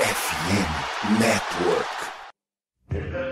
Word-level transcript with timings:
FM 0.00 1.20
Network. 1.20 3.29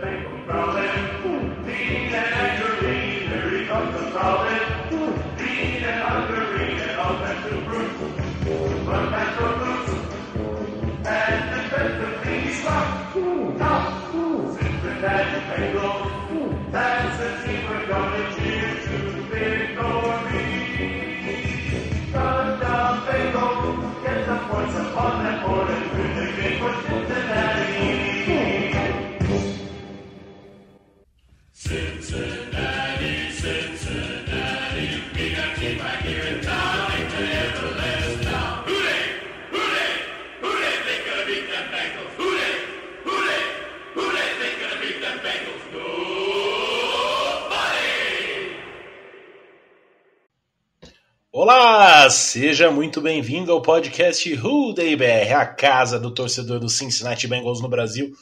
Olá, 51.51 52.11
seja 52.11 52.70
muito 52.70 53.01
bem-vindo 53.01 53.51
ao 53.51 53.62
podcast 53.62 54.34
Who 54.34 54.75
Day 54.75 54.95
BR, 54.95 55.33
a 55.34 55.47
casa 55.47 55.98
do 55.98 56.12
torcedor 56.12 56.61
do 56.61 56.69
Cincinnati 56.69 57.27
Bengals 57.27 57.62
no 57.62 57.70
Brasil. 57.70 58.12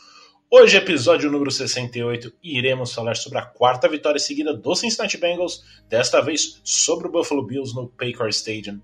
Hoje, 0.49 0.77
episódio 0.77 1.29
número 1.29 1.51
68, 1.51 2.33
iremos 2.41 2.95
falar 2.95 3.17
sobre 3.17 3.39
a 3.39 3.45
quarta 3.45 3.89
vitória 3.89 4.21
seguida 4.21 4.55
do 4.55 4.77
Cincinnati 4.77 5.19
Bengals, 5.19 5.65
desta 5.89 6.21
vez 6.21 6.61
sobre 6.63 7.09
o 7.09 7.11
Buffalo 7.11 7.45
Bills 7.45 7.75
no 7.75 7.89
Paycor 7.89 8.29
Stadium. 8.29 8.81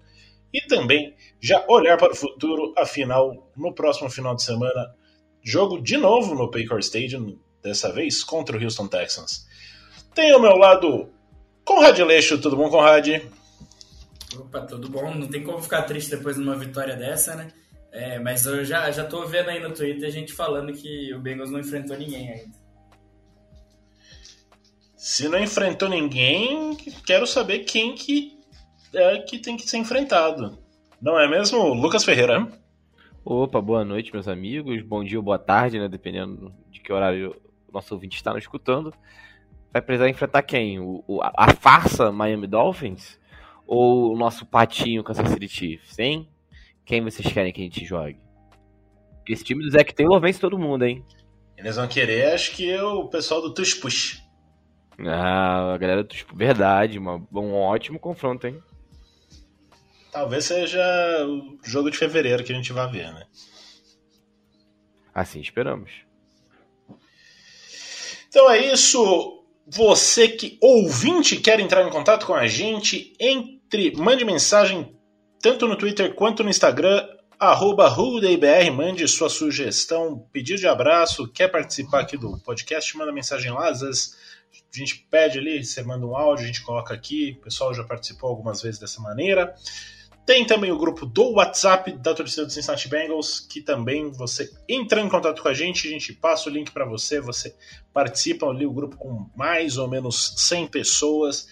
E 0.52 0.60
também 0.66 1.14
já 1.40 1.64
olhar 1.68 1.96
para 1.96 2.12
o 2.12 2.16
futuro, 2.16 2.74
afinal, 2.76 3.48
no 3.56 3.72
próximo 3.72 4.10
final 4.10 4.34
de 4.34 4.42
semana, 4.42 4.92
jogo 5.40 5.80
de 5.80 5.96
novo 5.96 6.34
no 6.34 6.50
Paycor 6.50 6.80
Stadium, 6.80 7.38
dessa 7.62 7.92
vez 7.92 8.24
contra 8.24 8.58
o 8.58 8.60
Houston 8.60 8.88
Texans. 8.88 9.46
Tem 10.12 10.32
ao 10.32 10.40
meu 10.40 10.56
lado 10.56 11.08
Conrad 11.64 11.96
Leixo, 12.00 12.38
tudo 12.38 12.56
bom, 12.56 12.68
Conrad? 12.68 13.22
Opa, 14.38 14.60
tudo 14.62 14.88
bom? 14.88 15.14
Não 15.14 15.28
tem 15.28 15.42
como 15.42 15.60
ficar 15.60 15.82
triste 15.82 16.10
depois 16.10 16.36
de 16.36 16.42
uma 16.42 16.56
vitória 16.56 16.96
dessa, 16.96 17.34
né? 17.34 17.48
É, 17.90 18.18
mas 18.18 18.46
eu 18.46 18.64
já, 18.64 18.90
já 18.90 19.04
tô 19.04 19.26
vendo 19.26 19.50
aí 19.50 19.60
no 19.60 19.72
Twitter 19.72 20.08
a 20.08 20.12
gente 20.12 20.32
falando 20.32 20.72
que 20.72 21.12
o 21.14 21.20
Bengals 21.20 21.50
não 21.50 21.60
enfrentou 21.60 21.96
ninguém 21.96 22.30
ainda. 22.30 22.62
Se 24.96 25.28
não 25.28 25.38
enfrentou 25.38 25.88
ninguém, 25.88 26.76
quero 27.04 27.26
saber 27.26 27.60
quem 27.60 27.94
que 27.94 28.38
é 28.94 29.18
que 29.18 29.38
tem 29.38 29.56
que 29.56 29.68
ser 29.68 29.78
enfrentado. 29.78 30.58
Não 31.00 31.18
é 31.18 31.28
mesmo, 31.28 31.74
Lucas 31.74 32.04
Ferreira? 32.04 32.46
Opa, 33.24 33.60
boa 33.60 33.84
noite, 33.84 34.12
meus 34.12 34.28
amigos. 34.28 34.82
Bom 34.82 35.04
dia 35.04 35.18
ou 35.18 35.22
boa 35.24 35.38
tarde, 35.38 35.78
né? 35.78 35.88
Dependendo 35.88 36.54
de 36.70 36.80
que 36.80 36.92
horário 36.92 37.34
o 37.68 37.72
nosso 37.72 37.94
ouvinte 37.94 38.16
está 38.16 38.32
nos 38.32 38.42
escutando. 38.42 38.92
Vai 39.72 39.82
precisar 39.82 40.08
enfrentar 40.08 40.42
quem? 40.42 40.78
O, 40.78 41.02
o 41.06 41.20
a 41.22 41.52
farsa 41.54 42.12
Miami 42.12 42.46
Dolphins? 42.46 43.18
Ou 43.66 44.12
o 44.12 44.16
nosso 44.16 44.44
patinho 44.46 45.04
Kansas 45.04 45.28
City 45.28 45.48
Chiefs, 45.48 45.98
hein? 45.98 46.28
Quem 46.84 47.02
vocês 47.02 47.32
querem 47.32 47.52
que 47.52 47.60
a 47.60 47.64
gente 47.64 47.84
jogue? 47.84 48.18
Esse 49.28 49.44
time 49.44 49.62
do 49.62 49.70
Zac 49.70 49.94
Taylor 49.94 50.20
vence 50.20 50.40
todo 50.40 50.58
mundo, 50.58 50.84
hein? 50.84 51.04
Eles 51.56 51.76
vão 51.76 51.86
querer, 51.86 52.32
acho 52.32 52.52
que 52.52 52.70
é 52.70 52.82
o 52.82 53.08
pessoal 53.08 53.40
do 53.40 53.54
Tush 53.54 53.74
Push. 53.74 54.22
Ah, 54.98 55.74
a 55.74 55.78
galera 55.78 56.02
do 56.02 56.08
Tush 56.08 56.26
Verdade, 56.34 56.98
uma, 56.98 57.16
um 57.32 57.54
ótimo 57.54 57.98
confronto, 57.98 58.46
hein? 58.46 58.60
Talvez 60.10 60.44
seja 60.44 60.80
o 61.26 61.58
jogo 61.64 61.90
de 61.90 61.96
fevereiro 61.96 62.44
que 62.44 62.52
a 62.52 62.56
gente 62.56 62.72
vai 62.72 62.90
ver, 62.90 63.12
né? 63.12 63.24
Assim 65.14 65.40
esperamos. 65.40 65.90
Então 68.28 68.50
é 68.50 68.72
isso. 68.72 69.41
Você 69.66 70.28
que 70.28 70.58
ouvinte 70.60 71.36
quer 71.36 71.60
entrar 71.60 71.86
em 71.86 71.90
contato 71.90 72.26
com 72.26 72.34
a 72.34 72.46
gente, 72.46 73.12
entre, 73.18 73.94
mande 73.96 74.24
mensagem 74.24 74.96
tanto 75.40 75.66
no 75.66 75.76
Twitter 75.76 76.14
quanto 76.14 76.42
no 76.42 76.50
Instagram, 76.50 77.06
arroba 77.38 77.92
mande 78.72 79.06
sua 79.08 79.28
sugestão, 79.28 80.26
pedido 80.32 80.60
de 80.60 80.68
abraço, 80.68 81.26
quer 81.26 81.48
participar 81.48 82.00
aqui 82.00 82.16
do 82.16 82.38
podcast, 82.38 82.96
manda 82.96 83.12
mensagem 83.12 83.50
lá, 83.50 83.68
às 83.68 83.80
vezes 83.80 84.16
a 84.52 84.78
gente 84.78 85.06
pede 85.10 85.38
ali, 85.38 85.64
você 85.64 85.82
manda 85.82 86.06
um 86.06 86.16
áudio, 86.16 86.44
a 86.44 86.46
gente 86.46 86.62
coloca 86.62 86.94
aqui, 86.94 87.36
o 87.40 87.44
pessoal 87.44 87.74
já 87.74 87.82
participou 87.82 88.30
algumas 88.30 88.62
vezes 88.62 88.78
dessa 88.78 89.00
maneira. 89.00 89.54
Tem 90.24 90.46
também 90.46 90.70
o 90.70 90.78
grupo 90.78 91.04
do 91.04 91.32
WhatsApp 91.32 91.92
da 91.98 92.14
torcida 92.14 92.46
do 92.46 92.52
Cincinnati 92.52 92.88
Bengals, 92.88 93.40
que 93.40 93.60
também 93.60 94.10
você 94.12 94.48
entra 94.68 95.00
em 95.00 95.08
contato 95.08 95.42
com 95.42 95.48
a 95.48 95.54
gente, 95.54 95.88
a 95.88 95.90
gente 95.90 96.12
passa 96.12 96.48
o 96.48 96.52
link 96.52 96.70
para 96.70 96.84
você, 96.84 97.20
você 97.20 97.56
participa 97.92 98.46
ali, 98.46 98.64
o 98.64 98.72
grupo 98.72 98.96
com 98.96 99.28
mais 99.34 99.78
ou 99.78 99.88
menos 99.88 100.34
100 100.36 100.68
pessoas. 100.68 101.48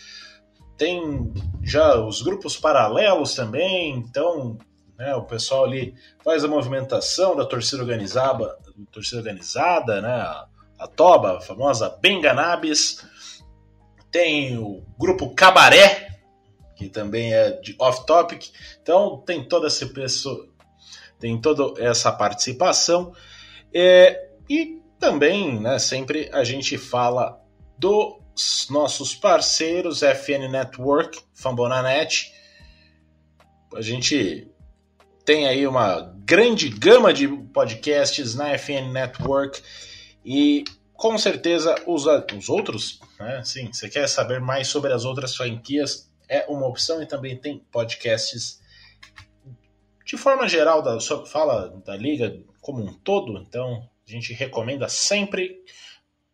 Tem 0.77 1.33
já 1.63 2.01
os 2.01 2.23
grupos 2.23 2.57
paralelos 2.57 3.35
também, 3.35 3.97
então 3.97 4.57
né, 4.97 5.17
o 5.17 5.25
pessoal 5.25 5.65
ali 5.65 5.95
faz 6.23 6.45
a 6.45 6.49
movimentação 6.49 7.35
da 7.35 7.45
torcida 7.45 7.83
organizada, 7.83 8.57
torcida 8.93 9.19
organizada 9.19 10.01
né, 10.01 10.13
a 10.79 10.87
Toba, 10.87 11.39
a 11.39 11.41
famosa 11.41 11.89
Benganabis. 12.01 13.05
Tem 14.13 14.57
o 14.57 14.85
grupo 14.97 15.35
Cabaré, 15.35 16.10
que 16.81 16.89
também 16.89 17.35
é 17.35 17.51
de 17.61 17.77
off-topic. 17.79 18.51
Então 18.83 19.23
tem 19.27 19.47
toda 19.47 19.67
essa 19.67 19.85
pessoa, 19.87 20.49
tem 21.19 21.39
toda 21.39 21.79
essa 21.79 22.11
participação. 22.11 23.13
É, 23.73 24.31
e 24.49 24.81
também, 24.99 25.61
né, 25.61 25.79
sempre 25.79 26.31
a 26.33 26.43
gente 26.43 26.79
fala 26.79 27.39
dos 27.79 28.69
nossos 28.71 29.15
parceiros, 29.15 30.01
FN 30.01 30.51
Network, 30.51 31.21
Fambonanet. 31.35 32.33
A 33.77 33.83
gente 33.83 34.49
tem 35.23 35.47
aí 35.47 35.67
uma 35.67 36.15
grande 36.25 36.71
gama 36.71 37.13
de 37.13 37.29
podcasts 37.29 38.35
na 38.35 38.57
FN 38.57 38.91
Network 38.91 39.63
e 40.25 40.65
com 40.95 41.19
certeza 41.19 41.75
os, 41.87 42.07
os 42.07 42.49
outros, 42.49 43.01
né? 43.19 43.43
Sim, 43.45 43.71
você 43.71 43.89
quer 43.89 44.09
saber 44.09 44.41
mais 44.41 44.69
sobre 44.69 44.93
as 44.93 45.05
outras 45.05 45.37
franquias, 45.37 46.10
é 46.31 46.47
uma 46.49 46.67
opção 46.67 47.03
e 47.03 47.07
também 47.07 47.37
tem 47.37 47.59
podcasts 47.73 48.63
de 50.07 50.17
forma 50.17 50.49
geral 50.49 50.81
da 50.81 50.99
fala 51.27 51.69
da 51.85 51.97
liga 51.97 52.41
como 52.61 52.83
um 52.83 52.95
todo, 52.95 53.37
então 53.39 53.89
a 54.07 54.11
gente 54.11 54.33
recomenda 54.33 54.89
sempre 54.89 55.63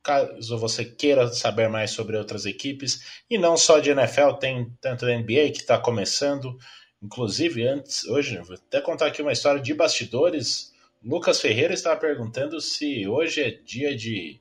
caso 0.02 0.58
você 0.58 0.84
queira 0.84 1.28
saber 1.28 1.68
mais 1.68 1.90
sobre 1.90 2.16
outras 2.16 2.44
equipes 2.44 3.22
e 3.28 3.38
não 3.38 3.56
só 3.56 3.80
de 3.80 3.90
NFL, 3.90 4.32
tem 4.38 4.70
tanto 4.80 5.06
da 5.06 5.16
NBA 5.16 5.50
que 5.50 5.60
está 5.60 5.78
começando, 5.78 6.56
inclusive 7.02 7.66
antes 7.66 8.04
hoje 8.04 8.38
vou 8.38 8.54
até 8.54 8.80
contar 8.80 9.06
aqui 9.06 9.22
uma 9.22 9.32
história 9.32 9.60
de 9.60 9.74
bastidores. 9.74 10.74
Lucas 11.02 11.40
Ferreira 11.40 11.72
estava 11.72 11.98
perguntando 11.98 12.60
se 12.60 13.08
hoje 13.08 13.42
é 13.42 13.50
dia 13.50 13.96
de 13.96 14.40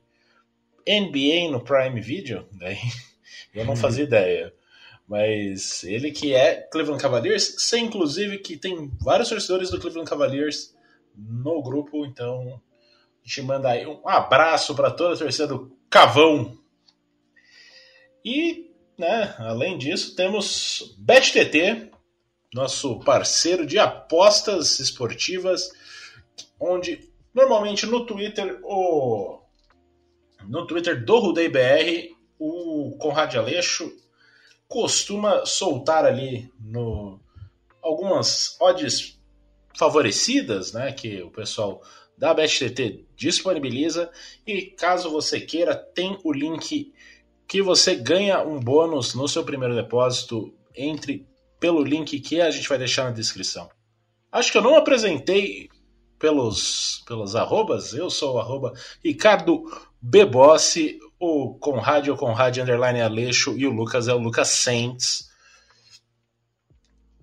NBA 0.86 1.50
no 1.50 1.64
Prime 1.64 2.00
Video, 2.00 2.46
daí 2.52 2.78
eu 3.54 3.64
não 3.64 3.74
fazia 3.74 4.04
ideia. 4.04 4.52
Mas 5.08 5.84
ele 5.84 6.10
que 6.10 6.34
é 6.34 6.56
Cleveland 6.62 7.00
Cavaliers, 7.00 7.54
sei 7.58 7.80
inclusive 7.80 8.38
que 8.38 8.56
tem 8.56 8.90
vários 9.00 9.28
torcedores 9.28 9.70
do 9.70 9.80
Cleveland 9.80 10.08
Cavaliers 10.08 10.74
no 11.16 11.62
grupo, 11.62 12.04
então 12.04 12.60
a 13.24 13.28
gente 13.28 13.42
manda 13.42 13.70
aí 13.70 13.86
um 13.86 14.06
abraço 14.08 14.74
para 14.74 14.90
toda 14.90 15.14
a 15.14 15.18
torcida 15.18 15.46
do 15.46 15.76
Cavão. 15.88 16.58
E, 18.24 18.72
né, 18.98 19.34
além 19.38 19.78
disso, 19.78 20.16
temos 20.16 20.96
BetTT, 20.98 21.92
nosso 22.52 22.98
parceiro 23.00 23.64
de 23.64 23.78
apostas 23.78 24.80
esportivas, 24.80 25.70
onde 26.58 27.08
normalmente 27.32 27.86
no 27.86 28.04
Twitter 28.04 28.58
o 28.64 29.40
no 30.48 30.66
Twitter 30.66 31.04
do 31.04 31.18
Rudei 31.18 31.48
BR, 31.48 32.14
o 32.38 32.96
Conrad 32.98 33.34
Aleixo 33.34 33.92
costuma 34.68 35.44
soltar 35.46 36.04
ali 36.04 36.50
no 36.58 37.20
algumas 37.82 38.56
odds 38.60 39.18
favorecidas, 39.76 40.72
né, 40.72 40.90
que 40.92 41.22
o 41.22 41.30
pessoal 41.30 41.82
da 42.18 42.34
BetTT 42.34 43.06
disponibiliza 43.14 44.10
e 44.46 44.62
caso 44.62 45.10
você 45.10 45.40
queira, 45.40 45.74
tem 45.74 46.18
o 46.24 46.32
link 46.32 46.92
que 47.46 47.62
você 47.62 47.94
ganha 47.94 48.42
um 48.42 48.58
bônus 48.58 49.14
no 49.14 49.28
seu 49.28 49.44
primeiro 49.44 49.74
depósito 49.74 50.52
entre 50.74 51.26
pelo 51.60 51.82
link 51.84 52.18
que 52.20 52.40
a 52.40 52.50
gente 52.50 52.68
vai 52.68 52.78
deixar 52.78 53.04
na 53.04 53.10
descrição. 53.10 53.68
Acho 54.32 54.50
que 54.50 54.58
eu 54.58 54.62
não 54.62 54.76
apresentei 54.76 55.68
pelos, 56.18 57.04
pelos 57.06 57.36
arrobas. 57.36 57.92
Eu 57.92 58.10
sou 58.10 58.34
o 58.34 58.38
arroba 58.38 58.72
Ricardo 59.04 59.64
Bebossi, 60.00 60.98
o 61.18 61.54
Conrad 61.58 62.06
é 62.06 62.12
o 62.12 62.16
Conrad 62.16 62.58
Underline 62.58 63.00
Aleixo 63.00 63.56
e 63.56 63.66
o 63.66 63.72
Lucas 63.72 64.08
é 64.08 64.14
o 64.14 64.18
Lucas 64.18 64.48
Saints. 64.48 65.28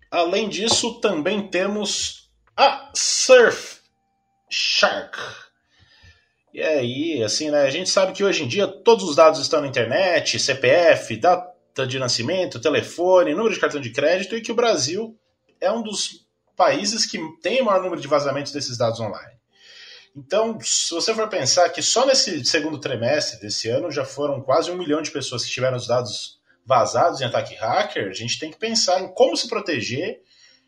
Além 0.10 0.50
disso, 0.50 1.00
também 1.00 1.48
temos 1.48 2.30
a 2.56 2.92
Surf 2.94 3.80
Shark. 4.50 5.18
E 6.54 6.62
aí, 6.62 7.24
assim, 7.24 7.50
né? 7.50 7.64
A 7.64 7.70
gente 7.70 7.90
sabe 7.90 8.14
que 8.14 8.24
hoje 8.24 8.44
em 8.44 8.48
dia 8.48 8.68
todos 8.68 9.10
os 9.10 9.16
dados 9.16 9.40
estão 9.40 9.62
na 9.62 9.68
internet, 9.68 10.40
CPF, 10.40 11.18
data 11.18 11.88
de 11.88 11.98
nascimento, 11.98 12.62
telefone, 12.62 13.34
número 13.34 13.54
de 13.54 13.60
cartão 13.60 13.82
de 13.82 13.90
crédito, 13.90 14.36
e 14.36 14.42
que 14.42 14.52
o 14.52 14.56
Brasil 14.56 15.18
é 15.60 15.72
um 15.72 15.82
dos 15.82 16.28
países 16.56 17.08
que 17.08 17.18
tem 17.42 17.62
o 17.62 17.66
maior 17.66 17.82
número 17.82 18.00
de 18.00 18.08
vazamentos 18.08 18.52
desses 18.52 18.78
dados 18.78 19.00
online. 19.00 19.34
Então, 20.16 20.60
se 20.62 20.94
você 20.94 21.14
for 21.14 21.28
pensar 21.28 21.68
que 21.70 21.82
só 21.82 22.06
nesse 22.06 22.46
segundo 22.46 22.80
trimestre 22.80 23.40
desse 23.40 23.68
ano 23.70 23.92
já 23.92 24.06
foram 24.06 24.42
quase 24.42 24.70
um 24.70 24.78
milhão 24.78 25.02
de 25.02 25.10
pessoas 25.10 25.44
que 25.44 25.52
tiveram 25.52 25.78
os 25.78 25.88
dados 25.88 26.40
vazados 26.66 27.20
em 27.20 27.26
ataque 27.26 27.56
hacker, 27.56 28.10
a 28.10 28.14
gente 28.14 28.40
tem 28.40 28.52
que 28.52 28.58
pensar 28.58 29.02
em 29.02 29.14
como 29.14 29.36
se 29.36 29.48
proteger 29.48 30.22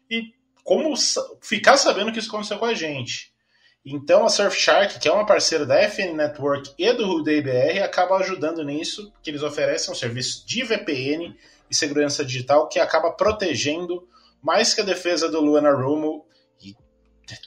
e 0.09 0.33
como 0.63 0.95
ficar 1.41 1.77
sabendo 1.77 2.11
que 2.11 2.19
isso 2.19 2.29
aconteceu 2.29 2.57
com 2.57 2.65
a 2.65 2.73
gente. 2.73 3.33
Então 3.85 4.25
a 4.25 4.29
Surfshark, 4.29 4.99
que 4.99 5.07
é 5.07 5.11
uma 5.11 5.27
parceira 5.27 5.63
da 5.63 5.77
FN 5.87 6.15
Network 6.15 6.73
e 6.75 6.91
do 6.91 7.05
RudeBR, 7.05 7.83
acaba 7.83 8.17
ajudando 8.17 8.63
nisso, 8.63 9.13
que 9.21 9.29
eles 9.29 9.43
oferecem 9.43 9.93
um 9.93 9.95
serviço 9.95 10.43
de 10.47 10.63
VPN 10.63 11.37
e 11.69 11.75
segurança 11.75 12.25
digital 12.25 12.67
que 12.67 12.79
acaba 12.79 13.11
protegendo 13.11 14.07
mais 14.41 14.73
que 14.73 14.81
a 14.81 14.83
defesa 14.83 15.29
do 15.29 15.39
Luana 15.39 15.71
Rumo 15.71 16.25
e 16.59 16.75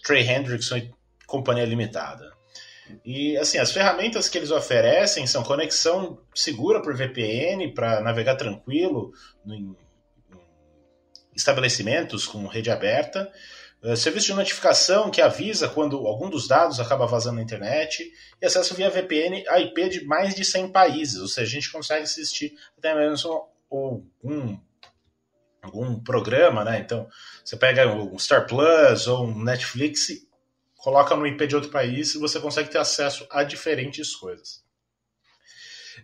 Trey 0.05 0.23
Hendrickson 0.23 0.81
companhia 1.29 1.67
limitada. 1.67 2.33
E 3.05 3.37
assim, 3.37 3.59
as 3.59 3.71
ferramentas 3.71 4.29
que 4.31 4.39
eles 4.39 4.51
oferecem 4.51 5.27
são 5.27 5.45
conexão 5.45 6.19
segura 6.35 6.81
por 6.81 6.97
VPN 6.97 7.73
para 7.75 8.01
navegar 8.01 8.35
tranquilo 8.35 9.13
em, 9.47 9.77
estabelecimentos 11.37 12.27
com 12.27 12.47
rede 12.47 12.71
aberta, 12.71 13.31
uh, 13.83 13.95
serviço 13.95 14.29
de 14.29 14.35
notificação 14.35 15.11
que 15.11 15.21
avisa 15.21 15.69
quando 15.69 15.99
algum 16.07 16.31
dos 16.31 16.49
dados 16.49 16.81
acaba 16.81 17.07
vazando 17.07 17.37
na 17.37 17.43
internet 17.43 18.11
e 18.41 18.47
acesso 18.47 18.75
via 18.75 18.89
VPN 18.89 19.45
a 19.49 19.61
IP 19.61 19.89
de 19.91 20.05
mais 20.07 20.35
de 20.35 20.43
100 20.43 20.73
países, 20.73 21.21
ou 21.21 21.29
seja, 21.29 21.47
a 21.47 21.61
gente 21.61 21.71
consegue 21.71 22.05
assistir 22.05 22.55
até 22.77 22.95
mesmo 22.95 23.49
algum 23.71 24.59
algum 25.61 26.01
programa, 26.01 26.65
né? 26.65 26.79
Então, 26.79 27.07
você 27.45 27.57
pega 27.57 27.87
um 27.87 28.19
Star 28.19 28.47
Plus 28.47 29.07
ou 29.07 29.27
um 29.27 29.45
Netflix 29.45 30.09
coloca 30.79 31.15
no 31.15 31.27
IP 31.27 31.47
de 31.47 31.57
outro 31.57 31.71
país 31.71 32.15
e 32.15 32.19
você 32.19 32.41
consegue 32.41 32.71
ter 32.71 32.79
acesso 32.79 33.27
a 33.31 33.43
diferentes 33.43 34.15
coisas. 34.17 34.63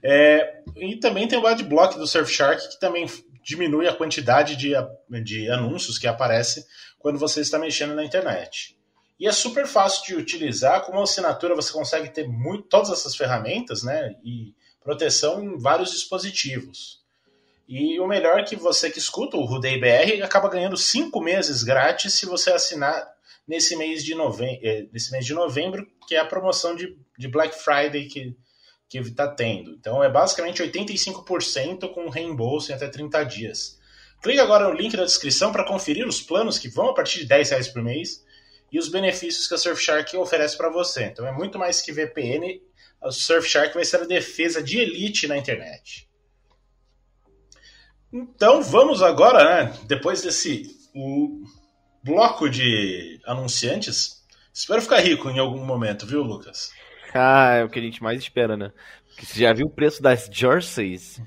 É, 0.03 0.62
e 0.76 0.97
também 0.97 1.26
tem 1.26 1.38
o 1.38 1.47
adblock 1.47 1.97
do 1.97 2.06
Surfshark, 2.06 2.69
que 2.69 2.81
também 2.81 3.06
diminui 3.43 3.87
a 3.87 3.94
quantidade 3.94 4.56
de, 4.56 4.75
de 5.23 5.50
anúncios 5.50 5.99
que 5.99 6.06
aparece 6.06 6.67
quando 6.99 7.19
você 7.19 7.41
está 7.41 7.59
mexendo 7.59 7.94
na 7.94 8.05
internet. 8.05 8.76
E 9.19 9.29
é 9.29 9.32
super 9.32 9.67
fácil 9.67 10.05
de 10.05 10.17
utilizar, 10.17 10.82
com 10.82 10.93
uma 10.93 11.05
assinatura 11.05 11.55
você 11.55 11.73
consegue 11.73 12.09
ter 12.09 12.26
muito, 12.26 12.69
todas 12.69 12.91
essas 12.91 13.15
ferramentas 13.15 13.85
né, 13.85 14.17
e 14.25 14.53
proteção 14.82 15.43
em 15.43 15.56
vários 15.56 15.93
dispositivos. 15.93 17.03
E 17.69 17.99
o 18.00 18.06
melhor 18.06 18.41
é 18.41 18.43
que 18.43 18.56
você 18.56 18.91
que 18.91 18.99
escuta 18.99 19.37
o 19.37 19.44
Rudei 19.44 19.81
BR 19.81 20.23
acaba 20.23 20.49
ganhando 20.49 20.76
cinco 20.76 21.21
meses 21.21 21.62
grátis 21.62 22.15
se 22.15 22.26
você 22.26 22.50
assinar 22.50 23.13
nesse 23.46 23.76
mês 23.76 24.05
de 24.05 24.14
novembro, 24.14 24.61
eh, 24.62 24.87
nesse 24.93 25.12
mês 25.12 25.25
de 25.25 25.35
novembro 25.35 25.87
que 26.06 26.14
é 26.14 26.19
a 26.19 26.25
promoção 26.25 26.75
de, 26.75 26.96
de 27.19 27.29
Black 27.29 27.56
Friday 27.56 28.06
que 28.06 28.37
que 28.88 28.99
está 28.99 29.26
tendo. 29.26 29.73
Então 29.73 30.02
é 30.02 30.08
basicamente 30.08 30.62
85% 30.62 31.93
com 31.93 32.08
reembolso 32.08 32.70
em 32.70 32.75
até 32.75 32.88
30 32.88 33.25
dias. 33.25 33.79
Clique 34.23 34.38
agora 34.38 34.69
no 34.69 34.75
link 34.75 34.96
da 34.96 35.05
descrição 35.05 35.52
para 35.52 35.67
conferir 35.67 36.06
os 36.06 36.20
planos 36.20 36.58
que 36.58 36.69
vão 36.69 36.88
a 36.91 36.94
partir 36.94 37.20
de 37.20 37.26
10 37.26 37.50
reais 37.50 37.69
por 37.69 37.82
mês 37.82 38.25
e 38.70 38.79
os 38.79 38.88
benefícios 38.88 39.49
que 39.49 39.55
a 39.55 39.58
Surfshark 39.58 40.17
oferece 40.17 40.56
para 40.56 40.70
você. 40.70 41.05
Então 41.05 41.26
é 41.26 41.32
muito 41.32 41.58
mais 41.58 41.82
que 41.82 41.93
VPN, 41.93 42.62
a 43.02 43.11
Surfshark 43.11 43.75
vai 43.75 43.85
ser 43.85 43.97
a 43.97 44.06
defesa 44.06 44.62
de 44.62 44.79
elite 44.79 45.26
na 45.26 45.37
internet. 45.37 46.08
Então 48.12 48.62
vamos 48.62 49.02
agora, 49.02 49.44
né, 49.44 49.79
depois 49.87 50.23
desse 50.23 50.70
bloco 52.04 52.48
de 52.48 53.20
anunciantes. 53.24 54.22
Espero 54.52 54.82
ficar 54.82 55.00
rico 55.00 55.30
em 55.30 55.38
algum 55.38 55.64
momento, 55.64 56.06
viu, 56.06 56.22
Lucas? 56.22 56.70
Ah, 57.12 57.54
é 57.54 57.64
o 57.64 57.68
que 57.68 57.78
a 57.78 57.82
gente 57.82 58.02
mais 58.02 58.20
espera, 58.20 58.56
né? 58.56 58.70
Porque 59.08 59.24
você 59.26 59.40
já 59.40 59.52
viu 59.52 59.66
o 59.66 59.70
preço 59.70 60.02
das 60.02 60.28
jerseys 60.30 61.20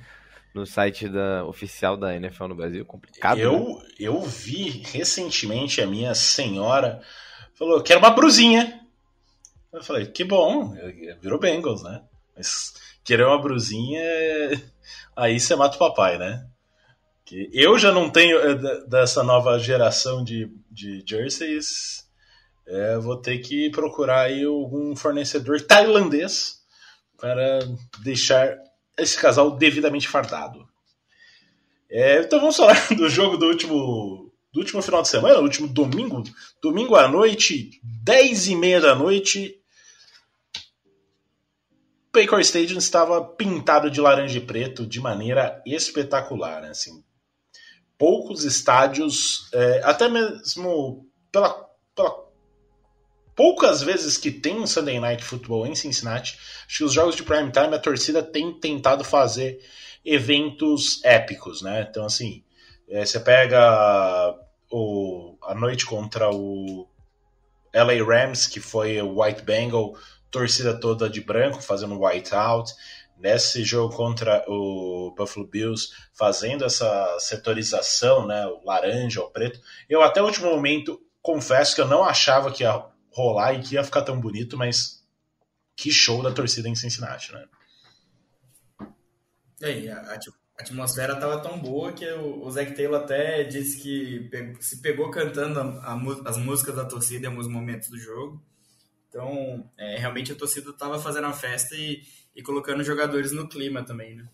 no 0.53 0.65
site 0.65 1.09
da, 1.09 1.45
oficial 1.45 1.97
da 1.97 2.15
NFL 2.15 2.47
no 2.47 2.56
Brasil? 2.56 2.85
Complicado. 2.85 3.39
Eu, 3.39 3.79
né? 3.79 3.88
eu 4.00 4.21
vi 4.21 4.83
recentemente 4.91 5.81
a 5.81 5.88
minha 5.88 6.13
senhora 6.13 7.01
falou: 7.53 7.81
quero 7.81 8.00
uma 8.00 8.12
brusinha. 8.12 8.81
Eu 9.74 9.83
falei: 9.83 10.06
que 10.06 10.24
bom, 10.24 10.74
virou 11.21 11.39
Bengals, 11.39 11.83
né? 11.83 12.01
Mas 12.35 12.74
querer 13.03 13.25
uma 13.25 13.41
brusinha, 13.41 14.01
aí 15.15 15.39
você 15.39 15.56
mata 15.56 15.75
o 15.75 15.79
papai, 15.79 16.18
né? 16.18 16.45
Eu 17.51 17.77
já 17.77 17.91
não 17.91 18.09
tenho 18.09 18.38
eh, 18.39 18.85
dessa 18.88 19.21
nova 19.21 19.59
geração 19.59 20.24
de, 20.24 20.50
de 20.77 21.03
jerseys. 21.03 22.07
É, 22.68 22.97
vou 22.97 23.18
ter 23.18 23.39
que 23.39 23.71
procurar 23.71 24.25
aí 24.25 24.44
algum 24.44 24.95
fornecedor 24.95 25.59
tailandês 25.62 26.59
para 27.18 27.59
deixar 28.03 28.56
esse 28.95 29.18
casal 29.18 29.57
devidamente 29.57 30.07
fardado. 30.07 30.68
É, 31.89 32.21
então 32.21 32.39
vamos 32.39 32.57
falar 32.57 32.75
do 32.95 33.09
jogo 33.09 33.38
do 33.38 33.47
último, 33.47 34.31
do 34.53 34.59
último 34.59 34.81
final 34.81 35.01
de 35.01 35.07
semana, 35.07 35.39
último 35.39 35.68
domingo, 35.68 36.24
domingo 36.62 36.95
à 36.95 37.07
noite, 37.07 37.81
10 37.83 38.50
e 38.50 38.56
meia 38.56 38.79
da 38.79 38.94
noite. 38.94 39.56
Paycor 42.12 42.41
Stadium 42.41 42.77
estava 42.77 43.24
pintado 43.24 43.89
de 43.89 44.01
laranja 44.01 44.38
e 44.38 44.41
preto 44.41 44.85
de 44.85 45.00
maneira 45.00 45.62
espetacular, 45.65 46.62
né? 46.62 46.69
assim, 46.69 47.03
poucos 47.98 48.44
estádios, 48.44 49.50
é, 49.54 49.82
até 49.84 50.08
mesmo 50.08 51.06
pela, 51.32 51.68
pela, 51.96 52.26
poucas 53.36 53.82
vezes 53.82 54.18
que 54.18 54.32
tem 54.32 54.60
um 54.60 54.68
Sunday 54.68 55.00
Night 55.00 55.24
Football 55.24 55.68
em 55.68 55.76
Cincinnati, 55.76 56.38
acho 56.68 56.77
que 56.77 56.84
os 56.84 56.94
jogos 56.94 57.16
de 57.16 57.24
prime 57.24 57.51
time 57.51 57.75
a 57.75 57.80
torcida 57.80 58.22
tem 58.22 58.54
tentado 58.60 59.04
fazer 59.04 59.60
eventos 60.06 61.04
épicos, 61.04 61.62
né? 61.62 61.88
Então 61.89 62.06
assim, 62.06 62.44
é, 62.89 63.06
você 63.06 63.20
pega 63.20 64.36
o, 64.72 65.36
a 65.42 65.56
noite 65.56 65.86
contra 65.86 66.30
o 66.30 66.88
LA 67.74 68.04
Rams, 68.04 68.48
que 68.48 68.60
foi 68.60 69.01
o 69.01 69.22
White 69.22 69.42
Bengal, 69.42 69.96
torcida 70.30 70.80
toda 70.80 71.10
de 71.10 71.22
branco 71.22 71.62
fazendo 71.62 72.01
white 72.04 72.34
out 72.34 72.72
nesse 73.19 73.63
jogo 73.63 73.95
contra 73.95 74.43
o 74.47 75.13
Buffalo 75.17 75.47
Bills, 75.47 75.89
fazendo 76.13 76.63
essa 76.63 77.17
setorização, 77.19 78.25
né, 78.27 78.45
o 78.47 78.63
laranja, 78.63 79.21
o 79.21 79.29
preto. 79.29 79.59
Eu 79.89 80.01
até 80.01 80.21
o 80.21 80.25
último 80.25 80.50
momento 80.50 81.01
confesso 81.21 81.75
que 81.75 81.81
eu 81.81 81.88
não 81.88 82.03
achava 82.03 82.51
que 82.51 82.63
ia 82.63 82.86
rolar 83.12 83.53
e 83.53 83.62
que 83.62 83.75
ia 83.75 83.83
ficar 83.83 84.03
tão 84.03 84.19
bonito, 84.19 84.57
mas 84.57 85.03
que 85.75 85.91
show 85.91 86.24
da 86.24 86.31
torcida 86.31 86.69
em 86.69 86.75
Cincinnati, 86.75 87.33
né? 87.33 87.45
E 89.62 89.89
a, 89.89 90.00
a 90.00 90.19
atmosfera 90.59 91.13
estava 91.13 91.41
tão 91.41 91.59
boa 91.59 91.93
que 91.93 92.05
o, 92.13 92.43
o 92.43 92.51
Zac 92.51 92.75
Taylor 92.75 93.01
até 93.01 93.43
disse 93.43 93.81
que 93.81 94.29
se 94.59 94.81
pegou 94.81 95.09
cantando 95.12 95.59
a, 95.59 95.63
a, 95.63 96.29
as 96.29 96.38
músicas 96.38 96.75
da 96.75 96.86
torcida 96.86 97.25
em 97.25 97.29
alguns 97.29 97.47
momentos 97.47 97.89
do 97.89 97.97
jogo. 97.97 98.43
Então, 99.09 99.69
é, 99.77 99.97
realmente 99.97 100.31
a 100.31 100.36
torcida 100.36 100.69
estava 100.69 101.00
fazendo 101.00 101.27
a 101.27 101.33
festa 101.33 101.75
e, 101.75 102.01
e 102.38 102.44
colocando 102.44 102.84
jogadores 102.84 103.32
no 103.32 103.50
clima 103.50 103.84
também, 103.84 104.15
né? 104.15 104.29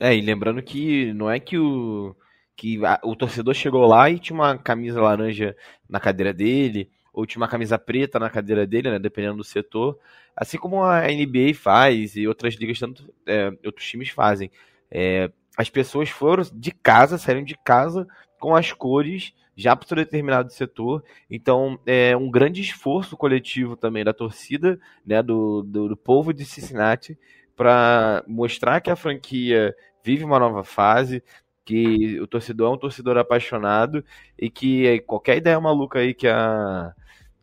É, 0.00 0.14
e 0.14 0.20
lembrando 0.20 0.60
que 0.60 1.12
não 1.14 1.30
é 1.30 1.38
que 1.38 1.56
o 1.56 2.14
que 2.56 2.84
a, 2.84 2.98
o 3.04 3.14
torcedor 3.14 3.54
chegou 3.54 3.86
lá 3.86 4.10
e 4.10 4.18
tinha 4.18 4.34
uma 4.34 4.58
camisa 4.58 5.00
laranja 5.00 5.56
na 5.88 6.00
cadeira 6.00 6.32
dele, 6.32 6.90
ou 7.12 7.24
tinha 7.24 7.40
uma 7.40 7.48
camisa 7.48 7.78
preta 7.78 8.18
na 8.18 8.28
cadeira 8.28 8.66
dele, 8.66 8.90
né, 8.90 8.98
dependendo 8.98 9.36
do 9.36 9.44
setor, 9.44 9.98
assim 10.34 10.58
como 10.58 10.82
a 10.82 11.02
NBA 11.02 11.54
faz 11.54 12.16
e 12.16 12.26
outras 12.26 12.54
ligas, 12.54 12.78
tanto 12.78 13.14
é, 13.26 13.52
outros 13.64 13.86
times 13.86 14.08
fazem. 14.08 14.50
É, 14.90 15.30
as 15.56 15.70
pessoas 15.70 16.08
foram 16.10 16.44
de 16.52 16.70
casa, 16.72 17.16
saíram 17.16 17.44
de 17.44 17.56
casa 17.62 18.06
com 18.38 18.54
as 18.56 18.72
cores 18.72 19.32
já 19.56 19.74
para 19.74 19.90
o 19.90 19.96
determinado 19.96 20.52
setor. 20.52 21.02
Então, 21.30 21.78
é 21.86 22.14
um 22.14 22.30
grande 22.30 22.60
esforço 22.60 23.16
coletivo 23.16 23.74
também 23.74 24.04
da 24.04 24.12
torcida, 24.12 24.78
né, 25.04 25.22
do, 25.22 25.62
do, 25.62 25.88
do 25.88 25.96
povo 25.96 26.34
de 26.34 26.44
Cincinnati, 26.44 27.18
para 27.56 28.22
mostrar 28.26 28.80
que 28.80 28.90
a 28.90 28.96
franquia 28.96 29.74
vive 30.04 30.22
uma 30.22 30.38
nova 30.38 30.62
fase, 30.62 31.22
que 31.64 32.20
o 32.20 32.26
torcedor 32.26 32.70
é 32.70 32.74
um 32.74 32.78
torcedor 32.78 33.16
apaixonado 33.16 34.04
e 34.38 34.48
que 34.48 35.00
qualquer 35.00 35.38
ideia 35.38 35.60
maluca 35.60 35.98
aí 35.98 36.14
que 36.14 36.28
a 36.28 36.92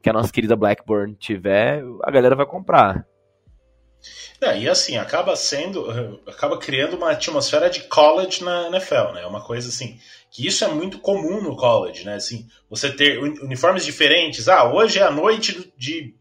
que 0.01 0.10
a 0.10 0.13
nossa 0.13 0.34
querida 0.34 0.55
Blackburn 0.55 1.15
tiver, 1.15 1.82
a 2.03 2.12
galera 2.12 2.36
vai 2.36 2.46
comprar. 2.46 3.08
É, 4.41 4.60
e 4.60 4.67
assim, 4.67 4.98
acaba 4.98 5.34
sendo, 5.34 6.22
acaba 6.27 6.58
criando 6.58 6.98
uma 6.98 7.12
atmosfera 7.12 7.70
de 7.70 7.84
college 7.84 8.43
na 8.43 8.67
NFL, 8.67 9.13
né? 9.13 9.25
Uma 9.25 9.41
coisa 9.41 9.70
assim, 9.70 9.98
que 10.29 10.46
isso 10.46 10.65
é 10.65 10.67
muito 10.67 11.00
comum 11.00 11.41
no 11.41 11.55
college, 11.55 12.03
né? 12.03 12.15
Assim, 12.15 12.50
você 12.70 12.91
ter 12.91 13.17
uniformes 13.17 13.86
diferentes. 13.86 14.50
Ah, 14.50 14.70
hoje 14.70 15.00
é 15.00 15.03
a 15.03 15.12
noite 15.12 15.74
de 15.77 16.13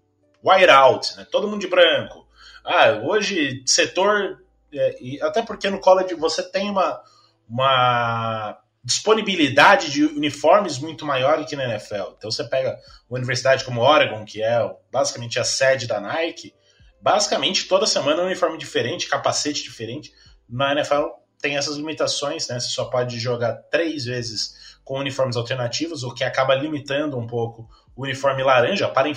whiteout, 0.45 1.17
né? 1.17 1.27
Todo 1.29 1.49
mundo 1.49 1.61
de 1.61 1.67
branco. 1.67 2.25
Ah, 2.65 3.01
hoje 3.03 3.63
setor. 3.67 4.43
É, 4.73 4.97
e 5.01 5.21
até 5.23 5.43
porque 5.43 5.69
no 5.69 5.81
college 5.81 6.15
você 6.15 6.43
tem 6.43 6.71
uma, 6.71 7.03
uma 7.49 8.59
disponibilidade 8.83 9.91
de 9.91 10.05
uniformes 10.05 10.79
muito 10.79 11.05
maior 11.05 11.45
que 11.45 11.57
na 11.57 11.65
NFL. 11.65 12.15
Então 12.17 12.31
você 12.31 12.45
pega 12.45 12.79
uma 13.09 13.19
universidade 13.19 13.65
como 13.65 13.83
Oregon, 13.83 14.25
que 14.25 14.43
é 14.43 14.59
basicamente 14.91 15.39
a 15.39 15.45
sede 15.45 15.87
da 15.87 16.01
Nike 16.01 16.55
basicamente 17.03 17.67
toda 17.67 17.85
semana 17.85 18.23
um 18.23 18.27
uniforme 18.27 18.57
diferente, 18.57 19.09
capacete 19.09 19.65
diferente. 19.65 20.13
Na 20.49 20.73
NFL 20.73 21.09
tem 21.41 21.57
essas 21.57 21.77
limitações, 21.77 22.47
né? 22.47 22.61
Você 22.61 22.69
só 22.69 22.85
pode 22.85 23.19
jogar 23.19 23.55
três 23.71 24.05
vezes 24.05 24.79
com 24.85 25.01
uniformes 25.01 25.37
alternativos, 25.37 26.05
o 26.05 26.15
que 26.15 26.23
acaba 26.23 26.55
limitando 26.55 27.19
um 27.19 27.27
pouco 27.27 27.69
o 27.97 28.05
uniforme 28.05 28.43
laranja 28.43 28.89
para, 28.89 29.09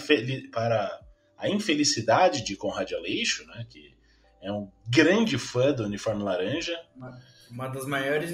para 0.52 1.00
a 1.38 1.50
infelicidade 1.50 2.44
de 2.44 2.56
Conrad 2.56 2.92
Aleixo, 2.94 3.46
né? 3.48 3.66
Que 3.70 3.96
é 4.42 4.52
um 4.52 4.72
grande 4.88 5.38
fã 5.38 5.74
do 5.74 5.84
uniforme 5.84 6.24
laranja. 6.24 6.80
Uma, 6.96 7.20
uma 7.50 7.68
das 7.68 7.86
maiores 7.86 8.32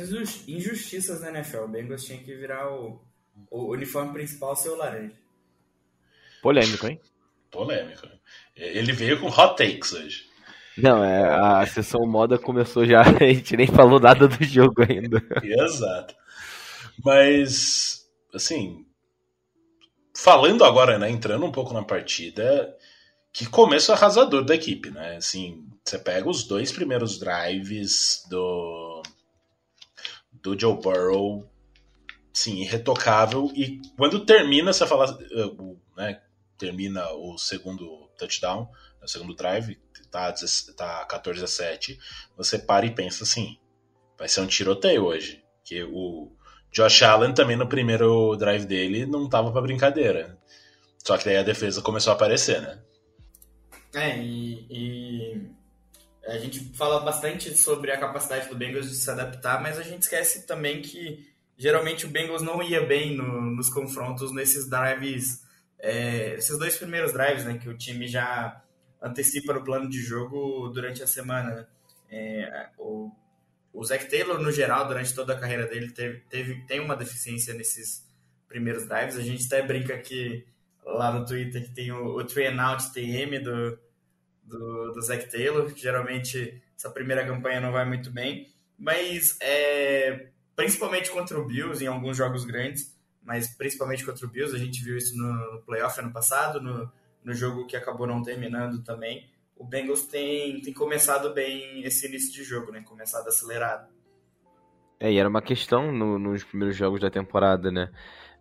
injustiças 0.48 1.22
da 1.22 1.30
NFL. 1.30 1.64
O 1.64 1.68
Bengals 1.68 2.04
tinha 2.04 2.20
que 2.20 2.36
virar 2.36 2.72
o, 2.72 3.02
o 3.50 3.72
uniforme 3.72 4.14
principal 4.14 4.56
ser 4.56 4.70
o 4.70 4.76
laranja. 4.76 5.16
Polêmico, 6.42 6.88
hein? 6.88 7.00
Polêmico. 7.50 8.08
Ele 8.56 8.92
veio 8.92 9.20
com 9.20 9.28
hot 9.28 9.56
takes 9.56 9.94
hoje. 9.94 10.32
Não, 10.78 11.04
é, 11.04 11.24
a 11.24 11.66
sessão 11.66 12.02
moda 12.08 12.38
começou 12.38 12.86
já, 12.86 13.02
a 13.22 13.28
gente 13.28 13.56
nem 13.58 13.68
falou 13.68 14.00
nada 14.00 14.28
do 14.28 14.44
jogo 14.44 14.82
ainda. 14.82 15.22
Exato. 15.44 16.16
Mas, 17.04 18.06
assim, 18.34 18.86
falando 20.16 20.64
agora, 20.64 20.98
né, 20.98 21.10
entrando 21.10 21.46
um 21.46 21.52
pouco 21.52 21.74
na 21.74 21.84
partida, 21.84 22.76
que 23.34 23.46
começo 23.46 23.92
arrasador 23.92 24.44
da 24.44 24.56
equipe, 24.56 24.90
né? 24.90 25.18
Assim, 25.18 25.66
você 25.84 25.98
pega 25.98 26.30
os 26.30 26.44
dois 26.44 26.72
primeiros 26.72 27.18
drives 27.18 28.24
do 28.30 29.02
do 30.42 30.60
Joe 30.60 30.76
Burrow, 30.76 31.48
sim, 32.34 32.62
irretocável, 32.62 33.52
e 33.54 33.80
quando 33.96 34.26
termina, 34.26 34.74
você 34.74 34.88
fala, 34.88 35.12
uh, 35.12 35.80
né, 35.96 36.20
termina 36.58 37.12
o 37.14 37.38
segundo 37.38 38.10
touchdown, 38.18 38.68
o 39.04 39.08
segundo 39.08 39.36
drive, 39.36 39.80
tá, 40.10 40.34
tá 40.76 41.06
14 41.06 41.44
a 41.44 41.48
7, 41.48 42.00
você 42.36 42.58
para 42.58 42.88
e 42.88 42.96
pensa 42.96 43.24
assim, 43.24 43.60
vai 44.18 44.28
ser 44.28 44.42
um 44.42 44.48
tiroteio 44.48 45.06
hoje, 45.06 45.44
que 45.64 45.84
o 45.84 46.32
Josh 46.72 47.04
Allen 47.04 47.34
também 47.34 47.56
no 47.56 47.68
primeiro 47.68 48.36
drive 48.36 48.66
dele 48.66 49.06
não 49.06 49.30
tava 49.30 49.52
para 49.52 49.62
brincadeira. 49.62 50.40
Só 51.04 51.18
que 51.18 51.26
daí 51.26 51.38
a 51.38 51.44
defesa 51.44 51.82
começou 51.82 52.12
a 52.12 52.16
aparecer, 52.16 52.62
né? 52.62 52.82
É, 53.94 54.18
e, 54.18 54.66
e, 54.70 55.48
a 56.26 56.38
gente 56.38 56.60
fala 56.76 57.02
bastante 57.02 57.56
sobre 57.58 57.92
a 57.92 58.00
capacidade 58.00 58.48
do 58.48 58.56
Bengals 58.56 58.90
de 58.90 58.96
se 58.96 59.10
adaptar, 59.10 59.62
mas 59.62 59.78
a 59.78 59.84
gente 59.84 60.04
esquece 60.04 60.48
também 60.48 60.82
que 60.82 61.30
geralmente 61.58 62.06
o 62.06 62.10
Bengals 62.10 62.42
não 62.42 62.62
ia 62.64 62.86
bem 62.86 63.16
no, 63.16 63.42
nos 63.42 63.70
confrontos 63.70 64.32
nesses 64.32 64.70
drives 64.70 65.42
é, 65.82 66.36
esses 66.36 66.58
dois 66.58 66.78
primeiros 66.78 67.12
drives, 67.12 67.44
né, 67.44 67.58
que 67.58 67.68
o 67.68 67.78
time 67.78 68.08
já 68.08 68.64
antecipa 69.02 69.54
no 69.54 69.64
plano 69.64 69.90
de 69.90 70.00
jogo 70.00 70.70
durante 70.70 71.02
a 71.02 71.08
semana. 71.08 71.56
Né? 71.56 71.68
É, 72.12 72.70
o, 72.78 73.12
o 73.74 73.84
Zach 73.84 74.08
Taylor, 74.08 74.40
no 74.40 74.52
geral, 74.52 74.88
durante 74.88 75.14
toda 75.14 75.34
a 75.34 75.40
carreira 75.40 75.66
dele, 75.66 75.92
teve, 75.92 76.20
teve, 76.30 76.62
tem 76.68 76.80
uma 76.80 76.96
deficiência 76.96 77.54
nesses 77.56 78.08
primeiros 78.48 78.88
drives. 78.88 79.18
A 79.18 79.22
gente 79.22 79.46
até 79.48 79.64
brinca 79.64 79.98
que 79.98 80.46
lá 80.86 81.12
no 81.12 81.26
Twitter 81.26 81.64
que 81.64 81.74
tem 81.74 81.92
o, 81.92 82.16
o 82.16 82.24
three 82.24 82.48
and 82.48 82.62
out 82.62 82.92
TM 82.94 83.40
do, 83.40 83.78
do, 84.44 84.92
do 84.94 85.02
Zach 85.02 85.30
Taylor, 85.30 85.72
que 85.72 85.82
geralmente 85.82 86.62
essa 86.76 86.90
primeira 86.90 87.26
campanha 87.26 87.62
não 87.62 87.72
vai 87.72 87.86
muito 87.86 88.12
bem, 88.12 88.48
mas 88.78 89.38
é, 89.42 90.28
principalmente 90.56 91.12
contra 91.12 91.40
o 91.40 91.46
Bills 91.46 91.84
em 91.84 91.88
alguns 91.88 92.18
jogos 92.18 92.44
grandes, 92.44 92.98
mas 93.22 93.56
principalmente 93.56 94.06
contra 94.06 94.26
o 94.26 94.30
Bills, 94.30 94.56
a 94.56 94.60
gente 94.60 94.84
viu 94.84 94.98
isso 94.98 95.16
no, 95.16 95.54
no 95.54 95.62
playoff 95.62 96.00
ano 96.00 96.12
passado, 96.12 96.60
no, 96.60 96.92
no 97.24 97.34
jogo 97.34 97.68
que 97.68 97.78
acabou 97.78 98.08
não 98.08 98.22
terminando 98.22 98.84
também. 98.84 99.30
O 99.56 99.64
Bengals 99.64 100.04
tem, 100.08 100.60
tem 100.62 100.74
começado 100.74 101.34
bem 101.34 101.84
esse 101.84 102.08
início 102.08 102.34
de 102.34 102.44
jogo, 102.44 102.72
né? 102.72 102.82
Começado 102.82 103.28
acelerado. 103.28 103.88
É, 105.00 105.12
e 105.12 105.18
era 105.18 105.30
uma 105.30 105.42
questão 105.42 105.92
no, 105.92 106.18
nos 106.18 106.44
primeiros 106.44 106.76
jogos 106.76 107.00
da 107.00 107.10
temporada, 107.10 107.72
né? 107.72 107.92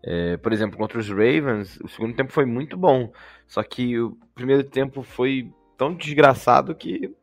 É, 0.02 0.37
por 0.38 0.52
exemplo, 0.52 0.78
contra 0.78 0.99
os 0.99 1.09
Ravens, 1.09 1.78
o 1.83 1.88
segundo 1.88 2.14
tempo 2.14 2.33
foi 2.33 2.45
muito 2.45 2.76
bom. 2.76 3.12
Só 3.47 3.62
que 3.62 3.99
o 3.99 4.16
primeiro 4.35 4.64
tempo 4.64 5.02
foi 5.02 5.52
tão 5.76 5.95
desgraçado 5.95 6.75
que 6.75 7.14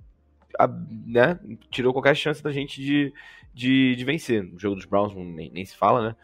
a, 0.58 0.68
né, 0.68 1.40
tirou 1.70 1.94
qualquer 1.94 2.16
chance 2.16 2.44
da 2.44 2.52
gente 2.52 2.82
de, 2.82 3.14
de, 3.54 3.96
de 3.96 4.06
vencer. 4.06 4.44
O 4.54 4.60
jogo 4.60 4.76
dos 4.76 4.86
Browns 4.86 5.14
nem, 5.16 5.52
nem 5.52 5.66
se 5.66 5.76
fala, 5.76 6.10
né? 6.10 6.16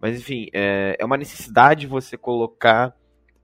Mas 0.00 0.18
enfim, 0.18 0.48
é, 0.52 0.96
é 0.98 1.04
uma 1.04 1.16
necessidade 1.16 1.86
você 1.86 2.16
colocar 2.16 2.94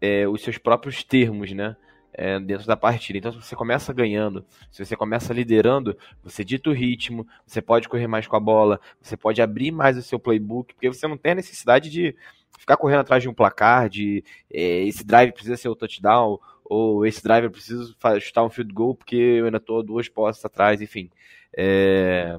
é, 0.01 0.27
os 0.29 0.43
seus 0.43 0.59
próprios 0.59 1.03
termos, 1.03 1.53
né? 1.53 1.77
É, 2.13 2.39
dentro 2.41 2.67
da 2.67 2.77
partida. 2.77 3.19
Então, 3.19 3.33
se 3.33 3.41
você 3.41 3.55
começa 3.55 3.93
ganhando, 3.93 4.45
se 4.71 4.85
você 4.85 4.97
começa 4.97 5.33
liderando, 5.33 5.97
você 6.23 6.45
dita 6.45 6.69
o 6.69 6.73
ritmo, 6.73 7.27
você 7.47 7.63
pode 7.63 7.89
correr 7.89 8.09
mais 8.09 8.27
com 8.27 8.37
a 8.37 8.41
bola, 8.41 8.81
você 9.01 9.17
pode 9.17 9.41
abrir 9.41 9.71
mais 9.71 9.97
o 9.97 10.03
seu 10.03 10.19
playbook, 10.19 10.75
porque 10.75 10.89
você 10.89 11.07
não 11.07 11.17
tem 11.17 11.33
a 11.33 11.37
necessidade 11.37 11.89
de 11.89 12.15
ficar 12.59 12.77
correndo 12.77 13.01
atrás 13.01 13.23
de 13.23 13.29
um 13.29 13.35
placar, 13.35 13.89
de 13.89 14.25
é, 14.53 14.85
esse 14.85 15.05
drive 15.05 15.33
precisa 15.33 15.57
ser 15.57 15.69
o 15.69 15.77
touchdown, 15.77 16.39
ou 16.65 17.05
esse 17.05 17.23
drive 17.23 17.45
eu 17.45 17.51
preciso 17.51 17.97
chutar 18.21 18.45
um 18.45 18.51
field 18.51 18.73
goal 18.73 18.95
porque 18.95 19.17
eu 19.17 19.47
ainda 19.47 19.57
estou 19.57 19.83
duas 19.83 20.09
postas 20.09 20.45
atrás, 20.45 20.81
enfim. 20.81 21.11
É, 21.57 22.39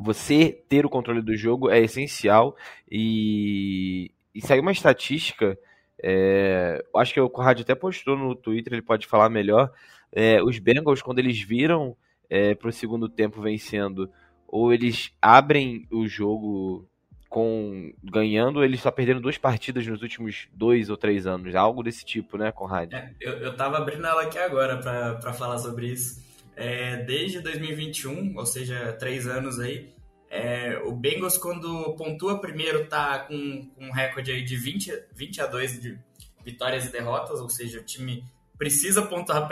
você 0.00 0.62
ter 0.68 0.86
o 0.86 0.90
controle 0.90 1.20
do 1.20 1.36
jogo 1.36 1.70
é 1.70 1.80
essencial 1.80 2.56
e, 2.90 4.10
e 4.34 4.40
saiu 4.40 4.62
uma 4.62 4.72
estatística, 4.72 5.58
é, 6.02 6.84
acho 6.96 7.14
que 7.14 7.20
o 7.20 7.30
Conrad 7.30 7.60
até 7.60 7.74
postou 7.74 8.16
no 8.16 8.34
Twitter, 8.34 8.72
ele 8.72 8.82
pode 8.82 9.06
falar 9.06 9.28
melhor, 9.28 9.72
é, 10.12 10.42
os 10.42 10.58
Bengals, 10.58 11.02
quando 11.02 11.18
eles 11.18 11.40
viram 11.40 11.96
é, 12.28 12.54
para 12.54 12.68
o 12.68 12.72
segundo 12.72 13.08
tempo 13.08 13.40
vencendo, 13.40 14.10
ou 14.46 14.72
eles 14.72 15.12
abrem 15.20 15.86
o 15.90 16.06
jogo 16.06 16.88
com 17.32 17.94
ganhando, 18.04 18.58
ou 18.58 18.64
eles 18.64 18.82
só 18.82 18.90
perderam 18.90 19.18
duas 19.18 19.38
partidas 19.38 19.86
nos 19.86 20.02
últimos 20.02 20.48
dois 20.52 20.90
ou 20.90 20.98
três 20.98 21.26
anos, 21.26 21.54
algo 21.54 21.82
desse 21.82 22.04
tipo, 22.04 22.36
né, 22.36 22.52
Conrad? 22.52 22.92
É, 22.92 23.10
eu, 23.18 23.32
eu 23.38 23.56
tava 23.56 23.78
abrindo 23.78 24.06
ela 24.06 24.24
aqui 24.24 24.38
agora 24.38 24.76
para 24.76 25.32
falar 25.32 25.56
sobre 25.56 25.86
isso 25.86 26.22
é, 26.54 26.98
desde 27.04 27.40
2021, 27.40 28.36
ou 28.36 28.44
seja, 28.44 28.92
três 28.92 29.26
anos 29.26 29.58
aí, 29.58 29.88
é, 30.28 30.78
o 30.84 30.92
Bengals, 30.92 31.38
quando 31.38 31.94
pontua 31.94 32.38
primeiro, 32.38 32.86
tá 32.86 33.20
com, 33.20 33.66
com 33.74 33.86
um 33.86 33.92
recorde 33.92 34.30
aí 34.30 34.44
de 34.44 34.54
20, 34.54 35.04
20 35.14 35.40
a 35.40 35.46
2 35.46 35.80
de 35.80 35.98
vitórias 36.44 36.84
e 36.84 36.92
derrotas, 36.92 37.40
ou 37.40 37.48
seja, 37.48 37.80
o 37.80 37.82
time 37.82 38.22
precisa 38.58 39.00
pontuar, 39.00 39.48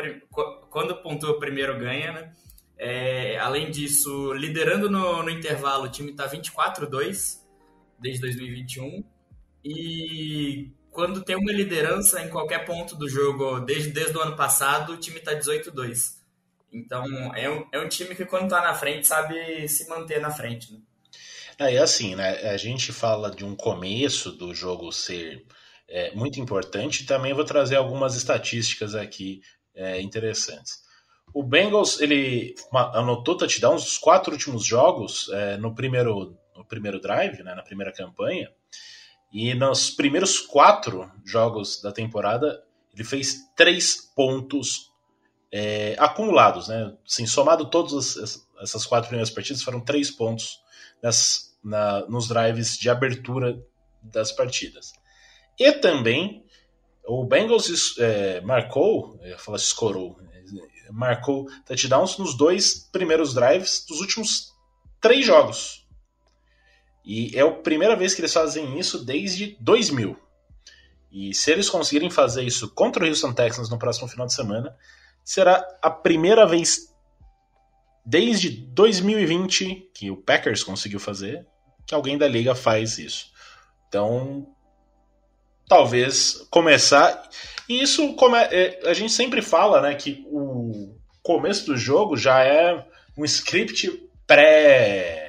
quando 0.69 0.97
pontua 0.97 1.39
primeiro 1.39 1.79
ganha, 1.79 2.13
né? 2.13 2.33
É, 2.77 3.39
além 3.39 3.71
disso, 3.71 4.35
liderando 4.35 4.91
no, 4.91 5.23
no 5.23 5.31
intervalo, 5.31 5.85
o 5.85 5.91
time 5.91 6.13
tá 6.13 6.29
24-2 6.29 7.40
desde 8.00 8.21
2021. 8.23 9.04
E 9.64 10.71
quando 10.90 11.23
tem 11.23 11.37
uma 11.37 11.52
liderança 11.52 12.23
em 12.23 12.28
qualquer 12.28 12.64
ponto 12.64 12.97
do 12.97 13.09
jogo, 13.09 13.61
desde, 13.61 13.90
desde 13.90 14.16
o 14.16 14.21
ano 14.21 14.37
passado, 14.37 14.95
o 14.95 14.97
time 14.97 15.21
tá 15.21 15.33
18-2. 15.35 16.19
Então, 16.73 17.04
é 17.35 17.50
um, 17.50 17.66
é 17.73 17.80
um 17.80 17.88
time 17.88 18.14
que 18.14 18.25
quando 18.25 18.50
tá 18.50 18.61
na 18.61 18.75
frente 18.75 19.07
sabe 19.07 19.69
se 19.69 19.88
manter 19.88 20.21
na 20.21 20.30
frente. 20.30 20.73
Né? 20.73 20.80
É, 21.59 21.78
assim, 21.78 22.14
né? 22.14 22.50
A 22.50 22.57
gente 22.57 22.92
fala 22.92 23.30
de 23.30 23.45
um 23.45 23.54
começo 23.54 24.33
do 24.33 24.54
jogo 24.54 24.90
ser 24.92 25.45
é, 25.88 26.14
muito 26.14 26.40
importante. 26.40 27.04
Também 27.04 27.35
vou 27.35 27.45
trazer 27.45 27.76
algumas 27.76 28.16
estatísticas 28.16 28.95
aqui 28.95 29.42
é, 29.75 30.00
interessantes. 30.00 30.78
O 31.33 31.42
Bengals 31.42 32.00
ele 32.00 32.54
anotou 32.73 33.37
touchdowns 33.37 33.85
nos 33.85 33.99
quatro 33.99 34.33
últimos 34.33 34.64
jogos 34.64 35.28
é, 35.33 35.57
no 35.57 35.75
primeiro 35.75 36.37
no 36.57 36.64
primeiro 36.64 37.00
drive, 37.00 37.42
né, 37.42 37.54
na 37.54 37.62
primeira 37.62 37.92
campanha. 37.92 38.50
E 39.33 39.54
nos 39.54 39.90
primeiros 39.90 40.40
quatro 40.40 41.11
jogos 41.25 41.80
da 41.80 41.92
temporada 41.92 42.62
ele 42.92 43.04
fez 43.04 43.37
três 43.57 43.97
pontos 44.14 44.90
é, 45.52 45.95
acumulados, 45.99 46.69
né? 46.69 46.97
Assim, 47.07 47.26
somado 47.26 47.71
todas 47.71 48.16
essas 48.61 48.85
quatro 48.87 49.09
primeiras 49.09 49.30
partidas, 49.30 49.62
foram 49.62 49.80
três 49.80 50.11
pontos 50.11 50.59
nas, 51.02 51.57
na, 51.62 52.07
nos 52.07 52.28
drives 52.28 52.76
de 52.76 52.90
abertura 52.90 53.57
das 54.02 54.33
partidas. 54.33 54.92
E 55.59 55.71
também 55.73 56.45
O 57.04 57.25
Bengals 57.25 57.99
é, 57.99 58.40
marcou, 58.42 59.19
eu 59.23 59.38
falar 59.38 59.57
escorou, 59.57 60.16
marcou 60.92 61.47
touchdowns 61.66 62.19
nos 62.19 62.37
dois 62.37 62.88
primeiros 62.92 63.35
drives 63.35 63.85
dos 63.88 64.00
últimos 64.00 64.52
três 65.00 65.25
jogos. 65.25 65.87
E 67.04 67.37
é 67.37 67.40
a 67.40 67.50
primeira 67.50 67.97
vez 67.97 68.14
que 68.14 68.21
eles 68.21 68.33
fazem 68.33 68.78
isso 68.78 69.04
desde 69.04 69.57
2000. 69.61 70.16
E 71.11 71.35
se 71.35 71.50
eles 71.50 71.69
conseguirem 71.69 72.11
fazer 72.11 72.45
isso 72.45 72.69
contra 72.71 73.04
o 73.04 73.09
Houston 73.09 73.33
Texans 73.33 73.69
no 73.69 73.78
próximo 73.78 74.07
final 74.07 74.26
de 74.26 74.35
semana, 74.35 74.76
será 75.25 75.66
a 75.83 75.90
primeira 75.90 76.47
vez 76.47 76.95
desde 78.04 78.50
2020 78.50 79.90
que 79.92 80.11
o 80.11 80.16
Packers 80.16 80.62
conseguiu 80.62 81.00
fazer 81.00 81.47
que 81.87 81.95
alguém 81.95 82.16
da 82.16 82.28
liga 82.28 82.54
faz 82.54 82.99
isso. 82.99 83.33
Então, 83.88 84.47
talvez 85.69 86.47
começar. 86.50 87.28
E 87.69 87.83
isso. 87.83 88.14
É, 88.50 88.88
a 88.88 88.95
gente 88.95 89.12
sempre 89.12 89.42
fala, 89.42 89.80
né, 89.80 89.95
que 89.95 90.25
o 90.28 90.95
começo 91.23 91.66
do 91.66 91.76
jogo 91.76 92.16
já 92.16 92.45
é 92.45 92.87
um 93.16 93.25
script 93.25 94.09
pré 94.26 95.20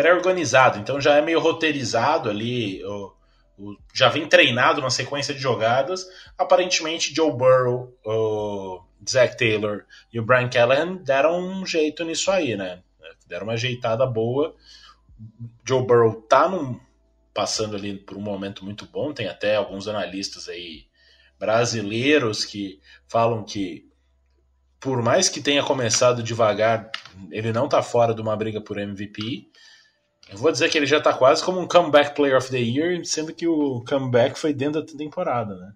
pré-organizado, 0.00 0.78
então 0.78 0.98
já 0.98 1.16
é 1.16 1.20
meio 1.20 1.38
roteirizado 1.38 2.30
ali, 2.30 2.82
o, 2.84 3.12
o, 3.58 3.76
já 3.92 4.08
vem 4.08 4.26
treinado 4.26 4.80
na 4.80 4.88
sequência 4.88 5.34
de 5.34 5.40
jogadas. 5.40 6.06
Aparentemente, 6.38 7.14
Joe 7.14 7.30
Burrow, 7.30 7.94
o 8.02 8.82
Zach 9.06 9.36
Taylor 9.36 9.84
e 10.10 10.18
o 10.18 10.24
Brian 10.24 10.48
Callahan 10.48 10.96
deram 10.96 11.38
um 11.38 11.66
jeito 11.66 12.02
nisso 12.02 12.30
aí, 12.30 12.56
né? 12.56 12.82
Deram 13.26 13.44
uma 13.44 13.52
ajeitada 13.52 14.06
boa. 14.06 14.54
Joe 15.66 15.86
Burrow 15.86 16.22
tá 16.22 16.48
num, 16.48 16.80
passando 17.34 17.76
ali 17.76 17.98
por 17.98 18.16
um 18.16 18.22
momento 18.22 18.64
muito 18.64 18.86
bom. 18.86 19.12
Tem 19.12 19.28
até 19.28 19.56
alguns 19.56 19.86
analistas 19.86 20.48
aí 20.48 20.86
brasileiros 21.38 22.44
que 22.44 22.80
falam 23.06 23.44
que 23.44 23.90
por 24.80 25.02
mais 25.02 25.28
que 25.28 25.42
tenha 25.42 25.62
começado 25.62 26.22
devagar, 26.22 26.90
ele 27.30 27.52
não 27.52 27.68
tá 27.68 27.82
fora 27.82 28.14
de 28.14 28.22
uma 28.22 28.34
briga 28.34 28.62
por 28.62 28.78
MVP. 28.78 29.49
Eu 30.30 30.38
vou 30.38 30.52
dizer 30.52 30.70
que 30.70 30.78
ele 30.78 30.86
já 30.86 31.00
tá 31.00 31.12
quase 31.12 31.44
como 31.44 31.60
um 31.60 31.66
comeback 31.66 32.14
player 32.14 32.36
of 32.36 32.50
the 32.50 32.58
year, 32.58 33.04
sendo 33.04 33.34
que 33.34 33.46
o 33.46 33.84
comeback 33.84 34.38
foi 34.38 34.54
dentro 34.54 34.82
da 34.82 34.96
temporada, 34.96 35.56
né? 35.56 35.72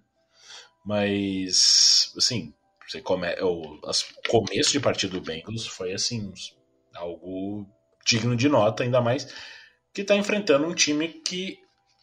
Mas, 0.85 2.13
assim, 2.17 2.53
você 2.87 3.01
come... 3.01 3.27
o 3.41 3.79
começo 4.29 4.71
de 4.71 4.79
partida 4.79 5.13
do 5.13 5.21
Bengals 5.21 5.67
foi, 5.67 5.91
assim, 5.93 6.31
algo 6.93 7.67
digno 8.05 8.35
de 8.35 8.47
nota, 8.47 8.83
ainda 8.83 9.01
mais 9.01 9.27
que 9.93 10.01
está 10.01 10.15
enfrentando 10.15 10.67
um 10.67 10.73
time 10.73 11.07
que 11.07 11.57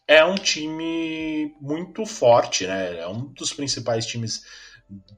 é 0.07 0.25
um 0.25 0.35
time 0.35 1.55
muito 1.61 2.05
forte, 2.05 2.65
né? 2.65 2.99
É 2.99 3.07
um 3.07 3.27
dos 3.27 3.53
principais 3.53 4.05
times 4.05 4.43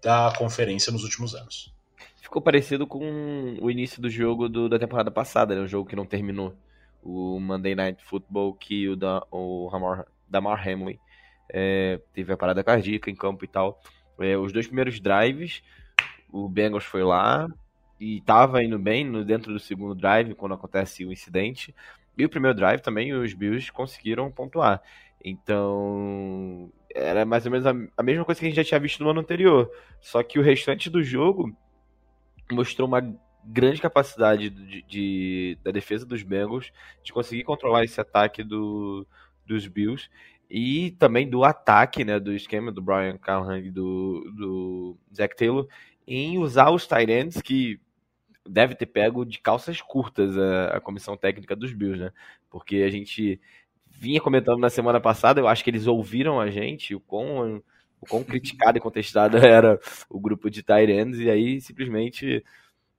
da 0.01 0.33
conferência 0.37 0.91
nos 0.91 1.03
últimos 1.03 1.33
anos. 1.33 1.73
Ficou 2.21 2.41
parecido 2.41 2.85
com 2.85 3.57
o 3.61 3.71
início 3.71 4.01
do 4.01 4.09
jogo 4.09 4.49
do, 4.49 4.67
da 4.67 4.77
temporada 4.77 5.09
passada, 5.09 5.55
né? 5.55 5.61
Um 5.61 5.67
jogo 5.67 5.89
que 5.89 5.95
não 5.95 6.05
terminou. 6.05 6.53
O 7.05 7.39
Monday 7.39 7.75
Night 7.75 8.03
Football, 8.03 8.55
que 8.55 8.89
o, 8.89 8.95
da, 8.95 9.25
o 9.31 9.69
Hamar, 9.71 10.05
Damar 10.27 10.67
Hamlin 10.67 10.99
é, 11.49 12.01
teve 12.13 12.33
a 12.33 12.37
parada 12.37 12.63
cardíaca 12.63 13.09
em 13.09 13.15
campo 13.15 13.45
e 13.45 13.47
tal. 13.47 13.79
É, 14.19 14.35
os 14.37 14.51
dois 14.51 14.65
primeiros 14.65 14.99
drives, 14.99 15.61
o 16.31 16.49
Bengals 16.49 16.83
foi 16.83 17.03
lá 17.03 17.47
e 17.99 18.17
estava 18.17 18.63
indo 18.63 18.79
bem 18.79 19.05
no, 19.05 19.23
dentro 19.23 19.53
do 19.53 19.59
segundo 19.59 19.93
drive, 19.93 20.33
quando 20.35 20.55
acontece 20.55 21.05
o 21.05 21.13
incidente. 21.13 21.73
E 22.17 22.25
o 22.25 22.29
primeiro 22.29 22.55
drive 22.55 22.81
também 22.81 23.13
os 23.13 23.33
Bills 23.33 23.71
conseguiram 23.71 24.31
pontuar. 24.31 24.81
Então, 25.23 26.71
era 26.93 27.25
mais 27.25 27.45
ou 27.45 27.51
menos 27.51 27.65
a, 27.65 27.73
a, 27.97 28.03
mesma 28.03 28.23
coisa 28.23 28.39
que 28.39 28.45
a 28.45 28.49
gente 28.49 28.57
já 28.57 28.63
tinha 28.63 28.79
visto 28.79 29.03
no 29.03 29.09
ano 29.09 29.19
anterior. 29.19 29.69
Só 29.99 30.23
que 30.23 30.39
o 30.39 30.41
restante 30.41 30.89
do 30.89 31.03
jogo 31.03 31.55
mostrou 32.51 32.87
uma 32.87 33.01
grande 33.45 33.81
capacidade 33.81 34.49
de, 34.49 34.81
de 34.83 35.57
da 35.63 35.71
defesa 35.71 36.05
dos 36.05 36.23
Bengals 36.23 36.71
de 37.03 37.13
conseguir 37.13 37.43
controlar 37.43 37.83
esse 37.83 37.99
ataque 38.01 38.43
do, 38.43 39.05
dos 39.45 39.67
Bills 39.67 40.09
e 40.49 40.91
também 40.91 41.29
do 41.29 41.43
ataque 41.43 42.03
né, 42.03 42.19
do 42.19 42.33
esquema 42.33 42.71
do 42.71 42.81
Brian 42.81 43.17
Callahan 43.17 43.59
e 43.59 43.71
do, 43.71 44.31
do 44.35 44.97
Zach 45.15 45.35
Taylor 45.35 45.67
em 46.07 46.37
usar 46.37 46.69
os 46.69 46.85
tight 46.87 47.11
ends 47.11 47.41
que 47.41 47.79
deve 48.47 48.75
ter 48.75 48.85
pego 48.85 49.25
de 49.25 49.39
calças 49.39 49.81
curtas 49.81 50.37
a, 50.37 50.77
a 50.77 50.81
comissão 50.81 51.17
técnica 51.17 51.55
dos 51.55 51.73
Bills, 51.73 51.99
né? 51.99 52.11
Porque 52.49 52.77
a 52.77 52.89
gente 52.89 53.39
vinha 53.89 54.21
comentando 54.21 54.59
na 54.59 54.69
semana 54.69 54.99
passada, 54.99 55.39
eu 55.39 55.47
acho 55.47 55.63
que 55.63 55.69
eles 55.69 55.87
ouviram 55.87 56.39
a 56.39 56.49
gente, 56.49 56.93
o 56.93 56.99
quão, 56.99 57.61
o 57.99 58.05
quão 58.05 58.23
criticado 58.23 58.77
e 58.77 58.81
contestado 58.81 59.37
era 59.43 59.79
o 60.09 60.19
grupo 60.19 60.49
de 60.49 60.61
Tyrants, 60.61 61.19
e 61.19 61.29
aí 61.29 61.59
simplesmente 61.59 62.43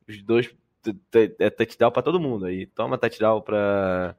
os 0.08 0.22
dois 0.22 0.54
é 1.38 1.50
touchdown 1.50 1.90
para 1.90 2.02
todo 2.02 2.20
mundo. 2.20 2.46
Aí 2.46 2.66
toma 2.66 2.98
touchdown 2.98 3.40
para 3.40 4.16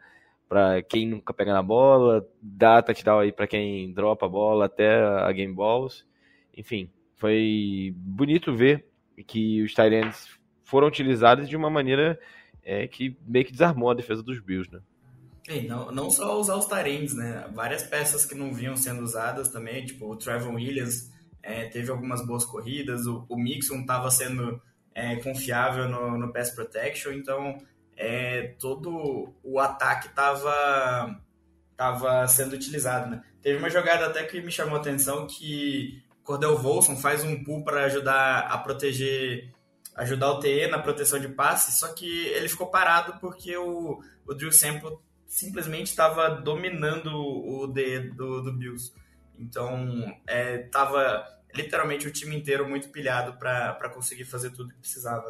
para 0.50 0.82
quem 0.82 1.06
nunca 1.06 1.34
pega 1.34 1.52
na 1.52 1.62
bola, 1.62 2.26
dá 2.42 2.82
touchdown 2.82 3.20
aí 3.20 3.34
para 3.34 3.48
quem 3.48 3.92
dropa 3.92 4.26
a 4.26 4.30
bola 4.30 4.66
até 4.66 4.98
a 5.04 5.30
game 5.34 5.54
balls. 5.54 6.06
Enfim, 6.56 6.90
foi 7.18 7.94
bonito 7.98 8.56
ver 8.56 8.88
que 9.26 9.62
os 9.62 9.74
Tyrants 9.74 10.40
foram 10.64 10.88
utilizadas 10.88 11.50
de 11.50 11.58
uma 11.58 11.70
maneira 11.70 12.18
é, 12.64 12.88
que 12.88 13.18
meio 13.26 13.46
que 13.46 13.52
desarmou 13.52 13.90
a 13.90 13.94
defesa 13.94 14.24
dos 14.24 14.40
Bills, 14.40 14.72
né? 14.72 14.80
E 15.50 15.62
não, 15.62 15.92
não 15.92 16.12
só 16.12 16.38
usar 16.38 16.56
os 16.56 16.66
Tyrands, 16.66 17.14
né? 17.16 17.50
Várias 17.54 17.84
peças 17.84 18.26
que 18.26 18.36
não 18.36 18.54
vinham 18.54 18.76
sendo 18.76 19.02
usadas 19.02 19.48
também, 19.50 19.86
tipo 19.86 20.12
o 20.12 20.18
Trevor 20.18 20.54
Williams 20.54 21.10
é, 21.42 21.66
teve 21.66 21.90
algumas 21.90 22.26
boas 22.26 22.44
corridas, 22.44 23.06
o, 23.06 23.26
o 23.30 23.38
Mixon 23.38 23.80
estava 23.80 24.12
sendo 24.12 24.62
é, 24.98 25.16
confiável 25.18 25.88
no, 25.88 26.18
no 26.18 26.34
pass 26.34 26.50
protection, 26.50 27.12
então 27.12 27.56
é, 27.96 28.56
todo 28.60 29.32
o 29.44 29.60
ataque 29.60 30.08
estava 30.08 31.22
tava 31.76 32.28
sendo 32.28 32.54
utilizado, 32.54 33.12
né? 33.12 33.22
Teve 33.40 33.60
uma 33.60 33.70
jogada 33.70 34.08
até 34.08 34.24
que 34.24 34.42
me 34.42 34.52
chamou 34.52 34.76
a 34.76 34.80
atenção 34.80 35.28
que 35.28 36.02
Cordell 36.24 36.58
Volson 36.58 36.96
faz 36.96 37.24
um 37.24 37.44
pull 37.44 37.64
para 37.64 37.84
ajudar 37.86 38.48
a 38.48 38.58
proteger 38.58 39.54
ajudar 39.96 40.32
o 40.32 40.40
TE 40.40 40.66
na 40.66 40.80
proteção 40.80 41.20
de 41.20 41.30
passe, 41.30 41.80
só 41.80 41.94
que 41.94 42.26
ele 42.30 42.50
ficou 42.50 42.66
parado 42.66 43.20
porque 43.20 43.56
o, 43.56 44.02
o 44.26 44.34
Drew 44.34 44.52
Sample 44.52 44.98
simplesmente 45.28 45.88
estava 45.88 46.30
dominando 46.30 47.14
o 47.16 47.68
D 47.68 48.00
do, 48.00 48.42
do 48.42 48.52
Bills. 48.52 48.92
Então, 49.38 50.12
estava 50.28 51.04
é, 51.04 51.37
literalmente 51.58 52.08
o 52.08 52.12
time 52.12 52.36
inteiro 52.36 52.68
muito 52.68 52.90
pilhado 52.90 53.34
para 53.38 53.90
conseguir 53.94 54.26
fazer 54.26 54.52
tudo 54.52 54.70
que 54.70 54.80
precisava. 54.80 55.30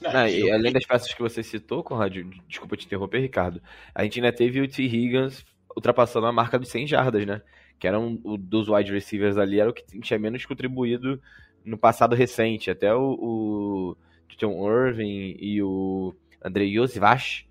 Né? 0.00 0.10
Ah, 0.12 0.30
e 0.30 0.50
além 0.50 0.72
das 0.72 0.84
peças 0.84 1.12
que 1.12 1.22
você 1.22 1.42
citou, 1.42 1.82
Conrad, 1.82 2.14
desculpa 2.46 2.76
te 2.76 2.86
interromper, 2.86 3.20
Ricardo, 3.20 3.62
a 3.94 4.04
gente 4.04 4.20
ainda 4.20 4.32
teve 4.32 4.60
o 4.60 4.68
T. 4.68 4.82
Higgins 4.82 5.44
ultrapassando 5.74 6.26
a 6.26 6.32
marca 6.32 6.58
dos 6.58 6.68
100 6.68 6.86
jardas, 6.86 7.26
né? 7.26 7.42
Que 7.78 7.86
era 7.86 7.98
um, 7.98 8.20
o 8.24 8.36
dos 8.36 8.68
wide 8.68 8.92
receivers 8.92 9.36
ali, 9.36 9.60
era 9.60 9.70
o 9.70 9.72
que 9.72 9.84
tinha 10.00 10.18
menos 10.18 10.44
contribuído 10.44 11.20
no 11.64 11.76
passado 11.76 12.14
recente. 12.14 12.70
Até 12.70 12.94
o, 12.94 13.00
o 13.00 13.96
John 14.38 14.66
Irving 14.70 15.36
e 15.38 15.62
o 15.62 16.14
Andrei 16.42 16.78
Yosivach 16.78 17.46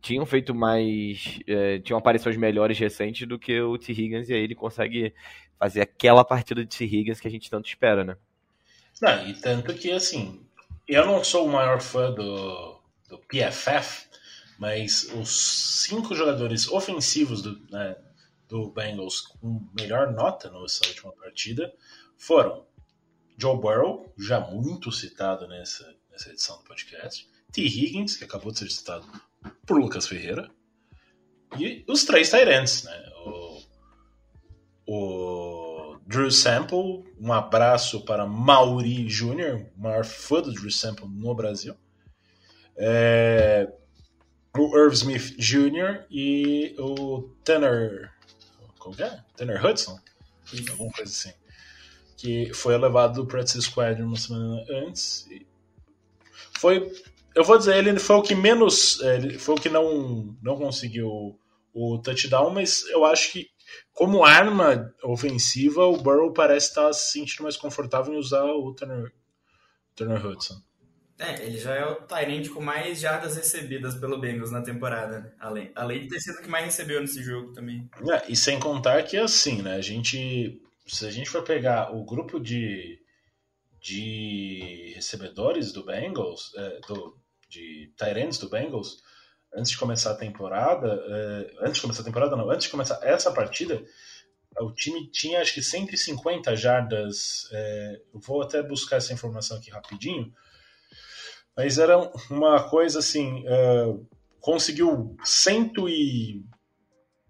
tinham 0.00 0.24
feito 0.26 0.54
mais. 0.54 1.40
É, 1.46 1.78
tinham 1.80 1.98
aparições 1.98 2.36
melhores 2.36 2.78
recentes 2.78 3.26
do 3.26 3.38
que 3.38 3.60
o 3.60 3.76
T. 3.76 3.92
Higgins, 3.92 4.28
e 4.28 4.34
aí 4.34 4.42
ele 4.42 4.54
consegue 4.54 5.12
fazer 5.58 5.80
aquela 5.80 6.24
partida 6.24 6.64
de 6.64 6.76
T. 6.76 6.84
Higgins 6.84 7.20
que 7.20 7.28
a 7.28 7.30
gente 7.30 7.50
tanto 7.50 7.68
espera, 7.68 8.04
né? 8.04 8.16
Não, 9.00 9.26
e 9.28 9.34
tanto 9.34 9.74
que, 9.74 9.90
assim, 9.90 10.44
eu 10.86 11.06
não 11.06 11.22
sou 11.22 11.46
o 11.46 11.52
maior 11.52 11.80
fã 11.80 12.12
do, 12.12 12.80
do 13.08 13.18
PFF, 13.18 14.06
mas 14.58 15.04
os 15.14 15.82
cinco 15.82 16.14
jogadores 16.14 16.68
ofensivos 16.68 17.42
do, 17.42 17.60
né, 17.70 17.96
do 18.48 18.70
Bengals 18.70 19.20
com 19.20 19.68
melhor 19.78 20.12
nota 20.12 20.50
nessa 20.50 20.86
última 20.86 21.12
partida 21.12 21.72
foram 22.16 22.66
Joe 23.36 23.56
Burrow, 23.56 24.12
já 24.18 24.40
muito 24.40 24.90
citado 24.90 25.46
nessa, 25.46 25.94
nessa 26.10 26.30
edição 26.30 26.58
do 26.58 26.64
podcast, 26.64 27.28
T. 27.52 27.62
Higgins, 27.62 28.16
que 28.16 28.24
acabou 28.24 28.50
de 28.50 28.58
ser 28.58 28.70
citado 28.70 29.06
por 29.64 29.78
Lucas 29.78 30.08
Ferreira, 30.08 30.50
e 31.56 31.84
os 31.88 32.04
três 32.04 32.30
Tyrants, 32.30 32.82
né? 32.82 33.12
O, 33.24 33.62
o 34.86 35.17
Drew 36.08 36.30
Sample, 36.30 37.04
um 37.20 37.32
abraço 37.32 38.04
para 38.04 38.26
Mauri 38.26 39.04
Jr., 39.04 39.66
o 39.76 39.80
maior 39.80 40.04
fã 40.04 40.40
do 40.40 40.52
Drew 40.52 40.70
Sample 40.70 41.06
no 41.06 41.34
Brasil. 41.34 41.76
É, 42.76 43.70
o 44.56 44.76
Irv 44.76 44.94
Smith 44.94 45.36
Jr. 45.38 46.06
e 46.10 46.74
o 46.78 47.28
Tanner. 47.44 48.10
Como 48.78 49.00
é? 49.00 49.22
Tanner 49.36 49.64
Hudson? 49.64 50.00
Alguma 50.70 50.90
coisa 50.92 51.12
assim 51.12 51.32
que 52.18 52.52
foi 52.52 52.74
elevado 52.74 53.22
do 53.22 53.26
Practice 53.26 53.62
Squad 53.62 54.02
uma 54.02 54.16
semana 54.16 54.64
antes. 54.68 55.26
Foi, 56.58 56.92
eu 57.34 57.44
vou 57.44 57.56
dizer, 57.56 57.76
ele 57.76 57.98
foi 58.00 58.16
o 58.16 58.22
que 58.22 58.34
menos, 58.34 59.00
ele 59.00 59.38
foi 59.38 59.54
o 59.54 59.60
que 59.60 59.68
não, 59.68 60.36
não 60.42 60.56
conseguiu 60.56 61.38
o 61.72 61.98
touchdown, 61.98 62.50
mas 62.50 62.84
eu 62.88 63.04
acho 63.04 63.32
que 63.32 63.48
como 63.92 64.24
arma 64.24 64.92
ofensiva, 65.02 65.84
o 65.84 65.96
Burrow 65.96 66.32
parece 66.32 66.68
estar 66.68 66.92
se 66.92 67.12
sentindo 67.12 67.42
mais 67.42 67.56
confortável 67.56 68.14
em 68.14 68.18
usar 68.18 68.44
o 68.44 68.74
Turner, 68.74 69.12
Turner 69.94 70.24
Hudson. 70.24 70.62
É, 71.18 71.44
ele 71.44 71.58
já 71.58 71.74
é 71.74 71.84
o 71.84 71.96
Tyrant 71.96 72.48
com 72.50 72.60
mais 72.60 73.00
jardas 73.00 73.36
recebidas 73.36 73.96
pelo 73.96 74.20
Bengals 74.20 74.52
na 74.52 74.62
temporada, 74.62 75.18
né? 75.18 75.32
Além, 75.40 75.72
além 75.74 76.02
de 76.02 76.08
ter 76.08 76.20
sido 76.20 76.38
o 76.38 76.42
que 76.42 76.48
mais 76.48 76.64
recebeu 76.64 77.00
nesse 77.00 77.20
jogo 77.24 77.52
também. 77.52 77.90
É, 78.08 78.30
e 78.30 78.36
sem 78.36 78.60
contar 78.60 79.02
que 79.02 79.16
assim, 79.16 79.60
né? 79.60 79.74
A 79.74 79.80
gente. 79.80 80.62
Se 80.86 81.04
a 81.04 81.10
gente 81.10 81.28
for 81.28 81.42
pegar 81.42 81.94
o 81.94 82.04
grupo 82.04 82.38
de, 82.38 82.98
de 83.80 84.92
recebedores 84.94 85.72
do 85.72 85.84
Bengals, 85.84 86.52
é, 86.56 86.80
do, 86.86 87.18
de 87.48 87.92
Tyrants 87.96 88.38
do 88.38 88.48
Bengals, 88.48 89.02
antes 89.54 89.70
de 89.70 89.78
começar 89.78 90.12
a 90.12 90.16
temporada, 90.16 90.88
é, 91.08 91.54
antes 91.62 91.76
de 91.76 91.82
começar 91.82 92.02
a 92.02 92.04
temporada, 92.04 92.36
não, 92.36 92.50
antes 92.50 92.66
de 92.66 92.70
começar 92.70 92.98
essa 93.02 93.32
partida, 93.32 93.82
o 94.60 94.72
time 94.72 95.08
tinha 95.10 95.40
acho 95.40 95.54
que 95.54 95.62
150 95.62 96.56
jardas. 96.56 97.48
É, 97.52 98.00
eu 98.12 98.20
vou 98.20 98.42
até 98.42 98.62
buscar 98.62 98.96
essa 98.96 99.12
informação 99.12 99.56
aqui 99.56 99.70
rapidinho 99.70 100.32
mas 101.58 101.76
era 101.76 101.98
uma 102.30 102.62
coisa 102.70 103.00
assim, 103.00 103.44
uh, 103.48 104.06
conseguiu 104.40 105.16
cento 105.24 105.88
e 105.88 106.44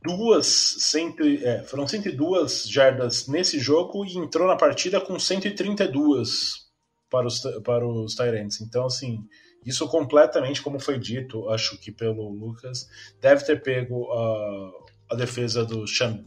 duas, 0.02 0.46
cento, 0.46 1.24
é, 1.24 1.62
foram 1.62 1.88
102 1.88 2.68
jardas 2.68 3.26
nesse 3.26 3.58
jogo 3.58 4.04
e 4.04 4.18
entrou 4.18 4.46
na 4.46 4.54
partida 4.54 5.00
com 5.00 5.18
132 5.18 6.67
para 7.10 7.26
os, 7.26 7.40
para 7.64 7.86
os 7.86 8.14
Tyrants. 8.14 8.60
Então, 8.60 8.86
assim, 8.86 9.24
isso 9.64 9.86
completamente, 9.88 10.62
como 10.62 10.78
foi 10.78 10.98
dito, 10.98 11.48
acho 11.50 11.78
que 11.78 11.90
pelo 11.90 12.28
Lucas, 12.28 12.88
deve 13.20 13.44
ter 13.44 13.62
pego 13.62 14.10
a, 14.12 14.72
a 15.10 15.14
defesa 15.14 15.64
do 15.64 15.86
Sean, 15.86 16.22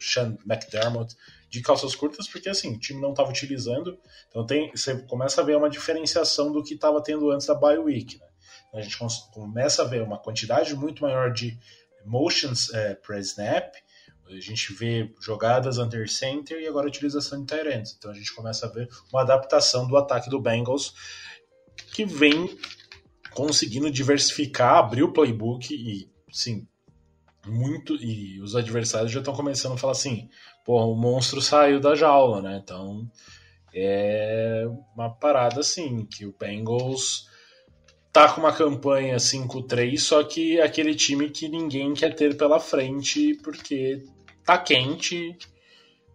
Sean 0.00 0.36
McDermott 0.46 1.14
de 1.48 1.62
calças 1.62 1.94
curtas, 1.94 2.28
porque 2.28 2.48
assim, 2.48 2.74
o 2.74 2.78
time 2.78 3.00
não 3.00 3.10
estava 3.10 3.30
utilizando. 3.30 3.98
Então 4.28 4.44
tem, 4.46 4.70
você 4.70 5.02
começa 5.02 5.40
a 5.40 5.44
ver 5.44 5.56
uma 5.56 5.70
diferenciação 5.70 6.52
do 6.52 6.62
que 6.62 6.74
estava 6.74 7.02
tendo 7.02 7.30
antes 7.30 7.46
da 7.46 7.54
bye 7.54 7.78
week. 7.78 8.18
Né? 8.18 8.26
A 8.74 8.80
gente 8.80 8.98
começa 9.32 9.82
a 9.82 9.86
ver 9.86 10.02
uma 10.02 10.18
quantidade 10.18 10.74
muito 10.74 11.02
maior 11.02 11.32
de 11.32 11.58
motions 12.04 12.72
é, 12.74 12.94
per 12.94 13.18
snap. 13.18 13.74
A 14.28 14.40
gente 14.40 14.72
vê 14.72 15.12
jogadas 15.20 15.78
under 15.78 16.08
center 16.10 16.60
e 16.60 16.66
agora 16.66 16.86
utilização 16.86 17.44
de 17.44 17.54
ends. 17.54 17.94
Então 17.96 18.10
a 18.10 18.14
gente 18.14 18.34
começa 18.34 18.66
a 18.66 18.68
ver 18.68 18.88
uma 19.12 19.22
adaptação 19.22 19.86
do 19.86 19.96
ataque 19.96 20.28
do 20.28 20.40
Bengals 20.40 20.94
que 21.92 22.04
vem 22.04 22.58
conseguindo 23.32 23.90
diversificar, 23.90 24.76
abrir 24.76 25.02
o 25.02 25.12
playbook 25.12 25.72
e, 25.72 26.10
sim, 26.30 26.66
muito. 27.46 27.94
E 27.96 28.40
os 28.40 28.54
adversários 28.54 29.12
já 29.12 29.20
estão 29.20 29.34
começando 29.34 29.72
a 29.72 29.78
falar 29.78 29.92
assim: 29.92 30.28
pô, 30.64 30.84
o 30.84 30.96
monstro 30.96 31.40
saiu 31.40 31.80
da 31.80 31.94
jaula, 31.94 32.42
né? 32.42 32.60
Então 32.62 33.10
é 33.72 34.64
uma 34.94 35.10
parada 35.10 35.60
assim, 35.60 36.04
que 36.04 36.26
o 36.26 36.34
Bengals 36.38 37.28
tá 38.12 38.32
com 38.32 38.40
uma 38.40 38.52
campanha 38.52 39.16
5-3, 39.16 39.98
só 39.98 40.24
que 40.24 40.58
é 40.58 40.62
aquele 40.62 40.94
time 40.94 41.30
que 41.30 41.48
ninguém 41.48 41.94
quer 41.94 42.14
ter 42.14 42.36
pela 42.36 42.58
frente 42.58 43.34
porque 43.42 44.02
tá 44.48 44.56
quente. 44.56 45.36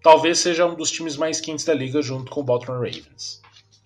Talvez 0.01 0.39
seja 0.39 0.65
um 0.65 0.73
dos 0.73 0.89
times 0.89 1.15
mais 1.15 1.39
quentes 1.39 1.63
da 1.65 1.73
liga 1.73 2.01
junto 2.01 2.31
com 2.31 2.39
o 2.41 2.43
Baltimore 2.43 2.79
Ravens. 2.79 3.39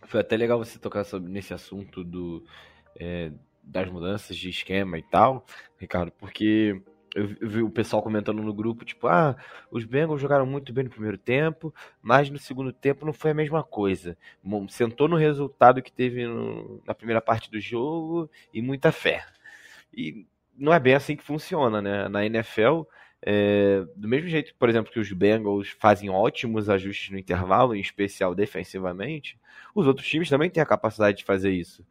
Foi 0.05 0.21
até 0.21 0.37
legal 0.37 0.57
você 0.57 0.79
tocar 0.79 1.03
sobre, 1.03 1.29
nesse 1.29 1.53
assunto 1.53 2.01
do, 2.01 2.45
é, 2.97 3.29
das 3.61 3.89
mudanças 3.89 4.37
de 4.37 4.49
esquema 4.49 4.97
e 4.97 5.03
tal, 5.03 5.45
Ricardo, 5.77 6.13
porque 6.13 6.81
eu 7.13 7.27
vi 7.27 7.61
o 7.61 7.69
pessoal 7.69 8.01
comentando 8.01 8.41
no 8.41 8.53
grupo, 8.53 8.85
tipo, 8.85 9.07
ah, 9.07 9.35
os 9.69 9.83
Bengals 9.83 10.21
jogaram 10.21 10.45
muito 10.45 10.71
bem 10.71 10.85
no 10.85 10.89
primeiro 10.89 11.17
tempo, 11.17 11.75
mas 12.01 12.29
no 12.29 12.39
segundo 12.39 12.71
tempo 12.71 13.05
não 13.05 13.11
foi 13.11 13.31
a 13.31 13.33
mesma 13.33 13.63
coisa. 13.63 14.17
Sentou 14.69 15.09
no 15.09 15.17
resultado 15.17 15.81
que 15.81 15.91
teve 15.91 16.25
no, 16.25 16.81
na 16.87 16.93
primeira 16.93 17.19
parte 17.19 17.51
do 17.51 17.59
jogo 17.59 18.31
e 18.53 18.61
muita 18.61 18.93
fé. 18.93 19.25
E 19.93 20.25
não 20.57 20.73
é 20.73 20.79
bem 20.79 20.93
assim 20.95 21.17
que 21.17 21.23
funciona, 21.23 21.81
né? 21.81 22.07
Na 22.07 22.25
NFL, 22.25 22.83
é, 23.29 23.85
do 23.93 24.07
mesmo 24.07 24.29
jeito, 24.29 24.55
por 24.55 24.69
exemplo, 24.69 24.89
que 24.89 25.01
os 25.01 25.11
Bengals 25.11 25.67
fazem 25.67 26.09
ótimos 26.09 26.69
ajustes 26.69 27.09
no 27.09 27.19
intervalo, 27.19 27.75
em 27.75 27.81
especial 27.81 28.33
defensivamente, 28.33 29.37
os 29.75 29.85
outros 29.85 30.07
times 30.07 30.29
também 30.29 30.49
têm 30.49 30.63
a 30.63 30.65
capacidade 30.65 31.17
de 31.17 31.25
fazer 31.25 31.51
isso. 31.51 31.85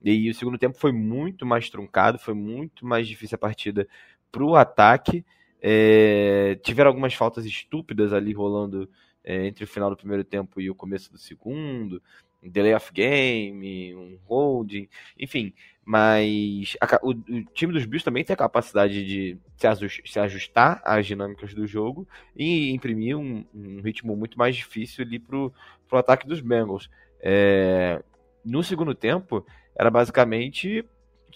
E 0.00 0.30
o 0.30 0.34
segundo 0.34 0.56
tempo 0.56 0.78
foi 0.78 0.92
muito 0.92 1.44
mais 1.44 1.68
truncado, 1.68 2.20
foi 2.20 2.34
muito 2.34 2.86
mais 2.86 3.08
difícil 3.08 3.34
a 3.34 3.38
partida 3.38 3.88
para 4.30 4.44
o 4.44 4.54
ataque. 4.54 5.24
É, 5.60 6.56
tiveram 6.62 6.90
algumas 6.90 7.14
faltas 7.14 7.44
estúpidas 7.44 8.12
ali 8.12 8.32
rolando 8.32 8.88
é, 9.24 9.44
entre 9.44 9.64
o 9.64 9.66
final 9.66 9.90
do 9.90 9.96
primeiro 9.96 10.22
tempo 10.22 10.60
e 10.60 10.70
o 10.70 10.74
começo 10.74 11.10
do 11.10 11.18
segundo, 11.18 12.00
um 12.40 12.48
delay 12.48 12.74
of 12.74 12.92
game, 12.92 13.92
um 13.96 14.20
holding, 14.24 14.88
enfim. 15.18 15.52
Mas 15.88 16.76
a, 16.80 16.98
o, 17.00 17.10
o, 17.10 17.44
time 17.54 17.72
dos 17.72 17.86
Bills 17.86 18.04
também 18.04 18.24
tem 18.24 18.34
a 18.34 18.36
capacidade 18.36 19.06
de 19.06 19.38
se, 19.56 20.02
se 20.04 20.18
ajustar 20.18 20.82
às 20.84 21.06
dinâmicas 21.06 21.54
do 21.54 21.64
jogo 21.64 22.08
e 22.34 22.72
imprimir 22.72 23.16
um, 23.16 23.44
um 23.54 23.80
ritmo 23.80 24.16
muito 24.16 24.36
mais 24.36 24.56
difícil 24.56 25.04
ali 25.04 25.20
para 25.20 25.36
o 25.38 25.52
ataque 25.96 26.26
dos 26.26 26.40
Bengals. 26.40 26.90
É, 27.20 28.02
no 28.44 28.64
segundo 28.64 28.96
tempo, 28.96 29.46
era 29.78 29.88
basicamente 29.88 30.84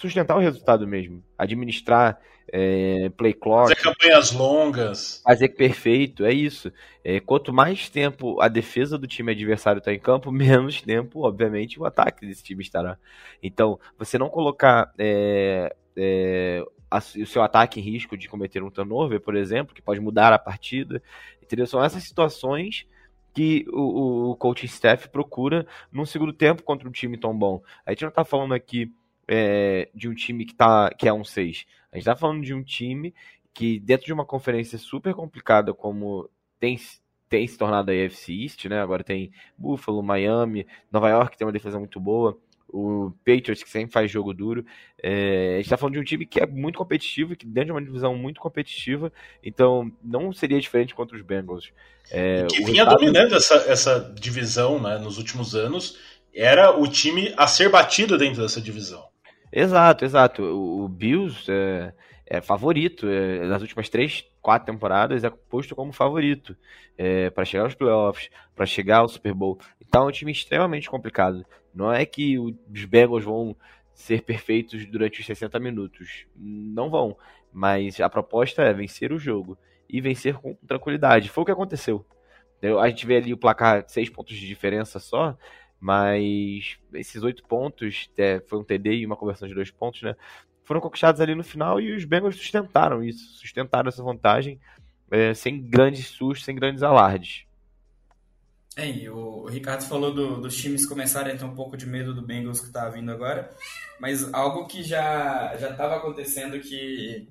sustentar 0.01 0.35
o 0.35 0.41
resultado 0.41 0.87
mesmo, 0.87 1.23
administrar 1.37 2.19
é, 2.51 3.11
play 3.11 3.35
clock. 3.35 3.69
Fazer 3.69 3.83
campanhas 3.83 4.33
longas. 4.33 5.21
Fazer 5.23 5.51
perfeito, 5.51 6.25
é 6.25 6.33
isso. 6.33 6.73
É, 7.05 7.21
quanto 7.21 7.53
mais 7.53 7.91
tempo 7.91 8.41
a 8.41 8.49
defesa 8.49 8.97
do 8.97 9.07
time 9.07 9.33
adversário 9.33 9.79
está 9.79 9.93
em 9.93 9.99
campo, 9.99 10.33
menos 10.33 10.81
tempo, 10.81 11.27
obviamente, 11.27 11.79
o 11.79 11.85
ataque 11.85 12.27
desse 12.27 12.43
time 12.43 12.63
estará. 12.63 12.97
Então, 13.43 13.79
você 13.99 14.17
não 14.17 14.31
colocar 14.31 14.91
é, 14.99 15.77
é 15.95 16.65
a, 16.91 16.97
o 16.99 17.27
seu 17.27 17.43
ataque 17.43 17.79
em 17.79 17.83
risco 17.83 18.17
de 18.17 18.27
cometer 18.27 18.63
um 18.63 18.71
turnover, 18.71 19.21
por 19.21 19.37
exemplo, 19.37 19.75
que 19.75 19.83
pode 19.83 20.01
mudar 20.01 20.33
a 20.33 20.39
partida, 20.39 21.03
entendeu? 21.43 21.67
São 21.67 21.85
essas 21.85 22.03
situações 22.05 22.87
que 23.35 23.67
o, 23.69 24.31
o 24.31 24.37
coaching 24.37 24.67
staff 24.67 25.11
procura 25.11 25.67
num 25.93 26.07
segundo 26.07 26.33
tempo 26.33 26.63
contra 26.63 26.89
um 26.89 26.91
time 26.91 27.19
tão 27.19 27.37
bom. 27.37 27.63
A 27.85 27.91
gente 27.91 28.03
não 28.03 28.09
está 28.09 28.25
falando 28.25 28.55
aqui 28.55 28.93
é, 29.33 29.89
de 29.95 30.09
um 30.09 30.15
time 30.15 30.45
que, 30.45 30.55
tá, 30.55 30.91
que 30.91 31.07
é 31.07 31.13
um 31.13 31.23
6. 31.23 31.65
A 31.93 31.97
gente 31.97 32.03
está 32.03 32.17
falando 32.17 32.43
de 32.43 32.53
um 32.53 32.65
time 32.65 33.15
que, 33.55 33.79
dentro 33.79 34.05
de 34.05 34.13
uma 34.13 34.25
conferência 34.25 34.77
super 34.77 35.15
complicada 35.15 35.73
como 35.73 36.29
tem, 36.59 36.77
tem 37.29 37.47
se 37.47 37.57
tornado 37.57 37.93
a 37.93 37.95
AFC 37.95 38.33
East, 38.33 38.65
né? 38.65 38.81
Agora 38.83 39.05
tem 39.05 39.31
Buffalo, 39.57 40.03
Miami, 40.03 40.67
Nova 40.91 41.09
York 41.09 41.39
tem 41.39 41.47
uma 41.47 41.53
defesa 41.53 41.79
muito 41.79 42.01
boa, 42.01 42.37
o 42.69 43.13
Patriots, 43.25 43.63
que 43.63 43.71
sempre 43.71 43.93
faz 43.93 44.11
jogo 44.11 44.35
duro. 44.35 44.67
É, 45.01 45.53
a 45.53 45.57
gente 45.57 45.67
está 45.67 45.77
falando 45.77 45.95
de 45.95 46.01
um 46.01 46.05
time 46.05 46.27
que 46.27 46.41
é 46.41 46.47
muito 46.47 46.77
competitivo, 46.77 47.37
que 47.37 47.47
dentro 47.47 47.67
de 47.67 47.73
uma 47.73 47.83
divisão 47.83 48.17
muito 48.17 48.41
competitiva, 48.41 49.13
então 49.45 49.93
não 50.03 50.33
seria 50.33 50.61
diferente 50.61 50.93
contra 50.93 51.17
os 51.17 51.23
Bengals. 51.23 51.73
É, 52.11 52.47
que 52.47 52.65
vinha 52.65 52.85
resultado... 52.85 52.99
dominando 52.99 53.37
essa, 53.37 53.55
essa 53.69 54.13
divisão 54.19 54.81
né, 54.81 54.99
nos 54.99 55.19
últimos 55.19 55.55
anos, 55.55 55.99
era 56.35 56.77
o 56.77 56.89
time 56.89 57.33
a 57.37 57.47
ser 57.47 57.69
batido 57.69 58.19
dentro 58.19 58.43
dessa 58.43 58.61
divisão. 58.61 59.10
Exato, 59.53 60.05
exato. 60.05 60.43
O, 60.43 60.89
Bills 60.89 61.51
é, 61.51 61.93
é 62.27 62.41
favorito. 62.41 63.07
É, 63.09 63.47
nas 63.47 63.63
últimas 63.63 63.89
três, 63.89 64.25
quatro 64.41 64.73
temporadas 64.73 65.25
é 65.25 65.31
posto 65.31 65.75
como 65.75 65.93
favorito 65.93 66.57
é, 66.97 67.31
para 67.31 67.45
chegar 67.45 67.65
aos 67.65 67.75
playoffs, 67.75 68.31
para 68.55 68.67
chegar 68.67 68.99
ao 68.99 69.09
Super 69.09 69.35
Bowl. 69.35 69.59
Então 69.81 70.05
é 70.05 70.07
um 70.07 70.13
time 70.13 70.33
extremamente 70.33 70.89
complicado. 70.89 71.45
Não 71.75 71.93
é 71.93 72.05
que 72.05 72.39
os 72.39 72.85
Bengals 72.85 73.25
vão 73.25 73.57
ser 73.93 74.23
perfeitos 74.23 74.87
durante 74.87 75.21
os 75.21 75.27
60 75.27 75.59
minutos. 75.59 76.27
Não 76.37 76.89
vão. 76.89 77.17
Mas 77.53 78.01
a 78.01 78.09
proposta 78.09 78.63
é 78.63 78.73
vencer 78.73 79.13
o 79.13 79.19
jogo 79.19 79.59
e 79.89 80.01
vencer 80.01 80.35
com 80.35 80.55
tranquilidade. 80.67 81.29
Foi 81.29 81.43
o 81.43 81.45
que 81.45 81.53
aconteceu. 81.53 82.05
A 82.81 82.89
gente 82.89 83.07
vê 83.07 83.17
ali 83.17 83.33
o 83.33 83.39
placar 83.39 83.85
seis 83.89 84.11
pontos 84.11 84.37
de 84.37 84.47
diferença 84.47 84.99
só, 84.99 85.37
mas 85.81 86.79
esses 86.93 87.23
oito 87.23 87.43
pontos, 87.45 88.11
é, 88.19 88.41
foi 88.41 88.59
um 88.59 88.65
TD 88.65 88.97
e 88.97 89.07
uma 89.07 89.17
conversão 89.17 89.49
de 89.49 89.55
dois 89.55 89.71
pontos, 89.71 90.03
né? 90.03 90.15
Foram 90.63 90.81
conquistados 90.81 91.21
ali 91.21 91.35
no 91.35 91.43
final 91.43 91.81
e 91.81 91.97
os 91.97 92.05
Bengals 92.05 92.37
sustentaram 92.37 93.03
isso, 93.03 93.39
sustentaram 93.39 93.89
essa 93.89 94.03
vantagem 94.03 94.61
é, 95.11 95.35
sem 95.35 95.61
grandes 95.61 96.07
sustos, 96.07 96.45
sem 96.45 96.55
grandes 96.55 96.83
alardes. 96.83 97.45
É, 98.77 98.89
e 98.89 99.09
o 99.09 99.47
Ricardo 99.47 99.83
falou 99.83 100.15
do, 100.15 100.41
dos 100.41 100.57
times 100.57 100.87
começarem 100.87 101.35
a 101.35 101.37
ter 101.37 101.45
um 101.45 101.55
pouco 101.55 101.77
de 101.77 101.87
medo 101.87 102.15
do 102.15 102.23
Bengals 102.23 102.61
que 102.61 102.67
está 102.67 102.89
vindo 102.89 103.11
agora, 103.11 103.51
mas 103.99 104.33
algo 104.33 104.67
que 104.67 104.83
já 104.83 105.57
já 105.57 105.71
estava 105.71 105.97
acontecendo 105.97 106.61
que 106.61 107.29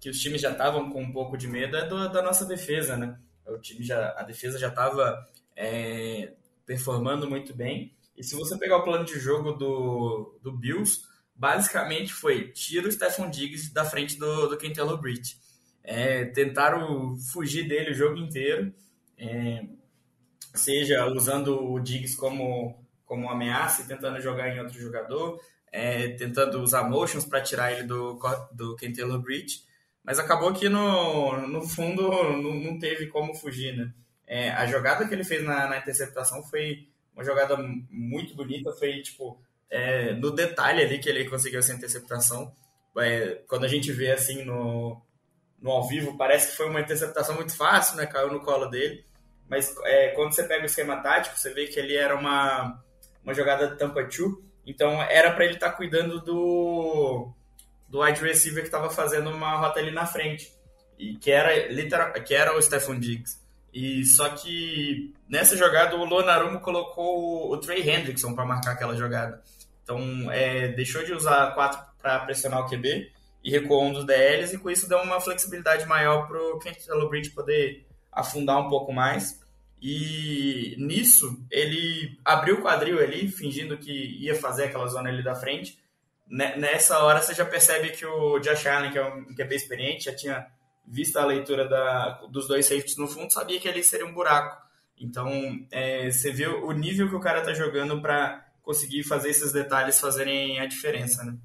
que 0.00 0.08
os 0.08 0.18
times 0.18 0.40
já 0.40 0.52
estavam 0.52 0.90
com 0.90 1.02
um 1.02 1.12
pouco 1.12 1.36
de 1.36 1.46
medo 1.46 1.76
é 1.76 1.86
do, 1.86 2.08
da 2.08 2.22
nossa 2.22 2.46
defesa, 2.46 2.96
né? 2.96 3.18
O 3.46 3.58
time 3.58 3.84
já 3.84 4.14
a 4.16 4.22
defesa 4.22 4.58
já 4.58 4.68
estava 4.68 5.28
é, 5.54 6.32
performando 6.70 7.28
muito 7.28 7.52
bem. 7.52 7.92
E 8.16 8.22
se 8.22 8.36
você 8.36 8.56
pegar 8.56 8.76
o 8.76 8.84
plano 8.84 9.04
de 9.04 9.18
jogo 9.18 9.50
do, 9.54 10.38
do 10.40 10.52
Bills, 10.52 11.00
basicamente 11.34 12.12
foi 12.12 12.52
tira 12.52 12.86
o 12.86 12.92
Stephon 12.92 13.28
Diggs 13.28 13.74
da 13.74 13.84
frente 13.84 14.16
do, 14.16 14.46
do 14.46 14.56
Quintelo 14.56 14.96
Britt. 14.96 15.36
é, 15.82 16.26
tentaram 16.26 17.16
fugir 17.32 17.66
dele 17.66 17.90
o 17.90 17.94
jogo 17.94 18.18
inteiro, 18.18 18.72
é, 19.18 19.64
seja 20.54 21.06
usando 21.08 21.60
o 21.60 21.80
Diggs 21.80 22.16
como, 22.16 22.86
como 23.04 23.28
ameaça 23.28 23.82
e 23.82 23.86
tentando 23.88 24.20
jogar 24.20 24.48
em 24.48 24.60
outro 24.60 24.80
jogador, 24.80 25.40
é, 25.72 26.10
tentando 26.10 26.62
usar 26.62 26.88
motions 26.88 27.24
para 27.24 27.42
tirar 27.42 27.72
ele 27.72 27.82
do, 27.82 28.16
do 28.52 28.76
Taylor 28.76 29.20
Bridge, 29.20 29.64
mas 30.04 30.20
acabou 30.20 30.52
que 30.52 30.68
no, 30.68 31.48
no 31.48 31.62
fundo 31.66 32.12
não, 32.12 32.54
não 32.54 32.78
teve 32.78 33.08
como 33.08 33.34
fugir, 33.34 33.76
né? 33.76 33.92
É, 34.32 34.50
a 34.50 34.64
jogada 34.64 35.08
que 35.08 35.12
ele 35.12 35.24
fez 35.24 35.42
na, 35.42 35.66
na, 35.66 35.78
interceptação 35.78 36.40
foi 36.44 36.86
uma 37.12 37.24
jogada 37.24 37.56
muito 37.90 38.32
bonita, 38.32 38.70
foi 38.70 39.02
tipo 39.02 39.42
é, 39.68 40.12
no 40.12 40.30
detalhe 40.30 40.84
ali 40.84 41.00
que 41.00 41.08
ele 41.08 41.28
conseguiu 41.28 41.58
essa 41.58 41.74
interceptação. 41.74 42.54
É, 42.96 43.42
quando 43.48 43.64
a 43.64 43.68
gente 43.68 43.90
vê 43.90 44.12
assim 44.12 44.44
no, 44.44 45.02
no 45.60 45.72
ao 45.72 45.88
vivo, 45.88 46.16
parece 46.16 46.52
que 46.52 46.56
foi 46.56 46.68
uma 46.68 46.80
interceptação 46.80 47.34
muito 47.34 47.56
fácil, 47.56 47.96
né? 47.96 48.06
Caiu 48.06 48.30
no 48.32 48.38
colo 48.38 48.66
dele. 48.66 49.04
Mas 49.48 49.74
é, 49.82 50.10
quando 50.10 50.32
você 50.32 50.44
pega 50.44 50.62
o 50.62 50.66
esquema 50.66 51.02
tático, 51.02 51.36
você 51.36 51.52
vê 51.52 51.66
que 51.66 51.80
ele 51.80 51.96
era 51.96 52.14
uma, 52.14 52.80
uma 53.24 53.34
jogada 53.34 53.66
de 53.66 53.78
tampa 53.78 54.04
two, 54.04 54.44
então 54.64 55.02
era 55.02 55.32
para 55.32 55.44
ele 55.44 55.54
estar 55.54 55.70
tá 55.70 55.76
cuidando 55.76 56.20
do, 56.20 57.32
do 57.88 58.00
wide 58.00 58.22
receiver 58.22 58.62
que 58.62 58.68
estava 58.68 58.90
fazendo 58.90 59.28
uma 59.28 59.56
rota 59.56 59.80
ali 59.80 59.90
na 59.90 60.06
frente, 60.06 60.52
e 60.96 61.16
que 61.16 61.32
era 61.32 61.66
literal, 61.66 62.12
que 62.12 62.32
era 62.32 62.56
o 62.56 62.62
Stephon 62.62 63.00
Diggs. 63.00 63.39
E 63.72 64.04
só 64.04 64.28
que 64.30 65.14
nessa 65.28 65.56
jogada 65.56 65.96
o 65.96 66.04
Lonarumo 66.04 66.60
colocou 66.60 67.52
o, 67.52 67.56
Trey 67.58 67.88
Hendrickson 67.88 68.34
para 68.34 68.44
marcar 68.44 68.72
aquela 68.72 68.96
jogada. 68.96 69.42
Então 69.82 70.30
é, 70.30 70.68
deixou 70.68 71.04
de 71.04 71.12
usar 71.12 71.54
quatro 71.54 71.80
para 72.00 72.20
pressionar 72.20 72.60
o 72.60 72.68
QB 72.68 73.12
e 73.42 73.50
recuou 73.50 73.84
um 73.84 73.92
dos 73.92 74.04
DLs, 74.04 74.54
e 74.54 74.58
com 74.58 74.70
isso 74.70 74.88
deu 74.88 74.98
uma 74.98 75.20
flexibilidade 75.20 75.86
maior 75.86 76.26
para 76.26 76.38
o 76.38 76.58
Kent 76.58 76.86
Bridge 77.08 77.30
poder 77.30 77.86
afundar 78.12 78.58
um 78.58 78.68
pouco 78.68 78.92
mais. 78.92 79.40
E 79.80 80.74
nisso, 80.78 81.42
ele 81.50 82.18
abriu 82.22 82.56
o 82.56 82.62
quadril 82.62 82.98
ali, 82.98 83.28
fingindo 83.28 83.78
que 83.78 83.90
ia 83.90 84.34
fazer 84.34 84.64
aquela 84.64 84.86
zona 84.88 85.08
ali 85.08 85.22
da 85.22 85.34
frente. 85.34 85.78
Nessa 86.28 86.98
hora, 86.98 87.22
você 87.22 87.34
já 87.34 87.46
percebe 87.46 87.90
que 87.90 88.04
o 88.04 88.38
Josh 88.40 88.66
Allen, 88.66 88.92
que 88.92 88.98
é 88.98 89.04
um 89.04 89.34
QB 89.34 89.56
experiente, 89.56 90.04
já 90.04 90.14
tinha 90.14 90.46
visto 90.86 91.16
a 91.16 91.24
leitura 91.24 91.68
da, 91.68 92.20
dos 92.30 92.48
dois 92.48 92.66
safeties 92.66 92.96
no 92.96 93.08
fundo, 93.08 93.32
sabia 93.32 93.60
que 93.60 93.68
ali 93.68 93.82
seria 93.82 94.06
um 94.06 94.14
buraco. 94.14 94.60
Então, 94.98 95.30
é, 95.70 96.10
você 96.10 96.30
viu 96.30 96.64
o 96.66 96.72
nível 96.72 97.08
que 97.08 97.14
o 97.14 97.20
cara 97.20 97.40
tá 97.40 97.54
jogando 97.54 98.00
para 98.02 98.46
conseguir 98.60 99.02
fazer 99.02 99.30
esses 99.30 99.52
detalhes 99.52 99.98
fazerem 99.98 100.60
a 100.60 100.66
diferença, 100.66 101.24
né? 101.24 101.36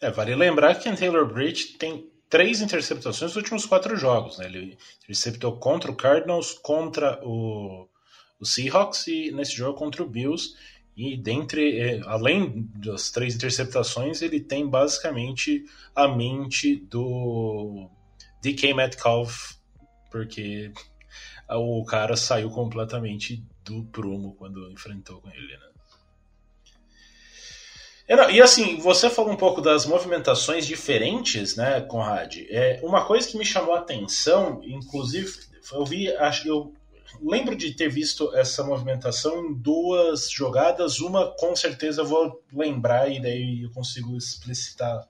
É, 0.00 0.10
vale 0.10 0.34
lembrar 0.34 0.74
que 0.76 0.88
o 0.88 0.96
Taylor 0.96 1.26
Bridge 1.26 1.78
tem 1.78 2.10
três 2.28 2.60
interceptações 2.60 3.32
nos 3.32 3.36
últimos 3.36 3.66
quatro 3.66 3.96
jogos. 3.96 4.38
Né? 4.38 4.46
Ele 4.46 4.78
interceptou 5.02 5.56
contra 5.58 5.90
o 5.90 5.96
Cardinals, 5.96 6.52
contra 6.52 7.20
o, 7.22 7.86
o 8.38 8.46
Seahawks 8.46 9.06
e 9.08 9.30
nesse 9.32 9.52
jogo 9.52 9.76
contra 9.76 10.02
o 10.02 10.08
Bills. 10.08 10.54
E 10.96 11.16
dentre, 11.16 11.78
é, 11.78 12.00
além 12.06 12.68
das 12.76 13.10
três 13.10 13.34
interceptações, 13.34 14.22
ele 14.22 14.40
tem 14.40 14.66
basicamente 14.68 15.64
a 15.94 16.08
mente 16.08 16.76
do 16.76 17.90
DK 18.40 18.74
Metcalf, 18.74 19.54
porque 20.10 20.72
o 21.48 21.84
cara 21.84 22.16
saiu 22.16 22.50
completamente 22.50 23.44
do 23.64 23.84
prumo 23.84 24.34
quando 24.36 24.70
enfrentou 24.70 25.20
com 25.20 25.30
ele, 25.30 25.56
né? 25.56 25.70
E 28.32 28.42
assim, 28.42 28.76
você 28.76 29.08
falou 29.08 29.32
um 29.32 29.36
pouco 29.36 29.60
das 29.60 29.86
movimentações 29.86 30.66
diferentes, 30.66 31.54
né, 31.54 31.80
Conrad? 31.82 32.38
É, 32.48 32.80
uma 32.82 33.04
coisa 33.04 33.28
que 33.28 33.38
me 33.38 33.44
chamou 33.44 33.72
a 33.72 33.78
atenção, 33.78 34.60
inclusive, 34.64 35.32
eu 35.72 35.84
vi, 35.84 36.12
acho 36.16 36.42
que 36.42 36.48
eu 36.48 36.74
lembro 37.22 37.54
de 37.54 37.72
ter 37.72 37.88
visto 37.88 38.34
essa 38.34 38.64
movimentação 38.64 39.44
em 39.44 39.54
duas 39.54 40.28
jogadas. 40.28 40.98
Uma, 40.98 41.30
com 41.36 41.54
certeza, 41.54 42.02
eu 42.02 42.06
vou 42.06 42.42
lembrar 42.52 43.08
e 43.08 43.20
daí 43.20 43.62
eu 43.62 43.70
consigo 43.70 44.16
explicitar 44.16 45.08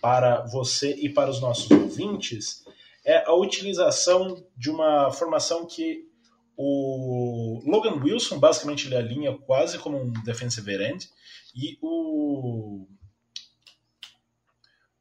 para 0.00 0.44
você 0.46 0.94
e 0.94 1.08
para 1.08 1.30
os 1.30 1.40
nossos 1.40 1.68
ouvintes. 1.68 2.64
É 3.06 3.24
a 3.24 3.32
utilização 3.32 4.44
de 4.56 4.68
uma 4.68 5.12
formação 5.12 5.64
que 5.64 6.04
o 6.56 7.62
Logan 7.64 8.02
Wilson, 8.02 8.40
basicamente, 8.40 8.86
ele 8.86 8.96
alinha 8.96 9.36
quase 9.38 9.78
como 9.78 9.96
um 9.96 10.10
defensive 10.24 10.72
end 10.82 11.08
e 11.54 11.78
o. 11.80 12.86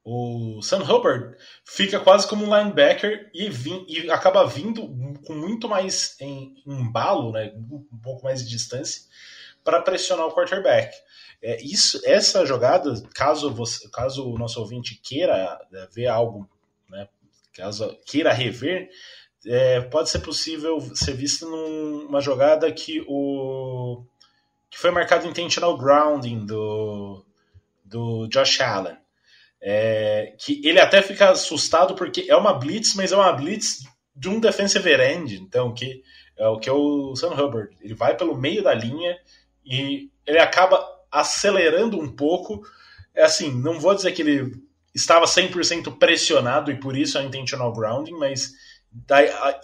O 0.08 0.62
Sam 0.62 0.84
Hubbard 0.84 1.36
fica 1.64 2.00
quase 2.00 2.28
como 2.28 2.46
um 2.46 2.56
linebacker 2.56 3.32
e, 3.34 3.50
vim, 3.50 3.84
e 3.90 4.08
acaba 4.12 4.46
vindo 4.46 4.88
com 5.26 5.34
muito 5.34 5.68
mais 5.68 6.16
em 6.22 6.54
embalo, 6.64 7.32
né, 7.32 7.52
um 7.56 7.98
pouco 8.04 8.24
mais 8.24 8.44
de 8.44 8.48
distância, 8.48 9.02
para 9.64 9.82
pressionar 9.82 10.28
o 10.28 10.32
quarterback. 10.32 10.96
É, 11.42 11.60
isso, 11.60 12.00
essa 12.06 12.46
jogada, 12.46 12.94
caso, 13.16 13.52
você, 13.52 13.90
caso 13.90 14.30
o 14.30 14.38
nosso 14.38 14.60
ouvinte 14.60 14.94
queira 15.04 15.60
é, 15.74 15.88
ver 15.88 16.06
algo, 16.06 16.48
né, 16.88 17.10
caso 17.56 17.98
queira 18.06 18.34
rever, 18.34 18.90
é, 19.46 19.82
pode 19.82 20.10
ser 20.10 20.20
possível 20.20 20.80
ser 20.96 21.14
vista 21.14 21.46
numa 21.46 22.20
jogada 22.20 22.72
que 22.72 23.04
o 23.08 24.04
que 24.70 24.78
foi 24.78 24.92
marcado 24.92 25.28
intentional 25.28 25.78
grounding 25.78 26.46
do, 26.46 27.26
do 27.84 28.28
Josh 28.28 28.60
Allen. 28.60 28.98
É, 29.62 30.36
que 30.38 30.62
ele 30.68 30.80
até 30.80 31.02
fica 31.02 31.30
assustado 31.30 31.96
porque 31.96 32.26
é 32.30 32.36
uma 32.36 32.54
blitz, 32.54 32.94
mas 32.94 33.12
é 33.12 33.16
uma 33.16 33.32
blitz 33.32 33.84
de 34.16 34.30
um 34.30 34.40
defensive 34.40 34.94
end, 35.02 35.42
então 35.42 35.74
que 35.74 36.04
é 36.38 36.48
o 36.48 36.60
que 36.60 36.70
é 36.70 36.74
o 36.74 37.16
Sam 37.16 37.34
Hubbard. 37.34 37.76
Ele 37.82 37.94
vai 37.94 38.16
pelo 38.16 38.36
meio 38.36 38.62
da 38.62 38.74
linha 38.74 39.18
e 39.66 40.10
ele 40.26 40.40
acaba 40.40 40.86
acelerando 41.12 41.98
um 41.98 42.14
pouco. 42.14 42.62
É 43.14 43.24
assim, 43.24 43.52
não 43.52 43.80
vou 43.80 43.96
dizer 43.96 44.12
que 44.12 44.22
ele 44.22 44.65
estava 44.96 45.26
100% 45.26 45.98
pressionado 46.00 46.72
e 46.72 46.80
por 46.80 46.96
isso 46.96 47.18
é 47.18 47.24
intentional 47.24 47.74
grounding, 47.74 48.14
mas 48.14 48.54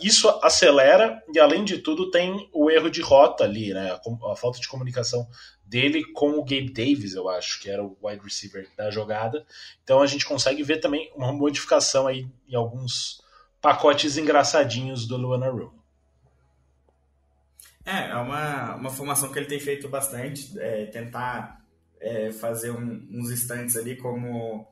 isso 0.02 0.28
acelera 0.44 1.24
e, 1.34 1.40
além 1.40 1.64
de 1.64 1.78
tudo, 1.78 2.12
tem 2.12 2.50
o 2.54 2.70
erro 2.70 2.90
de 2.90 3.02
rota 3.02 3.46
ali, 3.46 3.74
né? 3.74 3.92
A, 3.92 4.32
a, 4.32 4.36
falta 4.36 4.60
de 4.60 4.68
comunicação 4.68 5.26
dele 5.66 6.04
com 6.12 6.32
o 6.32 6.44
Gabe 6.44 6.74
Davis, 6.74 7.14
eu 7.14 7.30
acho, 7.30 7.62
que 7.62 7.70
era 7.70 7.82
o 7.82 7.98
wide 8.04 8.22
receiver 8.22 8.68
da 8.76 8.92
jogada. 8.92 9.46
Então 9.84 10.02
a 10.02 10.06
gente 10.06 10.26
consegue 10.26 10.62
ver 10.64 10.80
também 10.80 11.10
uma 11.16 11.32
modificação 11.32 12.08
aí 12.08 12.28
em 12.48 12.56
alguns 12.56 13.22
pacotes 13.62 14.18
engraçadinhos 14.18 15.08
do 15.08 15.16
Luana 15.16 15.50
Room. 15.50 15.72
É, 17.86 18.10
é 18.10 18.16
uma, 18.16 18.76
uma 18.76 18.90
formação 18.90 19.32
que 19.32 19.40
ele 19.40 19.48
tem 19.48 19.60
feito 19.60 19.88
bastante, 19.88 20.60
é, 20.60 20.88
tentar 20.88 21.62
é, 22.02 22.32
fazer 22.34 22.72
um, 22.72 23.08
uns 23.12 23.32
instantes 23.32 23.78
ali 23.78 23.96
como 23.96 24.71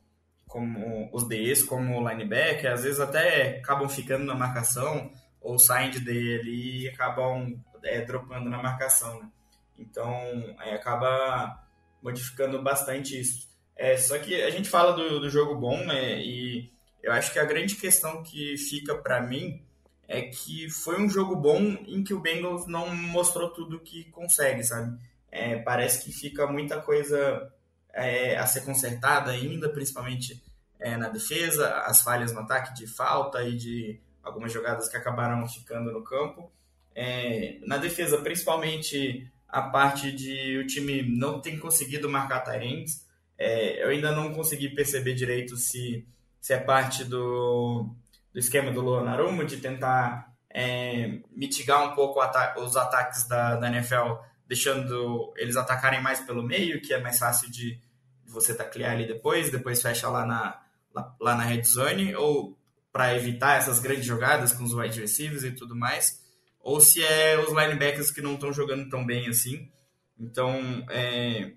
como 0.50 1.10
os 1.14 1.28
Ds, 1.28 1.64
como 1.64 1.98
o 1.98 2.10
linebacker, 2.10 2.74
às 2.74 2.84
vezes 2.84 3.00
até 3.00 3.60
acabam 3.60 3.88
ficando 3.88 4.26
na 4.26 4.34
marcação 4.34 5.12
ou 5.40 5.58
saem 5.60 5.92
de 5.92 6.00
D 6.00 6.42
e 6.44 6.90
acabam 6.90 7.56
é, 7.84 8.02
dropando 8.02 8.50
na 8.50 8.62
marcação, 8.62 9.22
né? 9.22 9.30
Então, 9.78 10.12
é, 10.60 10.74
acaba 10.74 11.64
modificando 12.02 12.62
bastante 12.62 13.18
isso. 13.18 13.48
É, 13.76 13.96
só 13.96 14.18
que 14.18 14.42
a 14.42 14.50
gente 14.50 14.68
fala 14.68 14.92
do, 14.92 15.22
do 15.22 15.30
jogo 15.30 15.56
bom, 15.56 15.78
né? 15.86 16.20
E 16.20 16.70
eu 17.02 17.14
acho 17.14 17.32
que 17.32 17.40
a 17.40 17.46
grande 17.46 17.76
questão 17.76 18.24
que 18.24 18.58
fica 18.58 18.96
para 18.96 19.22
mim 19.22 19.64
é 20.08 20.24
que 20.24 20.68
foi 20.70 21.00
um 21.00 21.08
jogo 21.08 21.36
bom 21.36 21.60
em 21.88 22.04
que 22.04 22.14
o 22.14 22.20
Bengals 22.20 22.66
não 22.66 22.94
mostrou 22.94 23.50
tudo 23.50 23.80
que 23.80 24.06
consegue, 24.06 24.64
sabe? 24.64 25.00
É, 25.32 25.58
parece 25.58 26.04
que 26.04 26.12
fica 26.12 26.48
muita 26.48 26.82
coisa 26.82 27.54
é, 27.94 28.38
a 28.38 28.46
ser 28.46 28.62
consertada 28.62 29.32
ainda, 29.32 29.70
principalmente 29.70 30.42
é, 30.80 30.96
na 30.96 31.10
defesa, 31.10 31.70
as 31.80 32.02
falhas 32.02 32.34
no 32.34 32.40
ataque 32.40 32.74
de 32.74 32.88
falta 32.88 33.44
e 33.44 33.56
de 33.56 34.00
algumas 34.24 34.52
jogadas 34.52 34.88
que 34.88 34.98
acabaram 34.98 35.48
ficando 35.48 35.92
no 35.92 36.04
campo. 36.04 36.52
É, 36.96 37.60
na 37.66 37.78
defesa, 37.78 38.18
principalmente 38.20 39.30
a 39.48 39.62
parte 39.64 40.12
de 40.12 40.58
o 40.58 40.68
time 40.68 41.02
não 41.02 41.42
tem 41.42 41.60
conseguido 41.60 42.10
marcar 42.10 42.42
Tyrants. 42.42 43.06
É, 43.38 43.84
eu 43.84 43.90
ainda 43.90 44.12
não 44.12 44.34
consegui 44.34 44.70
perceber 44.70 45.14
direito 45.14 45.58
se, 45.58 46.06
se 46.40 46.54
é 46.54 46.58
parte 46.58 47.04
do, 47.04 47.90
do 48.32 48.40
esquema 48.40 48.72
do 48.72 48.82
Luan 48.82 49.46
de 49.46 49.58
tentar 49.58 50.34
é, 50.50 51.20
mitigar 51.32 51.84
um 51.84 51.96
pouco 51.96 52.20
os 52.58 52.76
ataques 52.76 53.28
da, 53.28 53.56
da 53.56 53.68
NFL, 53.68 54.14
deixando 54.50 55.32
eles 55.38 55.56
atacarem 55.56 56.02
mais 56.02 56.20
pelo 56.22 56.42
meio, 56.42 56.82
que 56.82 56.92
é 56.92 57.00
mais 57.00 57.20
fácil 57.20 57.52
de 57.52 57.80
você 58.26 58.52
taclear 58.54 58.94
ali 58.94 59.06
depois, 59.06 59.52
depois 59.52 59.80
fecha 59.80 60.10
lá 60.10 60.26
na, 60.26 60.60
lá, 60.92 61.16
lá 61.22 61.36
na 61.36 61.44
red 61.44 61.64
zone, 61.64 62.16
ou 62.16 62.58
para 62.92 63.16
evitar 63.16 63.58
essas 63.58 63.80
grandes 63.80 64.06
jogadas 64.06 64.52
com 64.52 64.64
os 64.64 64.74
wide 64.74 65.00
receivers 65.00 65.44
e 65.44 65.52
tudo 65.52 65.76
mais, 65.76 66.26
ou 66.60 66.82
se 66.82 67.04
é 67.04 67.40
os 67.40 67.50
linebackers 67.50 68.10
que 68.10 68.22
não 68.22 68.34
estão 68.34 68.52
jogando 68.52 68.90
tão 68.90 69.06
bem 69.06 69.28
assim. 69.28 69.72
Então, 70.20 70.84
é, 70.90 71.52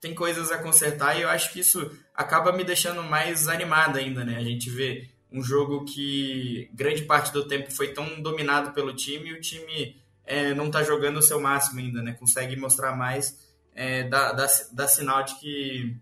tem 0.00 0.12
coisas 0.14 0.50
a 0.50 0.58
consertar 0.58 1.16
e 1.16 1.22
eu 1.22 1.28
acho 1.28 1.52
que 1.52 1.60
isso 1.60 1.96
acaba 2.12 2.50
me 2.50 2.64
deixando 2.64 3.04
mais 3.04 3.46
animado 3.46 3.98
ainda, 3.98 4.24
né? 4.24 4.36
A 4.36 4.42
gente 4.42 4.68
vê 4.68 5.08
um 5.30 5.42
jogo 5.42 5.84
que 5.84 6.68
grande 6.74 7.02
parte 7.02 7.32
do 7.32 7.46
tempo 7.46 7.70
foi 7.70 7.92
tão 7.92 8.20
dominado 8.20 8.72
pelo 8.72 8.94
time 8.96 9.30
e 9.30 9.32
o 9.34 9.40
time 9.40 9.96
é, 10.28 10.54
não 10.54 10.66
está 10.66 10.82
jogando 10.84 11.16
o 11.16 11.22
seu 11.22 11.40
máximo 11.40 11.80
ainda, 11.80 12.02
né? 12.02 12.12
Consegue 12.12 12.54
mostrar 12.54 12.94
mais, 12.94 13.38
é, 13.74 14.04
dá, 14.04 14.32
dá, 14.32 14.46
dá 14.72 14.86
sinal 14.86 15.24
de 15.24 15.34
que, 15.40 15.96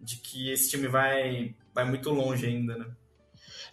de 0.00 0.16
que 0.16 0.50
esse 0.50 0.70
time 0.70 0.86
vai, 0.86 1.54
vai 1.74 1.84
muito 1.84 2.10
longe 2.10 2.46
ainda, 2.46 2.78
né? 2.78 2.86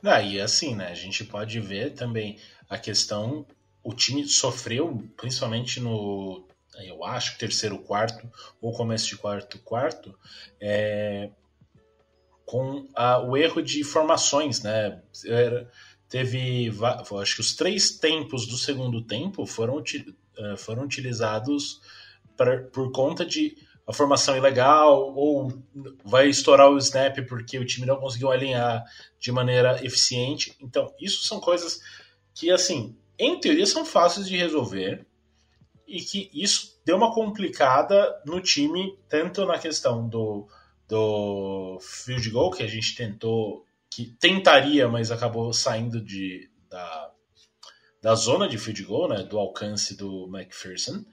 Ah, 0.04 0.22
e 0.22 0.42
assim, 0.42 0.76
né? 0.76 0.88
A 0.88 0.96
gente 0.96 1.24
pode 1.24 1.60
ver 1.60 1.92
também 1.92 2.40
a 2.68 2.78
questão. 2.78 3.46
O 3.84 3.94
time 3.94 4.28
sofreu, 4.28 5.08
principalmente 5.16 5.80
no, 5.80 6.48
eu 6.80 7.04
acho, 7.04 7.38
terceiro, 7.38 7.78
quarto, 7.78 8.28
ou 8.60 8.74
começo 8.74 9.08
de 9.08 9.18
quarto, 9.18 9.60
quarto, 9.60 10.18
é, 10.60 11.30
com 12.46 12.88
a, 12.96 13.20
o 13.20 13.38
erro 13.38 13.62
de 13.62 13.84
formações, 13.84 14.64
né? 14.64 15.02
Era, 15.26 15.70
teve, 16.12 16.70
acho 17.22 17.36
que 17.36 17.42
os 17.42 17.56
três 17.56 17.92
tempos 17.92 18.46
do 18.46 18.58
segundo 18.58 19.02
tempo 19.02 19.46
foram, 19.46 19.82
é, 20.38 20.58
foram 20.58 20.84
utilizados 20.84 21.80
pra, 22.36 22.62
por 22.64 22.92
conta 22.92 23.26
de 23.26 23.58
a 23.88 23.94
formação 23.94 24.36
ilegal 24.36 25.16
ou 25.16 25.52
vai 26.04 26.28
estourar 26.28 26.70
o 26.70 26.78
snap 26.78 27.18
porque 27.28 27.58
o 27.58 27.66
time 27.66 27.88
não 27.88 27.96
conseguiu 27.96 28.30
alinhar 28.30 28.84
de 29.18 29.32
maneira 29.32 29.84
eficiente. 29.86 30.56
Então, 30.62 30.94
isso 31.00 31.24
são 31.24 31.40
coisas 31.40 31.80
que, 32.34 32.52
assim, 32.52 32.96
em 33.18 33.40
teoria 33.40 33.66
são 33.66 33.86
fáceis 33.86 34.28
de 34.28 34.36
resolver 34.36 35.06
e 35.88 36.02
que 36.02 36.30
isso 36.34 36.80
deu 36.86 36.98
uma 36.98 37.14
complicada 37.14 38.22
no 38.26 38.42
time, 38.42 38.98
tanto 39.08 39.46
na 39.46 39.58
questão 39.58 40.08
do, 40.08 40.46
do 40.90 41.80
field 41.82 42.30
goal, 42.30 42.52
que 42.52 42.64
a 42.64 42.68
gente 42.68 42.96
tentou, 42.96 43.66
que 43.92 44.16
tentaria, 44.20 44.88
mas 44.88 45.12
acabou 45.12 45.52
saindo 45.52 46.02
de, 46.02 46.50
da, 46.70 47.12
da 48.02 48.16
zona 48.16 48.48
de 48.48 48.58
field 48.58 48.84
goal, 48.86 49.10
né, 49.10 49.24
do 49.24 49.38
alcance 49.38 49.98
do 49.98 50.30
McPherson, 50.34 51.04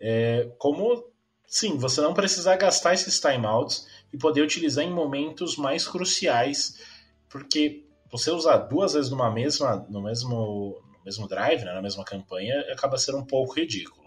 é, 0.00 0.48
como 0.56 1.10
sim, 1.46 1.76
você 1.76 2.00
não 2.00 2.14
precisar 2.14 2.56
gastar 2.56 2.94
esses 2.94 3.18
timeouts 3.18 3.86
e 4.12 4.16
poder 4.16 4.42
utilizar 4.42 4.84
em 4.84 4.94
momentos 4.94 5.56
mais 5.56 5.86
cruciais, 5.86 6.80
porque 7.28 7.84
você 8.10 8.30
usar 8.30 8.58
duas 8.58 8.94
vezes 8.94 9.10
numa 9.10 9.30
mesma, 9.30 9.84
no 9.90 10.00
mesmo, 10.00 10.80
no 10.98 11.04
mesmo 11.04 11.26
drive, 11.26 11.64
né, 11.64 11.74
na 11.74 11.82
mesma 11.82 12.04
campanha, 12.04 12.60
acaba 12.72 12.96
sendo 12.96 13.18
um 13.18 13.26
pouco 13.26 13.54
ridículo. 13.54 13.99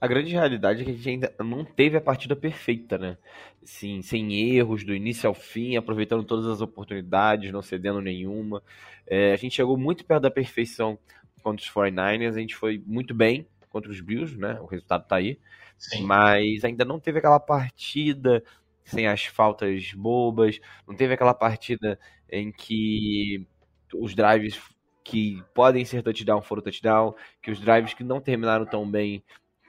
A 0.00 0.06
grande 0.06 0.30
realidade 0.30 0.82
é 0.82 0.84
que 0.84 0.90
a 0.90 0.94
gente 0.94 1.08
ainda 1.08 1.34
não 1.40 1.64
teve 1.64 1.96
a 1.96 2.00
partida 2.00 2.36
perfeita, 2.36 2.96
né? 2.96 3.18
Sim, 3.64 4.00
sem 4.00 4.32
erros, 4.54 4.84
do 4.84 4.94
início 4.94 5.28
ao 5.28 5.34
fim, 5.34 5.76
aproveitando 5.76 6.22
todas 6.22 6.46
as 6.46 6.60
oportunidades, 6.60 7.50
não 7.50 7.62
cedendo 7.62 8.00
nenhuma. 8.00 8.62
É, 9.06 9.32
a 9.32 9.36
gente 9.36 9.56
chegou 9.56 9.76
muito 9.76 10.04
perto 10.04 10.22
da 10.22 10.30
perfeição 10.30 10.98
contra 11.42 11.64
os 11.64 11.70
49ers, 11.70 12.34
a 12.36 12.40
gente 12.40 12.54
foi 12.54 12.82
muito 12.86 13.12
bem 13.12 13.46
contra 13.70 13.90
os 13.90 14.00
Bills, 14.00 14.38
né? 14.38 14.60
O 14.60 14.66
resultado 14.66 15.06
tá 15.06 15.16
aí. 15.16 15.38
Sim. 15.76 16.04
Mas 16.04 16.64
ainda 16.64 16.84
não 16.84 17.00
teve 17.00 17.18
aquela 17.18 17.40
partida 17.40 18.42
sem 18.84 19.06
as 19.06 19.24
faltas 19.24 19.92
bobas, 19.94 20.60
não 20.86 20.94
teve 20.94 21.12
aquela 21.12 21.34
partida 21.34 21.98
em 22.30 22.50
que 22.52 23.46
os 23.94 24.14
drives 24.14 24.60
que 25.04 25.42
podem 25.54 25.84
ser 25.84 26.02
touchdown 26.02 26.42
foram 26.42 26.62
touchdown, 26.62 27.14
que 27.42 27.50
os 27.50 27.60
drives 27.60 27.94
que 27.94 28.04
não 28.04 28.20
terminaram 28.20 28.66
tão 28.66 28.88
bem 28.88 29.22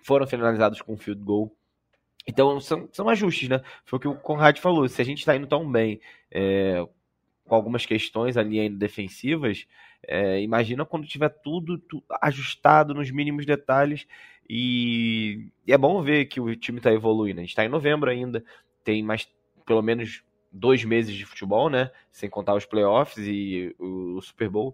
foram 0.10 0.26
finalizados 0.26 0.82
com 0.82 0.98
field 0.98 1.24
goal. 1.24 1.56
Então 2.26 2.60
são, 2.60 2.90
são 2.92 3.08
ajustes, 3.10 3.48
né? 3.48 3.62
Foi 3.86 3.98
o 3.98 4.00
que 4.00 4.08
o 4.08 4.16
Conrad 4.16 4.58
falou. 4.58 4.90
Se 4.90 5.00
a 5.00 5.06
gente 5.06 5.20
está 5.20 5.36
indo 5.36 5.46
tão 5.46 5.72
bem 5.72 6.02
é, 6.32 6.84
com 7.46 7.54
algumas 7.54 7.86
questões 7.86 8.36
ali 8.36 8.60
ainda 8.60 8.76
defensivas, 8.76 9.68
é, 10.02 10.42
imagina 10.42 10.84
quando 10.84 11.06
tiver 11.06 11.30
tudo, 11.30 11.78
tudo, 11.78 12.04
ajustado 12.24 12.92
nos 12.96 13.12
mínimos 13.12 13.46
detalhes 13.46 14.08
e, 14.50 15.52
e 15.68 15.72
é 15.72 15.78
bom 15.78 16.02
ver 16.02 16.26
que 16.26 16.42
o 16.42 16.56
time 16.56 16.80
está 16.80 16.92
evoluindo. 16.92 17.40
A 17.40 17.44
gente 17.44 17.52
está 17.52 17.64
em 17.64 17.70
novembro 17.70 18.10
ainda, 18.10 18.44
tem 18.84 19.04
mais 19.04 19.30
pelo 19.64 19.84
menos 19.84 20.24
dois 20.52 20.84
meses 20.84 21.14
de 21.14 21.24
futebol, 21.24 21.70
né? 21.70 21.92
Sem 22.12 22.32
contar 22.32 22.56
os 22.56 22.66
playoffs 22.66 23.24
e 23.28 23.76
o 23.78 24.20
Super 24.24 24.50
Bowl. 24.50 24.74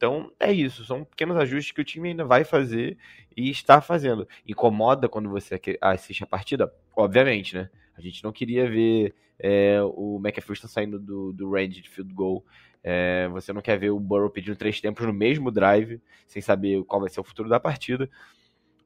Então 0.00 0.32
é 0.40 0.50
isso, 0.50 0.82
são 0.86 1.04
pequenos 1.04 1.36
ajustes 1.36 1.72
que 1.72 1.80
o 1.82 1.84
time 1.84 2.08
ainda 2.08 2.24
vai 2.24 2.42
fazer 2.42 2.96
e 3.36 3.50
está 3.50 3.82
fazendo. 3.82 4.26
Incomoda 4.48 5.10
quando 5.10 5.28
você 5.28 5.60
assiste 5.78 6.24
a 6.24 6.26
partida? 6.26 6.72
Obviamente, 6.96 7.54
né? 7.54 7.68
A 7.94 8.00
gente 8.00 8.24
não 8.24 8.32
queria 8.32 8.66
ver 8.66 9.14
é, 9.38 9.78
o 9.82 10.18
McPherson 10.24 10.68
saindo 10.68 10.98
do, 10.98 11.34
do 11.34 11.50
range 11.50 11.82
de 11.82 11.90
field 11.90 12.14
goal. 12.14 12.42
É, 12.82 13.28
você 13.28 13.52
não 13.52 13.60
quer 13.60 13.78
ver 13.78 13.90
o 13.90 14.00
Burrow 14.00 14.30
pedindo 14.30 14.56
três 14.56 14.80
tempos 14.80 15.04
no 15.04 15.12
mesmo 15.12 15.50
drive, 15.50 16.00
sem 16.26 16.40
saber 16.40 16.82
qual 16.84 17.02
vai 17.02 17.10
ser 17.10 17.20
o 17.20 17.24
futuro 17.24 17.50
da 17.50 17.60
partida. 17.60 18.08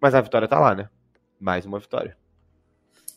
Mas 0.00 0.16
a 0.16 0.20
vitória 0.20 0.48
tá 0.48 0.58
lá, 0.58 0.74
né? 0.74 0.90
Mais 1.38 1.64
uma 1.64 1.78
vitória. 1.78 2.16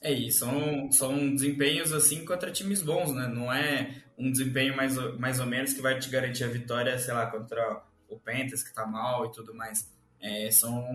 É 0.07 0.13
isso, 0.13 0.39
são, 0.39 0.89
são 0.89 1.35
desempenhos 1.35 1.91
assim 1.91 2.23
contra 2.23 2.49
times 2.49 2.81
bons, 2.81 3.13
né? 3.13 3.27
Não 3.27 3.51
é 3.51 3.93
um 4.17 4.31
desempenho 4.31 4.73
mais, 4.73 4.95
mais 5.19 5.41
ou 5.41 5.45
menos 5.45 5.73
que 5.73 5.81
vai 5.81 5.99
te 5.99 6.09
garantir 6.09 6.45
a 6.45 6.47
vitória, 6.47 6.97
sei 6.97 7.13
lá, 7.13 7.25
contra 7.25 7.83
o 8.07 8.17
Panthers, 8.17 8.63
que 8.63 8.73
tá 8.73 8.85
mal 8.87 9.25
e 9.25 9.33
tudo 9.33 9.53
mais. 9.53 9.91
É, 10.21 10.49
são 10.49 10.87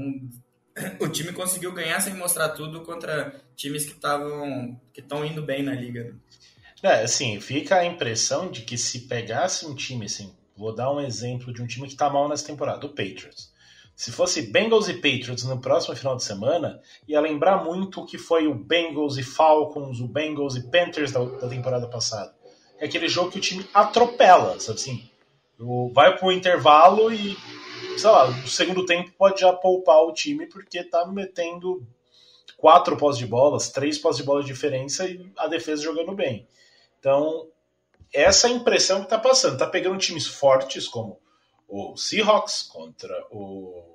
o 0.98 1.10
time 1.10 1.30
conseguiu 1.30 1.74
ganhar 1.74 2.00
sem 2.00 2.14
mostrar 2.14 2.48
tudo 2.50 2.80
contra 2.80 3.38
times 3.54 3.84
que 3.84 3.92
estavam 3.92 4.80
que 4.94 5.02
estão 5.02 5.22
indo 5.26 5.42
bem 5.42 5.62
na 5.62 5.74
liga. 5.74 6.16
É, 6.82 7.02
assim, 7.02 7.38
fica 7.38 7.76
a 7.76 7.84
impressão 7.84 8.50
de 8.50 8.62
que 8.62 8.78
se 8.78 9.00
pegasse 9.00 9.66
um 9.66 9.74
time, 9.74 10.06
assim, 10.06 10.34
vou 10.56 10.74
dar 10.74 10.90
um 10.90 11.02
exemplo 11.02 11.52
de 11.52 11.60
um 11.60 11.66
time 11.66 11.86
que 11.86 11.96
tá 11.96 12.08
mal 12.08 12.30
nessa 12.30 12.46
temporada, 12.46 12.86
o 12.86 12.88
Patriots. 12.88 13.52
Se 14.02 14.10
fosse 14.10 14.42
Bengals 14.42 14.88
e 14.88 14.94
Patriots 14.94 15.44
no 15.44 15.60
próximo 15.60 15.94
final 15.94 16.16
de 16.16 16.24
semana, 16.24 16.82
ia 17.06 17.20
lembrar 17.20 17.62
muito 17.62 18.00
o 18.00 18.04
que 18.04 18.18
foi 18.18 18.48
o 18.48 18.52
Bengals 18.52 19.16
e 19.16 19.22
Falcons, 19.22 20.00
o 20.00 20.08
Bengals 20.08 20.56
e 20.56 20.68
Panthers 20.68 21.12
da, 21.12 21.24
da 21.24 21.48
temporada 21.48 21.86
passada. 21.86 22.34
É 22.80 22.86
aquele 22.86 23.06
jogo 23.06 23.30
que 23.30 23.38
o 23.38 23.40
time 23.40 23.64
atropela, 23.72 24.58
sabe 24.58 24.80
assim? 24.80 25.08
Vai 25.92 26.18
pro 26.18 26.32
intervalo 26.32 27.12
e, 27.12 27.38
sei 27.96 28.10
lá, 28.10 28.28
no 28.28 28.48
segundo 28.48 28.84
tempo 28.84 29.12
pode 29.16 29.40
já 29.40 29.52
poupar 29.52 30.02
o 30.02 30.12
time 30.12 30.48
porque 30.48 30.82
tá 30.82 31.06
metendo 31.06 31.86
quatro 32.56 32.96
pós 32.96 33.16
de 33.16 33.24
bolas, 33.24 33.70
três 33.70 33.98
pós 33.98 34.16
de 34.16 34.24
bola 34.24 34.40
de 34.40 34.48
diferença 34.48 35.06
e 35.06 35.30
a 35.38 35.46
defesa 35.46 35.80
jogando 35.80 36.12
bem. 36.12 36.44
Então, 36.98 37.46
essa 38.12 38.48
é 38.48 38.50
a 38.50 38.54
impressão 38.54 39.04
que 39.04 39.08
tá 39.08 39.18
passando. 39.20 39.58
Tá 39.58 39.68
pegando 39.68 39.96
times 39.96 40.26
fortes 40.26 40.88
como 40.88 41.20
o 41.68 41.96
Seahawks 41.96 42.64
contra 42.64 43.16
o, 43.30 43.91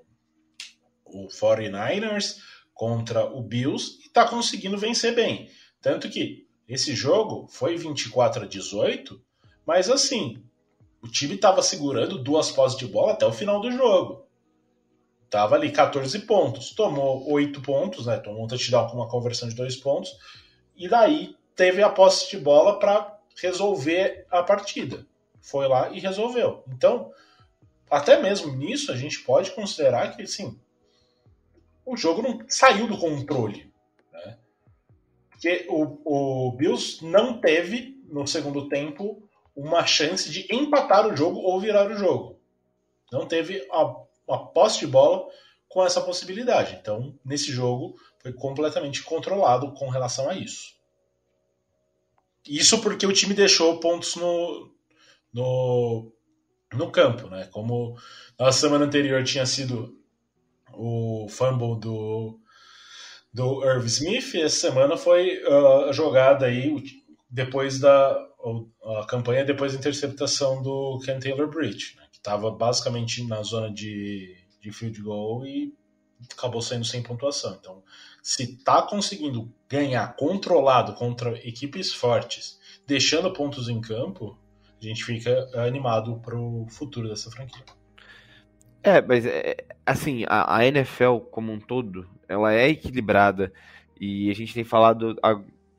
o 1.10 1.28
49ers, 1.28 2.38
contra 2.74 3.26
o 3.26 3.42
Bills, 3.42 3.98
e 4.04 4.08
está 4.08 4.28
conseguindo 4.28 4.78
vencer 4.78 5.16
bem. 5.16 5.50
Tanto 5.82 6.10
que 6.10 6.48
esse 6.68 6.94
jogo 6.96 7.48
foi 7.48 7.76
24 7.76 8.44
a 8.44 8.48
18, 8.48 9.20
mas 9.66 9.90
assim, 9.90 10.44
o 11.02 11.08
time 11.08 11.36
estava 11.36 11.62
segurando 11.62 12.22
duas 12.22 12.52
posses 12.52 12.78
de 12.78 12.86
bola 12.86 13.14
até 13.14 13.26
o 13.26 13.32
final 13.32 13.60
do 13.62 13.72
jogo. 13.72 14.26
Tava 15.30 15.56
ali 15.56 15.72
14 15.72 16.20
pontos, 16.20 16.72
tomou 16.72 17.30
8 17.32 17.62
pontos, 17.62 18.06
né? 18.06 18.18
Tomou 18.18 18.46
um 18.46 18.48
touchdown 18.48 18.88
com 18.88 18.98
uma 18.98 19.10
conversão 19.10 19.50
de 19.50 19.56
2 19.56 19.76
pontos, 19.78 20.12
e 20.76 20.88
daí 20.88 21.36
teve 21.56 21.82
a 21.82 21.90
posse 21.90 22.30
de 22.30 22.38
bola 22.38 22.80
para 22.80 23.20
resolver 23.42 24.26
a 24.30 24.44
partida. 24.44 25.06
Foi 25.42 25.68
lá 25.68 25.90
e 25.90 26.00
resolveu. 26.00 26.64
Então, 26.70 27.12
até 27.90 28.22
mesmo 28.22 28.54
nisso, 28.56 28.92
a 28.92 28.96
gente 28.96 29.20
pode 29.20 29.52
considerar 29.52 30.16
que, 30.16 30.24
assim, 30.24 30.60
o 31.88 31.96
jogo 31.96 32.22
não 32.22 32.40
saiu 32.50 32.86
do 32.86 32.98
controle. 32.98 33.72
Né? 34.12 34.38
Porque 35.30 35.66
o, 35.70 36.48
o 36.50 36.52
Bills 36.52 37.04
não 37.04 37.40
teve, 37.40 37.98
no 38.10 38.28
segundo 38.28 38.68
tempo, 38.68 39.24
uma 39.56 39.86
chance 39.86 40.30
de 40.30 40.46
empatar 40.54 41.08
o 41.08 41.16
jogo 41.16 41.40
ou 41.40 41.60
virar 41.62 41.90
o 41.90 41.96
jogo. 41.96 42.38
Não 43.12 43.26
teve 43.26 43.66
a, 43.72 43.86
uma 44.28 44.48
posse 44.48 44.80
de 44.80 44.88
bola 44.88 45.26
com 45.70 45.84
essa 45.84 46.02
possibilidade. 46.02 46.78
Então, 46.80 47.18
nesse 47.24 47.52
jogo, 47.54 47.96
foi 48.20 48.34
completamente 48.34 49.02
controlado 49.02 49.72
com 49.72 49.90
relação 49.90 50.30
a 50.30 50.36
isso. 50.36 50.76
Isso 52.46 52.82
porque 52.82 53.06
o 53.06 53.14
time 53.14 53.34
deixou 53.34 53.80
pontos 53.80 54.16
no, 54.18 54.74
no, 55.34 56.12
no 56.74 56.92
campo, 56.92 57.28
né? 57.28 57.46
Como 57.52 57.98
na 58.38 58.52
semana 58.52 58.86
anterior 58.86 59.24
tinha 59.24 59.46
sido 59.46 59.98
o 60.78 61.28
fumble 61.30 61.80
do, 61.80 62.40
do 63.34 63.64
Irv 63.66 63.86
Smith, 63.86 64.36
essa 64.36 64.70
semana 64.70 64.96
foi 64.96 65.44
uh, 65.44 65.90
a 65.90 65.92
jogada 65.92 66.46
aí 66.46 66.84
depois 67.30 67.80
da 67.80 68.26
a 69.02 69.06
campanha 69.06 69.44
depois 69.44 69.74
da 69.74 69.80
interceptação 69.80 70.62
do 70.62 71.00
Ken 71.04 71.20
Taylor 71.20 71.50
Bridge, 71.50 71.96
né? 71.98 72.08
que 72.12 72.18
estava 72.18 72.50
basicamente 72.50 73.24
na 73.26 73.42
zona 73.42 73.70
de, 73.70 74.38
de 74.62 74.72
field 74.72 75.02
goal 75.02 75.46
e 75.46 75.74
acabou 76.32 76.62
saindo 76.62 76.86
sem 76.86 77.04
pontuação. 77.04 77.58
Então, 77.60 77.84
se 78.24 78.44
está 78.44 78.82
conseguindo 78.82 79.54
ganhar 79.68 80.16
controlado 80.16 80.94
contra 80.94 81.38
equipes 81.48 81.94
fortes, 81.94 82.58
deixando 82.86 83.34
pontos 83.34 83.68
em 83.68 83.82
campo, 83.82 84.38
a 84.82 84.86
gente 84.86 85.04
fica 85.04 85.50
animado 85.56 86.20
pro 86.20 86.66
futuro 86.70 87.10
dessa 87.10 87.30
franquia. 87.30 87.66
É, 88.88 89.02
mas 89.02 89.26
é, 89.26 89.58
assim, 89.86 90.24
a, 90.30 90.60
a, 90.60 90.66
NFL 90.66 91.18
como 91.30 91.52
um 91.52 91.60
todo, 91.60 92.08
ela 92.26 92.54
é 92.54 92.70
equilibrada 92.70 93.52
e 94.00 94.32
a 94.32 94.34
gente 94.34 94.54
tem 94.54 94.64
falado, 94.64 95.18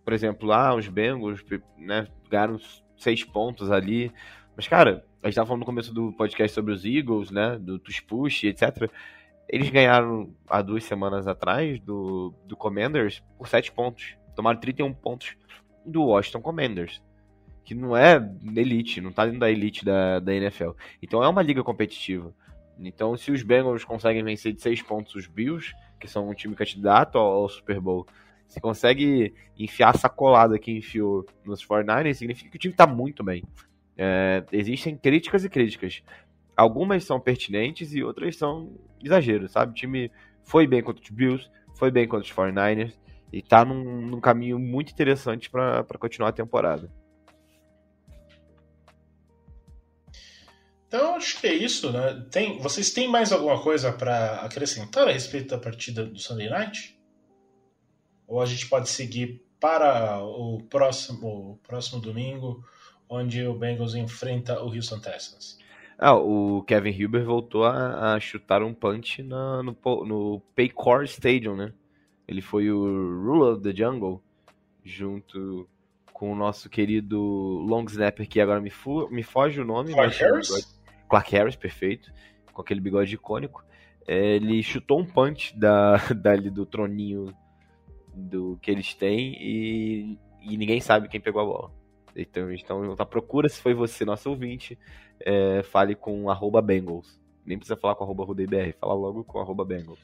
por 0.05 0.13
exemplo, 0.13 0.53
ah, 0.53 0.75
os 0.75 0.89
Bengals 0.89 1.43
né, 1.79 2.07
ganharam 2.29 2.61
seis 2.99 3.25
pontos 3.25 3.71
ali, 3.71 4.13
mas 4.55 4.69
cara, 4.69 5.07
a 5.23 5.27
gente 5.27 5.37
tava 5.37 5.47
falando 5.47 5.61
no 5.61 5.65
começo 5.65 5.95
do 5.95 6.13
podcast 6.13 6.55
sobre 6.55 6.71
os 6.71 6.85
Eagles, 6.85 7.31
né, 7.31 7.57
do 7.59 7.79
Tush 7.79 8.01
Push, 8.01 8.45
etc. 8.45 8.91
Eles 9.49 9.71
ganharam 9.71 10.31
há 10.47 10.61
duas 10.61 10.85
semanas 10.85 11.27
atrás 11.27 11.81
do, 11.81 12.35
do 12.45 12.59
Commanders 12.59 13.23
por 13.39 13.49
sete 13.49 13.73
pontos. 13.73 14.19
Tomaram 14.37 14.61
31 14.61 14.93
pontos 14.93 15.35
do 15.83 16.05
Washington 16.05 16.43
Commanders 16.43 17.01
que 17.65 17.75
não 17.75 17.95
é 17.95 18.17
elite, 18.57 18.99
não 18.99 19.13
tá 19.13 19.27
dentro 19.27 19.41
da 19.41 19.51
elite 19.51 19.85
da, 19.85 20.21
da 20.21 20.35
NFL. 20.35 20.71
Então 21.03 21.23
é 21.23 21.29
uma 21.29 21.43
liga 21.43 21.63
competitiva. 21.63 22.35
Então, 22.79 23.17
se 23.17 23.31
os 23.31 23.43
Bengals 23.43 23.85
conseguem 23.85 24.23
vencer 24.23 24.53
de 24.53 24.63
seis 24.63 24.81
pontos 24.81 25.15
os 25.15 25.27
Bills, 25.27 25.75
que 25.99 26.07
são 26.07 26.29
um 26.29 26.35
time 26.35 26.55
candidato 26.55 27.19
ao, 27.19 27.49
Super 27.49 27.81
Bowl, 27.81 28.07
se 28.47 28.61
consegue 28.61 29.35
enfiar 29.59 29.91
a 29.91 29.99
sacolada 29.99 30.59
que 30.59 30.71
enfiou 30.71 31.27
nos 31.45 31.65
49ers, 31.65 32.15
significa 32.15 32.51
que 32.51 32.57
o 32.57 32.61
time 32.61 32.75
tá 32.75 32.87
muito 32.87 33.23
bem. 33.23 33.45
É, 33.97 34.45
existem 34.53 34.97
críticas 34.97 35.45
e 35.45 35.51
críticas. 35.51 36.03
Algumas 36.57 37.05
são 37.05 37.21
pertinentes 37.21 37.95
e 37.95 38.03
outras 38.03 38.37
são 38.37 38.73
exageros, 39.03 39.53
sabe? 39.53 39.73
O 39.73 39.75
time 39.75 40.11
foi 40.43 40.67
bem 40.67 40.83
contra 40.83 41.03
os 41.03 41.11
Bills, 41.11 41.51
foi 41.75 41.91
bem 41.91 42.07
contra 42.07 42.25
os 42.25 42.33
49ers 42.33 42.95
e 43.33 43.43
tá 43.43 43.65
num, 43.65 44.07
num 44.07 44.21
caminho 44.21 44.59
muito 44.59 44.93
interessante 44.93 45.51
para 45.51 45.85
continuar 45.99 46.31
a 46.31 46.33
temporada. 46.33 46.91
Então, 50.89 51.17
acho 51.17 51.39
que 51.39 51.47
é 51.47 51.53
isso, 51.53 51.93
né? 51.93 52.27
Tem, 52.31 52.59
vocês 52.61 52.91
têm 52.91 53.09
mais 53.09 53.31
alguma 53.31 53.63
coisa 53.63 53.93
para 53.93 54.37
acrescentar 54.37 55.07
a 55.07 55.13
respeito 55.13 55.49
da 55.49 55.59
partida 55.59 56.03
do 56.05 56.19
Sunday 56.19 56.49
Night? 56.49 56.99
Ou 58.27 58.41
a 58.41 58.47
gente 58.47 58.67
pode 58.67 58.89
seguir 58.89 59.43
para 59.61 60.23
o 60.25 60.63
próximo, 60.63 61.53
o 61.53 61.57
próximo 61.59 62.01
domingo, 62.01 62.65
onde 63.09 63.47
o 63.47 63.55
Bengals 63.55 63.95
enfrenta 63.95 64.63
o 64.63 64.75
Houston 64.75 64.99
Texans? 64.99 65.59
Ah, 65.99 66.15
o 66.15 66.63
Kevin 66.63 67.05
Huber 67.05 67.25
voltou 67.25 67.65
a, 67.65 68.15
a 68.15 68.21
chutar 68.21 68.63
um 68.63 68.73
punch 68.73 69.23
na, 69.23 69.63
no, 69.63 69.77
no 70.07 70.41
Paycor 70.55 71.05
Stadium, 71.05 71.55
né? 71.55 71.75
Ele 72.27 72.41
foi 72.41 72.71
o 72.71 72.83
Ruler 73.25 73.55
of 73.55 73.63
the 73.63 73.75
Jungle, 73.75 74.23
junto 74.85 75.69
com 76.15 76.33
o 76.33 76.37
nosso 76.37 76.71
querido 76.71 77.21
long 77.21 77.85
snapper, 77.85 78.29
que 78.29 78.41
agora 78.41 78.61
me, 78.61 78.71
fu 78.71 79.09
me 79.11 79.23
foge 79.23 79.61
o 79.61 79.65
nome. 79.65 79.93
Clark 79.93 80.17
Harris? 80.19 80.78
Clark 81.09 81.33
Harris, 81.33 81.57
perfeito, 81.57 82.13
com 82.53 82.61
aquele 82.63 82.81
bigode 82.81 83.15
icônico. 83.15 83.65
É, 84.07 84.37
ele 84.37 84.63
chutou 84.63 85.01
um 85.01 85.07
punch 85.07 85.57
da, 85.59 85.97
dali 86.15 86.51
do 86.51 86.65
troninho 86.65 87.35
do 88.15 88.59
que 88.61 88.71
eles 88.71 88.95
têm 88.95 89.37
e, 89.41 90.19
e 90.43 90.57
ninguém 90.57 90.81
sabe 90.81 91.09
quem 91.09 91.21
pegou 91.21 91.43
a 91.43 91.45
bola. 91.45 91.73
Então, 92.17 92.53
então 92.53 92.97
tá, 92.97 93.07
procura 93.07 93.49
se 93.49 93.61
foi 93.61 93.75
você, 93.75 94.05
nosso 94.05 94.29
ouvinte, 94.31 94.79
é, 95.21 95.63
fale 95.63 95.95
com 95.95 96.29
arroba 96.31 96.61
Bengals. 96.61 97.21
Nem 97.45 97.57
precisa 97.57 97.79
falar 97.79 97.95
com 97.95 98.05
arroba 98.05 98.25
RudeBR, 98.25 98.75
fala 98.79 98.95
logo 98.95 99.25
com 99.25 99.39
arroba 99.39 99.65
Bengals. 99.65 100.01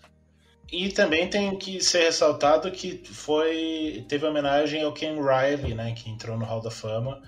E 0.73 0.89
também 0.91 1.29
tem 1.29 1.59
que 1.59 1.81
ser 1.83 2.05
ressaltado 2.05 2.71
que 2.71 3.03
foi 3.05 4.05
teve 4.09 4.25
homenagem 4.27 4.83
ao 4.83 4.93
Ken 4.93 5.17
Riley, 5.17 5.75
né, 5.75 5.93
que 5.93 6.09
entrou 6.09 6.39
no 6.39 6.45
Hall 6.45 6.63
da 6.63 6.71
Fama 6.71 7.21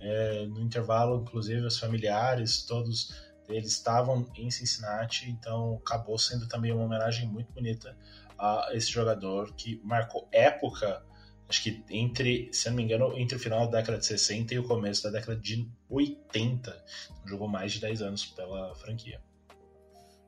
é, 0.00 0.46
no 0.46 0.60
intervalo, 0.60 1.20
inclusive, 1.20 1.60
os 1.66 1.78
familiares, 1.78 2.62
todos 2.62 3.14
eles 3.48 3.72
estavam 3.72 4.26
em 4.36 4.50
Cincinnati, 4.50 5.28
então 5.30 5.80
acabou 5.84 6.18
sendo 6.18 6.48
também 6.48 6.72
uma 6.72 6.84
homenagem 6.84 7.28
muito 7.28 7.52
bonita 7.52 7.96
a 8.38 8.70
esse 8.72 8.90
jogador 8.90 9.52
que 9.54 9.80
marcou 9.84 10.28
época, 10.32 11.04
acho 11.48 11.62
que 11.62 11.84
entre, 11.90 12.48
se 12.52 12.68
não 12.70 12.76
me 12.76 12.84
engano, 12.84 13.18
entre 13.18 13.36
o 13.36 13.40
final 13.40 13.68
da 13.68 13.78
década 13.78 13.98
de 13.98 14.06
60 14.06 14.54
e 14.54 14.58
o 14.58 14.64
começo 14.64 15.02
da 15.02 15.10
década 15.10 15.36
de 15.36 15.68
80. 15.88 16.84
Jogou 17.26 17.48
mais 17.48 17.72
de 17.72 17.80
10 17.80 18.02
anos 18.02 18.24
pela 18.24 18.74
franquia. 18.76 19.20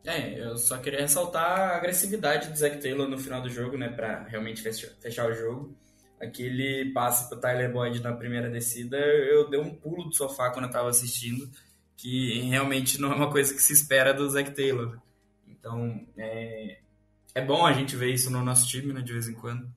É, 0.04 0.38
eu 0.38 0.58
só 0.58 0.78
queria 0.78 1.00
ressaltar 1.00 1.60
a 1.60 1.76
agressividade 1.76 2.50
do 2.50 2.56
Zac 2.56 2.78
Taylor 2.78 3.08
no 3.08 3.16
final 3.16 3.40
do 3.40 3.48
jogo, 3.48 3.78
né, 3.78 3.88
para 3.88 4.24
realmente 4.24 4.60
fechar 4.60 5.30
o 5.30 5.32
jogo 5.32 5.76
aquele 6.22 6.92
passe 6.92 7.28
pro 7.28 7.40
Tyler 7.40 7.72
Boyd 7.72 8.00
na 8.00 8.12
primeira 8.12 8.48
descida, 8.48 8.96
eu 8.96 9.50
dei 9.50 9.58
um 9.58 9.74
pulo 9.74 10.04
do 10.04 10.14
sofá 10.14 10.50
quando 10.50 10.66
eu 10.66 10.70
tava 10.70 10.88
assistindo, 10.88 11.50
que 11.96 12.40
realmente 12.42 13.00
não 13.00 13.12
é 13.12 13.14
uma 13.16 13.30
coisa 13.30 13.52
que 13.52 13.60
se 13.60 13.72
espera 13.72 14.14
do 14.14 14.30
Zac 14.30 14.52
Taylor. 14.52 14.98
Então, 15.46 16.06
é, 16.16 16.78
é 17.34 17.40
bom 17.44 17.66
a 17.66 17.72
gente 17.72 17.96
ver 17.96 18.12
isso 18.12 18.30
no 18.30 18.42
nosso 18.42 18.68
time, 18.68 18.92
né, 18.92 19.00
de 19.00 19.12
vez 19.12 19.28
em 19.28 19.34
quando. 19.34 19.68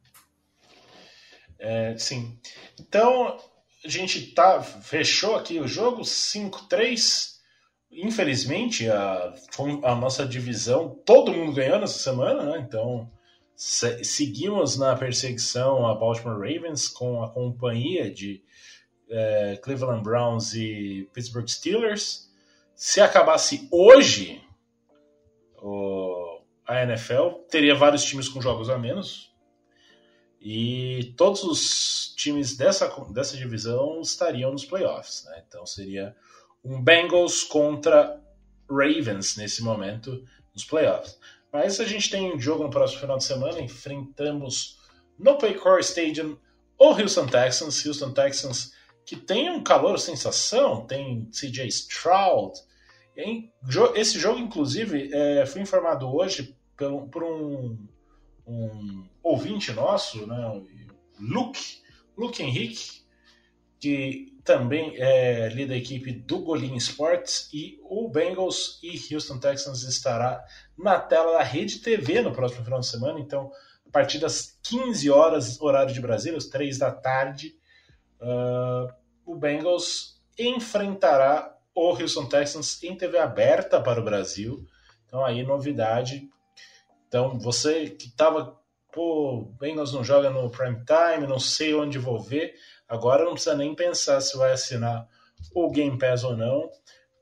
É, 1.57 1.97
sim. 1.97 2.39
Então, 2.79 3.37
a 3.83 3.87
gente 3.87 4.33
tá, 4.33 4.61
fechou 4.61 5.35
aqui 5.35 5.59
o 5.59 5.67
jogo 5.67 6.03
5-3. 6.03 7.33
Infelizmente, 7.91 8.89
a, 8.89 9.33
a 9.83 9.95
nossa 9.95 10.25
divisão, 10.25 10.89
todo 11.05 11.33
mundo 11.33 11.53
ganhou 11.53 11.79
nessa 11.79 11.97
semana, 11.97 12.43
né? 12.43 12.59
Então, 12.59 13.09
seguimos 13.55 14.77
na 14.77 14.95
perseguição 14.95 15.87
a 15.87 15.95
Baltimore 15.95 16.37
Ravens 16.37 16.87
com 16.87 17.23
a 17.23 17.29
companhia 17.29 18.13
de 18.13 18.43
é, 19.09 19.57
Cleveland 19.63 20.03
Browns 20.03 20.53
e 20.53 21.09
Pittsburgh 21.13 21.47
Steelers. 21.47 22.29
Se 22.75 22.99
acabasse 22.99 23.67
hoje 23.71 24.43
o, 25.61 26.41
a 26.67 26.83
NFL, 26.83 27.29
teria 27.49 27.75
vários 27.75 28.03
times 28.03 28.27
com 28.27 28.41
jogos 28.41 28.69
a 28.69 28.77
menos. 28.77 29.33
E 30.41 31.13
todos 31.17 31.43
os 31.43 32.13
times 32.15 32.55
dessa, 32.55 32.87
dessa 33.11 33.37
divisão 33.37 34.01
estariam 34.01 34.51
nos 34.51 34.65
playoffs. 34.65 35.25
Né? 35.25 35.43
Então 35.47 35.65
seria 35.65 36.15
um 36.63 36.83
Bengals 36.83 37.43
contra 37.43 38.21
Ravens 38.69 39.37
nesse 39.37 39.63
momento 39.63 40.23
nos 40.53 40.65
playoffs. 40.65 41.17
Mas 41.55 41.79
a 41.79 41.85
gente 41.85 42.09
tem 42.09 42.35
um 42.35 42.37
jogo 42.37 42.65
no 42.65 42.69
próximo 42.69 42.99
final 42.99 43.17
de 43.17 43.23
semana. 43.23 43.61
Enfrentamos 43.61 44.77
no 45.17 45.37
Paycor 45.37 45.79
Stadium 45.79 46.37
o 46.77 46.87
Houston 46.87 47.27
Texans. 47.27 47.85
Houston 47.85 48.11
Texans 48.11 48.73
que 49.05 49.15
tem 49.15 49.49
um 49.49 49.63
calor 49.63 49.97
sensação, 49.97 50.85
tem 50.85 51.29
CJ 51.31 51.65
Stroud. 51.69 52.59
Esse 53.95 54.19
jogo, 54.19 54.37
inclusive, 54.37 55.09
é, 55.13 55.45
foi 55.45 55.61
informado 55.61 56.13
hoje 56.13 56.57
por, 56.75 57.07
por 57.07 57.23
um, 57.23 57.87
um, 58.45 59.07
ouvinte 59.23 59.71
nosso, 59.71 60.27
né, 60.27 60.61
Luke, 61.17 61.81
Luke 62.17 62.43
Henrique, 62.43 63.05
que 63.79 64.34
também 64.45 64.93
é 64.97 65.49
líder 65.49 65.69
da 65.69 65.75
equipe 65.75 66.11
do 66.11 66.39
Golim 66.39 66.75
Sports, 66.75 67.49
e 67.51 67.79
o 67.81 68.07
Bengals 68.07 68.79
e 68.83 69.13
Houston 69.13 69.39
Texans 69.39 69.81
estará 69.81 70.45
na 70.77 70.99
tela 70.99 71.39
da 71.39 71.43
Rede 71.43 71.79
TV 71.79 72.21
no 72.21 72.31
próximo 72.31 72.63
final 72.63 72.79
de 72.79 72.85
semana. 72.85 73.19
Então, 73.19 73.51
a 73.87 73.91
partir 73.91 74.19
das 74.19 74.59
15 74.61 75.09
horas, 75.09 75.59
horário 75.59 75.91
de 75.91 75.99
Brasília, 75.99 76.37
às 76.37 76.45
3 76.45 76.77
da 76.77 76.91
tarde, 76.91 77.55
uh, 78.21 78.93
o 79.25 79.35
Bengals 79.35 80.21
enfrentará 80.37 81.57
o 81.73 81.89
Houston 81.89 82.27
Texans 82.27 82.81
em 82.83 82.95
TV 82.95 83.17
aberta 83.17 83.81
para 83.81 83.99
o 83.99 84.03
Brasil. 84.03 84.63
Então, 85.07 85.25
aí, 85.25 85.41
novidade. 85.41 86.29
Então, 87.07 87.39
você 87.39 87.89
que 87.89 88.07
estava, 88.07 88.55
pô, 88.93 89.51
Bengals 89.59 89.91
não 89.91 90.03
joga 90.03 90.29
no 90.29 90.51
prime 90.51 90.83
time, 90.85 91.25
não 91.25 91.39
sei 91.39 91.73
onde 91.73 91.97
vou 91.97 92.19
ver. 92.19 92.53
Agora 92.87 93.25
não 93.25 93.33
precisa 93.33 93.55
nem 93.55 93.73
pensar 93.73 94.21
se 94.21 94.37
vai 94.37 94.51
assinar 94.51 95.07
o 95.53 95.69
Game 95.71 95.97
Pass 95.97 96.23
ou 96.23 96.37
não. 96.37 96.69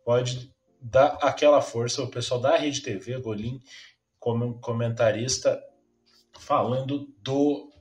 Pode 0.04 0.54
dar 0.82 1.18
aquela 1.22 1.62
força. 1.62 2.04
O 2.04 2.10
pessoal 2.10 2.40
da 2.40 2.58
Rede 2.58 2.82
TV, 2.82 3.18
Golim, 3.20 3.62
como 4.20 4.60
comentarista, 4.60 5.62
falando 6.40 7.08
do. 7.22 7.72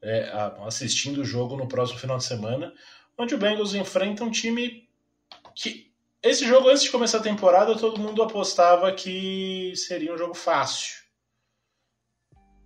É, 0.00 0.30
assistindo 0.64 1.22
o 1.22 1.24
jogo 1.24 1.56
no 1.56 1.66
próximo 1.66 1.98
final 1.98 2.18
de 2.18 2.24
semana, 2.24 2.72
onde 3.18 3.34
o 3.34 3.38
Bengals 3.38 3.74
enfrenta 3.74 4.24
um 4.24 4.30
time 4.30 4.88
que. 5.54 5.88
Esse 6.20 6.44
jogo, 6.46 6.68
antes 6.68 6.82
de 6.82 6.90
começar 6.90 7.18
a 7.18 7.22
temporada, 7.22 7.76
todo 7.76 8.00
mundo 8.00 8.22
apostava 8.22 8.92
que 8.92 9.72
seria 9.76 10.12
um 10.12 10.18
jogo 10.18 10.34
fácil. 10.34 11.04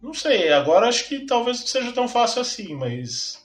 Não 0.00 0.14
sei, 0.14 0.50
agora 0.52 0.88
acho 0.88 1.06
que 1.06 1.26
talvez 1.26 1.60
não 1.60 1.66
seja 1.66 1.92
tão 1.92 2.08
fácil 2.08 2.40
assim, 2.40 2.74
mas 2.74 3.41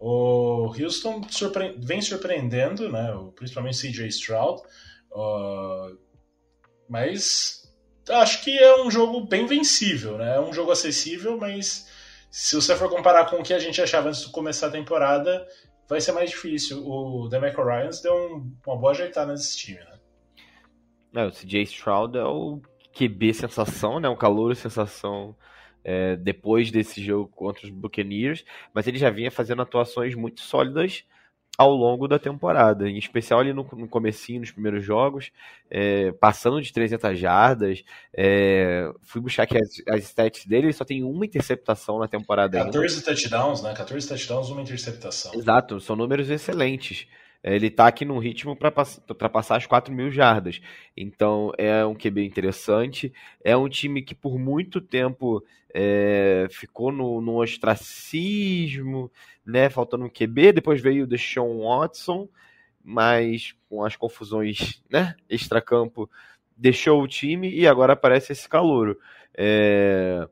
o 0.00 0.72
Houston 0.74 1.22
surpre 1.28 1.76
vem 1.78 2.00
surpreendendo, 2.00 2.90
né? 2.90 3.12
principalmente 3.36 3.78
CJ 3.78 4.08
Stroud. 4.08 4.62
Uh, 5.12 5.98
mas 6.88 7.70
acho 8.08 8.42
que 8.42 8.58
é 8.58 8.82
um 8.82 8.90
jogo 8.90 9.26
bem 9.26 9.46
vencível, 9.46 10.16
né? 10.16 10.36
É 10.36 10.40
um 10.40 10.52
jogo 10.54 10.72
acessível, 10.72 11.36
mas 11.36 11.86
se 12.30 12.56
você 12.56 12.74
for 12.74 12.88
comparar 12.88 13.28
com 13.28 13.36
o 13.36 13.42
que 13.42 13.52
a 13.52 13.58
gente 13.58 13.80
achava 13.82 14.08
antes 14.08 14.22
de 14.22 14.32
começar 14.32 14.68
a 14.68 14.70
temporada, 14.70 15.46
vai 15.86 16.00
ser 16.00 16.12
mais 16.12 16.30
difícil. 16.30 16.82
O 16.86 17.28
Demeco 17.28 17.62
Ryans 17.62 18.00
deu 18.00 18.14
um, 18.14 18.56
uma 18.66 18.76
boa 18.76 18.92
ajeitada 18.92 19.32
nesse 19.32 19.58
time, 19.58 19.80
né? 19.80 19.98
É, 21.14 21.26
o 21.26 21.30
CJ 21.30 21.62
Stroud 21.64 22.16
é 22.16 22.24
o 22.24 22.62
QB 22.96 23.34
sensação, 23.34 24.00
né? 24.00 24.08
Um 24.08 24.16
calor 24.16 24.56
sensação 24.56 25.36
é, 25.84 26.16
depois 26.16 26.70
desse 26.70 27.02
jogo 27.02 27.28
contra 27.34 27.64
os 27.66 27.70
Buccaneers, 27.70 28.44
mas 28.72 28.86
ele 28.86 28.98
já 28.98 29.10
vinha 29.10 29.30
fazendo 29.30 29.62
atuações 29.62 30.14
muito 30.14 30.40
sólidas 30.40 31.04
ao 31.60 31.74
longo 31.74 32.08
da 32.08 32.18
temporada, 32.18 32.88
em 32.88 32.96
especial 32.96 33.40
ali 33.40 33.52
no, 33.52 33.68
no 33.72 33.86
comecinho, 33.86 34.40
nos 34.40 34.50
primeiros 34.50 34.82
jogos, 34.82 35.30
é, 35.70 36.10
passando 36.12 36.62
de 36.62 36.72
300 36.72 37.18
jardas, 37.18 37.84
é, 38.16 38.90
fui 39.02 39.20
buscar 39.20 39.42
aqui 39.42 39.58
as, 39.58 39.94
as 39.94 40.04
stats 40.04 40.46
dele, 40.46 40.68
ele 40.68 40.72
só 40.72 40.86
tem 40.86 41.02
uma 41.02 41.26
interceptação 41.26 41.98
na 41.98 42.08
temporada 42.08 42.56
14 42.64 42.94
ainda. 42.94 43.04
touchdowns, 43.04 43.62
né? 43.62 43.74
14 43.74 44.08
touchdowns, 44.08 44.48
uma 44.48 44.62
interceptação. 44.62 45.34
Exato, 45.34 45.80
são 45.80 45.94
números 45.94 46.30
excelentes. 46.30 47.06
É, 47.42 47.54
ele 47.54 47.68
está 47.68 47.86
aqui 47.86 48.04
num 48.04 48.18
ritmo 48.18 48.54
para 48.54 48.70
passar 48.70 49.56
as 49.56 49.66
4 49.66 49.92
mil 49.92 50.10
jardas. 50.10 50.60
Então 50.96 51.52
é 51.56 51.84
um 51.84 51.94
QB 51.94 52.24
interessante. 52.24 53.12
É 53.42 53.56
um 53.56 53.68
time 53.68 54.02
que 54.02 54.14
por 54.14 54.38
muito 54.38 54.80
tempo 54.80 55.42
é, 55.74 56.46
ficou 56.50 56.92
no, 56.92 57.20
no 57.20 57.40
ostracismo, 57.40 59.10
né? 59.44 59.70
Faltando 59.70 60.04
um 60.04 60.10
QB. 60.10 60.52
Depois 60.52 60.80
veio 60.80 61.04
o 61.04 61.06
Deshaun 61.06 61.62
Watson, 61.62 62.28
mas 62.84 63.54
com 63.68 63.84
as 63.84 63.96
confusões 63.96 64.82
né? 64.90 65.14
extracampo 65.28 66.10
deixou 66.56 67.02
o 67.02 67.08
time 67.08 67.50
e 67.50 67.66
agora 67.66 67.94
aparece 67.94 68.32
esse 68.32 68.48
calouro. 68.48 68.98
É... 69.36 70.28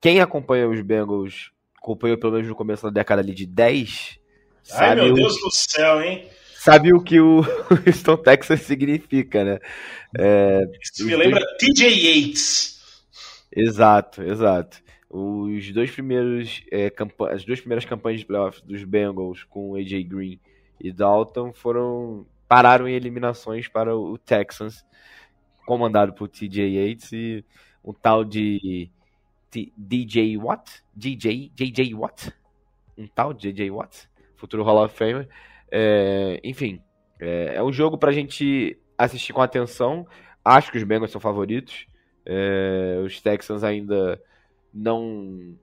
Quem 0.00 0.20
acompanha 0.20 0.68
os 0.68 0.80
Bengals, 0.80 1.52
acompanhou 1.76 2.18
pelo 2.18 2.32
menos 2.32 2.48
no 2.48 2.54
começo 2.54 2.82
da 2.84 2.90
década 2.90 3.22
ali 3.22 3.34
de 3.34 3.46
10, 3.46 4.17
Ai, 4.72 4.94
meu 4.94 5.14
Deus 5.14 5.36
o... 5.36 5.44
do 5.46 5.50
céu, 5.50 6.02
hein? 6.02 6.28
Sabe 6.58 6.92
o 6.92 7.00
que 7.00 7.20
o 7.20 7.40
Houston 7.86 8.16
Texas 8.16 8.62
significa, 8.62 9.44
né? 9.44 9.58
É, 10.18 10.62
Isso 10.82 11.06
me 11.06 11.14
lembra 11.16 11.40
dois... 11.40 11.56
TJ 11.58 11.88
Yates. 11.88 12.78
Exato, 13.54 14.22
exato. 14.22 14.78
Os 15.08 15.72
dois 15.72 15.90
primeiros, 15.90 16.62
é, 16.70 16.92
as 17.30 17.44
duas 17.44 17.60
primeiras 17.60 17.84
campanhas 17.84 18.20
de 18.20 18.26
playoffs 18.26 18.60
dos 18.62 18.84
Bengals 18.84 19.44
com 19.44 19.74
AJ 19.74 20.04
Green 20.04 20.40
e 20.80 20.92
Dalton 20.92 21.52
foram 21.52 22.26
pararam 22.46 22.88
em 22.88 22.94
eliminações 22.94 23.68
para 23.68 23.96
o 23.96 24.18
Texans, 24.18 24.84
comandado 25.66 26.12
por 26.12 26.28
TJ 26.28 26.68
Yates 26.68 27.12
e 27.12 27.44
um 27.84 27.92
tal 27.92 28.24
de 28.24 28.90
DJ 29.76 30.36
Watt, 30.36 30.82
DJ 30.94 31.50
JJ 31.54 31.94
Watt, 31.94 32.32
um 32.96 33.06
tal 33.06 33.32
de 33.32 33.52
JJ 33.52 33.70
Watt 33.70 34.08
futuro 34.38 34.62
Hall 34.62 34.84
of 34.84 34.94
Famer. 34.96 35.28
É, 35.70 36.40
enfim, 36.42 36.80
é, 37.20 37.56
é, 37.56 37.62
um 37.62 37.72
jogo 37.72 37.98
pra 37.98 38.12
gente 38.12 38.78
assistir 38.96 39.32
com 39.32 39.42
atenção. 39.42 40.06
Acho 40.44 40.72
que 40.72 40.78
os 40.78 40.84
Bengals 40.84 41.10
são 41.10 41.20
favoritos. 41.20 41.86
É, 42.24 43.00
os 43.04 43.20
Texans 43.20 43.64
ainda 43.64 44.20
não, 44.72 45.56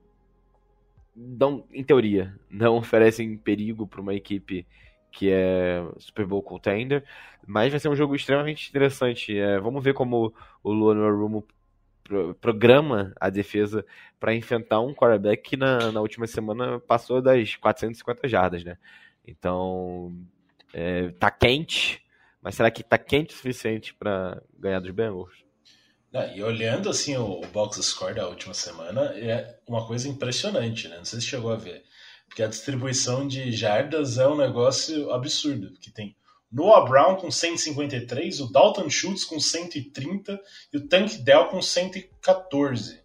não, 1.14 1.64
em 1.72 1.82
teoria, 1.82 2.34
não 2.50 2.76
oferecem 2.78 3.36
perigo 3.36 3.86
para 3.86 4.00
uma 4.00 4.14
equipe 4.14 4.66
que 5.10 5.30
é 5.30 5.82
Super 5.98 6.26
Bowl 6.26 6.42
contender, 6.42 7.02
mas 7.46 7.70
vai 7.70 7.80
ser 7.80 7.88
um 7.88 7.96
jogo 7.96 8.14
extremamente 8.14 8.68
interessante. 8.68 9.36
É, 9.36 9.58
vamos 9.58 9.82
ver 9.82 9.94
como 9.94 10.34
o 10.62 10.72
Luan 10.72 11.10
Rumo 11.10 11.46
programa 12.40 13.12
a 13.20 13.28
defesa 13.30 13.84
para 14.18 14.34
enfrentar 14.34 14.80
um 14.80 14.94
quarterback 14.94 15.50
que 15.50 15.56
na, 15.56 15.92
na 15.92 16.00
última 16.00 16.26
semana 16.26 16.80
passou 16.80 17.20
das 17.20 17.56
450 17.56 18.28
jardas, 18.28 18.64
né? 18.64 18.76
Então, 19.26 20.16
é, 20.72 21.10
tá 21.10 21.30
quente, 21.30 22.02
mas 22.40 22.54
será 22.54 22.70
que 22.70 22.82
tá 22.82 22.96
quente 22.96 23.34
o 23.34 23.36
suficiente 23.36 23.94
para 23.94 24.40
ganhar 24.58 24.80
dos 24.80 24.90
Bengals? 24.90 25.44
e 26.34 26.42
olhando 26.42 26.88
assim 26.88 27.14
o, 27.16 27.40
o 27.42 27.46
box 27.48 27.82
score 27.82 28.14
da 28.14 28.26
última 28.26 28.54
semana, 28.54 29.02
é 29.16 29.58
uma 29.66 29.86
coisa 29.86 30.08
impressionante, 30.08 30.88
né? 30.88 30.96
Não 30.96 31.04
sei 31.04 31.20
se 31.20 31.26
chegou 31.26 31.52
a 31.52 31.56
ver. 31.56 31.84
Porque 32.26 32.42
a 32.42 32.46
distribuição 32.46 33.26
de 33.26 33.52
jardas 33.52 34.16
é 34.18 34.26
um 34.26 34.36
negócio 34.36 35.12
absurdo, 35.12 35.74
que 35.78 35.90
tem 35.90 36.16
Noah 36.50 36.88
Brown 36.88 37.16
com 37.16 37.30
153, 37.30 38.40
o 38.40 38.52
Dalton 38.52 38.88
Schultz 38.88 39.24
com 39.24 39.38
130 39.38 40.40
e 40.72 40.76
o 40.76 40.88
Tank 40.88 41.18
Dell 41.18 41.46
com 41.46 41.60
114. 41.60 43.00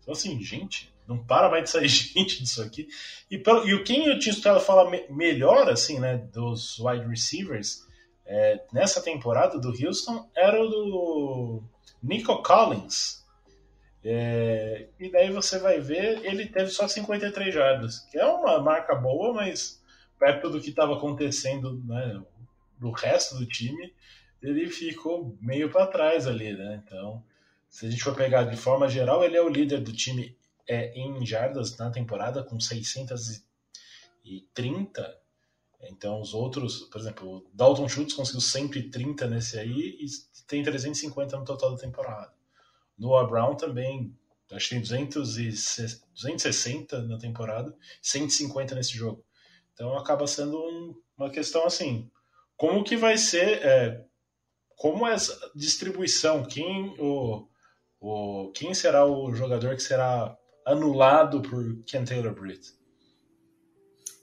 Então, 0.00 0.12
assim, 0.12 0.40
gente, 0.42 0.92
não 1.06 1.18
para 1.18 1.50
mais 1.50 1.64
de 1.64 1.70
sair 1.70 1.88
gente 1.88 2.42
disso 2.42 2.62
aqui. 2.62 2.88
E, 3.30 3.38
pelo, 3.38 3.68
e 3.68 3.82
quem 3.84 4.06
eu 4.06 4.18
tinha 4.18 4.32
escutado 4.32 4.60
falar 4.60 4.90
me, 4.90 5.06
melhor, 5.10 5.68
assim, 5.68 5.98
né, 5.98 6.16
dos 6.32 6.78
wide 6.78 7.06
receivers 7.06 7.86
é, 8.26 8.62
nessa 8.72 9.02
temporada 9.02 9.58
do 9.58 9.70
Houston 9.70 10.28
era 10.36 10.62
o 10.62 10.68
do 10.68 11.62
Nico 12.02 12.42
Collins. 12.42 13.20
É, 14.02 14.86
e 14.98 15.10
daí 15.10 15.30
você 15.30 15.58
vai 15.58 15.80
ver, 15.80 16.24
ele 16.24 16.46
teve 16.46 16.70
só 16.70 16.88
53 16.88 17.52
jardas, 17.52 17.98
que 18.10 18.16
é 18.16 18.24
uma 18.24 18.58
marca 18.62 18.94
boa, 18.94 19.34
mas 19.34 19.82
perto 20.18 20.48
do 20.48 20.60
que 20.60 20.70
estava 20.70 20.94
acontecendo, 20.94 21.82
né, 21.84 22.22
do 22.80 22.90
resto 22.90 23.36
do 23.36 23.46
time, 23.46 23.94
ele 24.42 24.68
ficou 24.68 25.38
meio 25.40 25.70
para 25.70 25.86
trás 25.86 26.26
ali, 26.26 26.52
né? 26.54 26.82
Então, 26.84 27.24
se 27.68 27.86
a 27.86 27.90
gente 27.90 28.02
for 28.02 28.16
pegar 28.16 28.42
de 28.44 28.56
forma 28.56 28.88
geral, 28.88 29.22
ele 29.22 29.36
é 29.36 29.42
o 29.42 29.48
líder 29.48 29.82
do 29.82 29.92
time 29.92 30.36
é, 30.66 30.98
em 30.98 31.24
jardas 31.26 31.76
na 31.76 31.90
temporada, 31.90 32.42
com 32.42 32.58
630. 32.58 35.20
Então, 35.82 36.20
os 36.20 36.34
outros, 36.34 36.80
por 36.90 37.00
exemplo, 37.00 37.36
o 37.36 37.46
Dalton 37.52 37.88
Schultz 37.88 38.14
conseguiu 38.14 38.40
130 38.40 39.28
nesse 39.28 39.56
aí 39.58 39.98
e 40.00 40.06
tem 40.46 40.62
350 40.62 41.36
no 41.36 41.44
total 41.44 41.72
da 41.72 41.78
temporada. 41.78 42.32
Noah 42.98 43.28
Brown 43.28 43.54
também, 43.56 44.16
acho 44.52 44.70
que 44.70 44.74
tem 44.74 44.80
200 44.80 45.38
e 45.38 45.50
260 46.14 47.02
na 47.02 47.18
temporada, 47.18 47.76
150 48.02 48.74
nesse 48.74 48.96
jogo. 48.96 49.22
Então, 49.72 49.96
acaba 49.96 50.26
sendo 50.26 50.58
um, 50.58 51.00
uma 51.16 51.30
questão 51.30 51.64
assim 51.66 52.10
como 52.60 52.84
que 52.84 52.94
vai 52.94 53.16
ser, 53.16 53.64
é, 53.64 54.04
como 54.76 55.08
é 55.08 55.14
essa 55.14 55.34
distribuição, 55.54 56.44
quem, 56.44 56.94
o, 56.98 57.48
o, 57.98 58.52
quem 58.54 58.74
será 58.74 59.06
o 59.06 59.32
jogador 59.32 59.74
que 59.74 59.82
será 59.82 60.36
anulado 60.66 61.40
por 61.40 61.82
Ken 61.86 62.04
Taylor 62.04 62.34
Britt? 62.34 62.74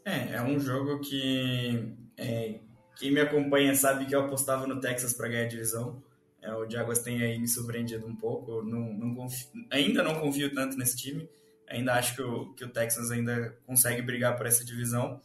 É, 0.05 0.35
é 0.35 0.41
um 0.43 0.59
jogo 0.59 0.99
que 0.99 1.95
é, 2.15 2.59
quem 2.99 3.11
me 3.11 3.21
acompanha 3.21 3.73
sabe 3.73 4.05
que 4.05 4.13
eu 4.13 4.21
apostava 4.21 4.67
no 4.67 4.79
Texas 4.79 5.13
para 5.13 5.29
ganhar 5.29 5.45
a 5.45 5.49
divisão. 5.49 6.03
É, 6.39 6.53
o 6.53 6.69
Jaguars 6.69 6.99
tem 6.99 7.23
aí 7.23 7.39
me 7.39 7.47
surpreendido 7.47 8.05
um 8.05 8.15
pouco. 8.15 8.61
Não, 8.61 8.93
não 8.93 9.15
confio, 9.15 9.47
ainda 9.71 10.03
não 10.03 10.13
confio 10.13 10.53
tanto 10.53 10.77
nesse 10.77 10.95
time. 10.95 11.27
Ainda 11.67 11.95
acho 11.95 12.13
que 12.13 12.21
o, 12.21 12.53
que 12.53 12.65
o 12.65 12.69
Texas 12.69 13.09
ainda 13.09 13.57
consegue 13.65 14.03
brigar 14.03 14.37
por 14.37 14.45
essa 14.45 14.63
divisão. 14.63 15.19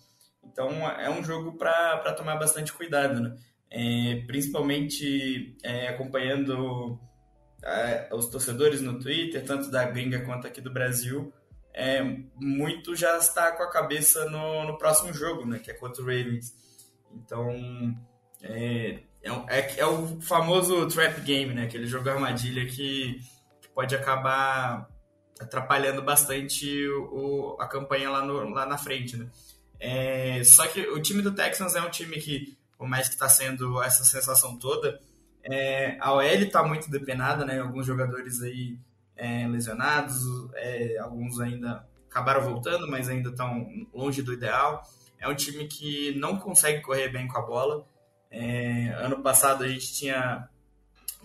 Então 0.44 0.68
é 0.90 1.08
um 1.10 1.24
jogo 1.24 1.56
para 1.56 2.12
tomar 2.14 2.36
bastante 2.36 2.72
cuidado, 2.72 3.20
né? 3.20 3.36
É, 3.70 4.22
principalmente 4.26 5.56
é, 5.62 5.88
acompanhando 5.88 7.00
é, 7.64 8.08
os 8.12 8.26
torcedores 8.26 8.80
no 8.82 8.98
Twitter, 8.98 9.44
tanto 9.44 9.70
da 9.70 9.84
gringa 9.84 10.20
quanto 10.24 10.46
aqui 10.46 10.60
do 10.60 10.70
Brasil, 10.70 11.32
é, 11.72 12.02
muito 12.36 12.94
já 12.94 13.16
está 13.16 13.52
com 13.52 13.62
a 13.62 13.70
cabeça 13.70 14.28
no, 14.28 14.64
no 14.64 14.76
próximo 14.76 15.12
jogo, 15.12 15.46
né? 15.46 15.58
Que 15.58 15.70
é 15.70 15.74
contra 15.74 16.02
o 16.02 16.06
Ravens. 16.06 16.54
Então 17.14 17.96
é, 18.42 18.98
é, 19.22 19.78
é, 19.78 19.86
o 19.86 20.20
famoso 20.20 20.86
trap 20.88 21.20
game, 21.20 21.54
né? 21.54 21.64
Aquele 21.64 21.86
jogo 21.86 22.08
armadilha 22.10 22.66
que, 22.66 23.20
que 23.60 23.68
pode 23.74 23.94
acabar 23.94 24.88
atrapalhando 25.40 26.02
bastante 26.02 26.86
o, 26.88 27.56
a 27.58 27.66
campanha 27.66 28.10
lá, 28.10 28.24
no, 28.24 28.50
lá 28.50 28.66
na 28.66 28.76
frente, 28.76 29.16
né? 29.16 29.28
É, 29.84 30.44
só 30.44 30.64
que 30.68 30.80
o 30.80 31.02
time 31.02 31.22
do 31.22 31.34
Texans 31.34 31.74
é 31.74 31.82
um 31.82 31.90
time 31.90 32.16
que, 32.20 32.56
por 32.78 32.86
mais 32.86 33.08
que 33.08 33.14
está 33.14 33.28
sendo 33.28 33.82
essa 33.82 34.04
sensação 34.04 34.56
toda, 34.56 35.00
é, 35.42 35.96
a 36.00 36.12
OL 36.12 36.22
está 36.22 36.62
muito 36.62 36.88
depenada, 36.88 37.44
né? 37.44 37.58
Alguns 37.58 37.84
jogadores 37.84 38.40
aí 38.42 38.78
é, 39.16 39.44
lesionados, 39.48 40.22
é, 40.54 40.98
alguns 40.98 41.40
ainda 41.40 41.84
acabaram 42.08 42.42
voltando, 42.42 42.88
mas 42.88 43.08
ainda 43.08 43.30
estão 43.30 43.66
longe 43.92 44.22
do 44.22 44.32
ideal. 44.32 44.88
É 45.18 45.26
um 45.26 45.34
time 45.34 45.66
que 45.66 46.14
não 46.16 46.38
consegue 46.38 46.80
correr 46.80 47.08
bem 47.08 47.26
com 47.26 47.38
a 47.38 47.42
bola. 47.42 47.84
É, 48.30 48.94
ano 48.98 49.20
passado 49.20 49.64
a 49.64 49.68
gente 49.68 49.92
tinha. 49.92 50.48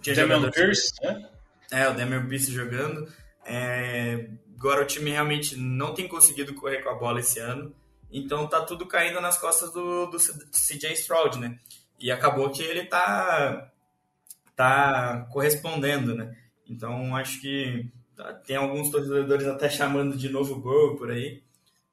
tinha 0.02 0.16
Damian 0.16 0.50
Pierce, 0.50 0.94
né? 1.04 1.30
É, 1.72 1.88
o 1.88 1.94
Damian 1.94 2.28
Pierce 2.28 2.52
jogando. 2.52 3.08
É, 3.46 4.30
agora 4.58 4.82
o 4.82 4.88
time 4.88 5.12
realmente 5.12 5.56
não 5.56 5.94
tem 5.94 6.08
conseguido 6.08 6.56
correr 6.56 6.82
com 6.82 6.90
a 6.90 6.96
bola 6.96 7.20
esse 7.20 7.38
ano. 7.38 7.72
Então 8.12 8.48
tá 8.48 8.62
tudo 8.62 8.86
caindo 8.86 9.20
nas 9.20 9.38
costas 9.38 9.72
do, 9.72 10.08
do 10.08 10.18
CJ 10.18 10.94
Stroud, 10.94 11.40
né? 11.40 11.60
E 12.00 12.12
acabou 12.12 12.50
que 12.50 12.64
ele 12.64 12.86
tá, 12.86 13.72
tá 14.56 15.28
correspondendo, 15.32 16.16
né? 16.16 16.36
Então 16.68 17.16
acho 17.16 17.42
que 17.42 17.90
tem 18.46 18.56
alguns 18.56 18.90
torcedores 18.90 19.48
até 19.48 19.70
chamando 19.70 20.18
de 20.18 20.30
novo 20.30 20.60
gol 20.60 20.96
por 20.96 21.12
aí. 21.12 21.44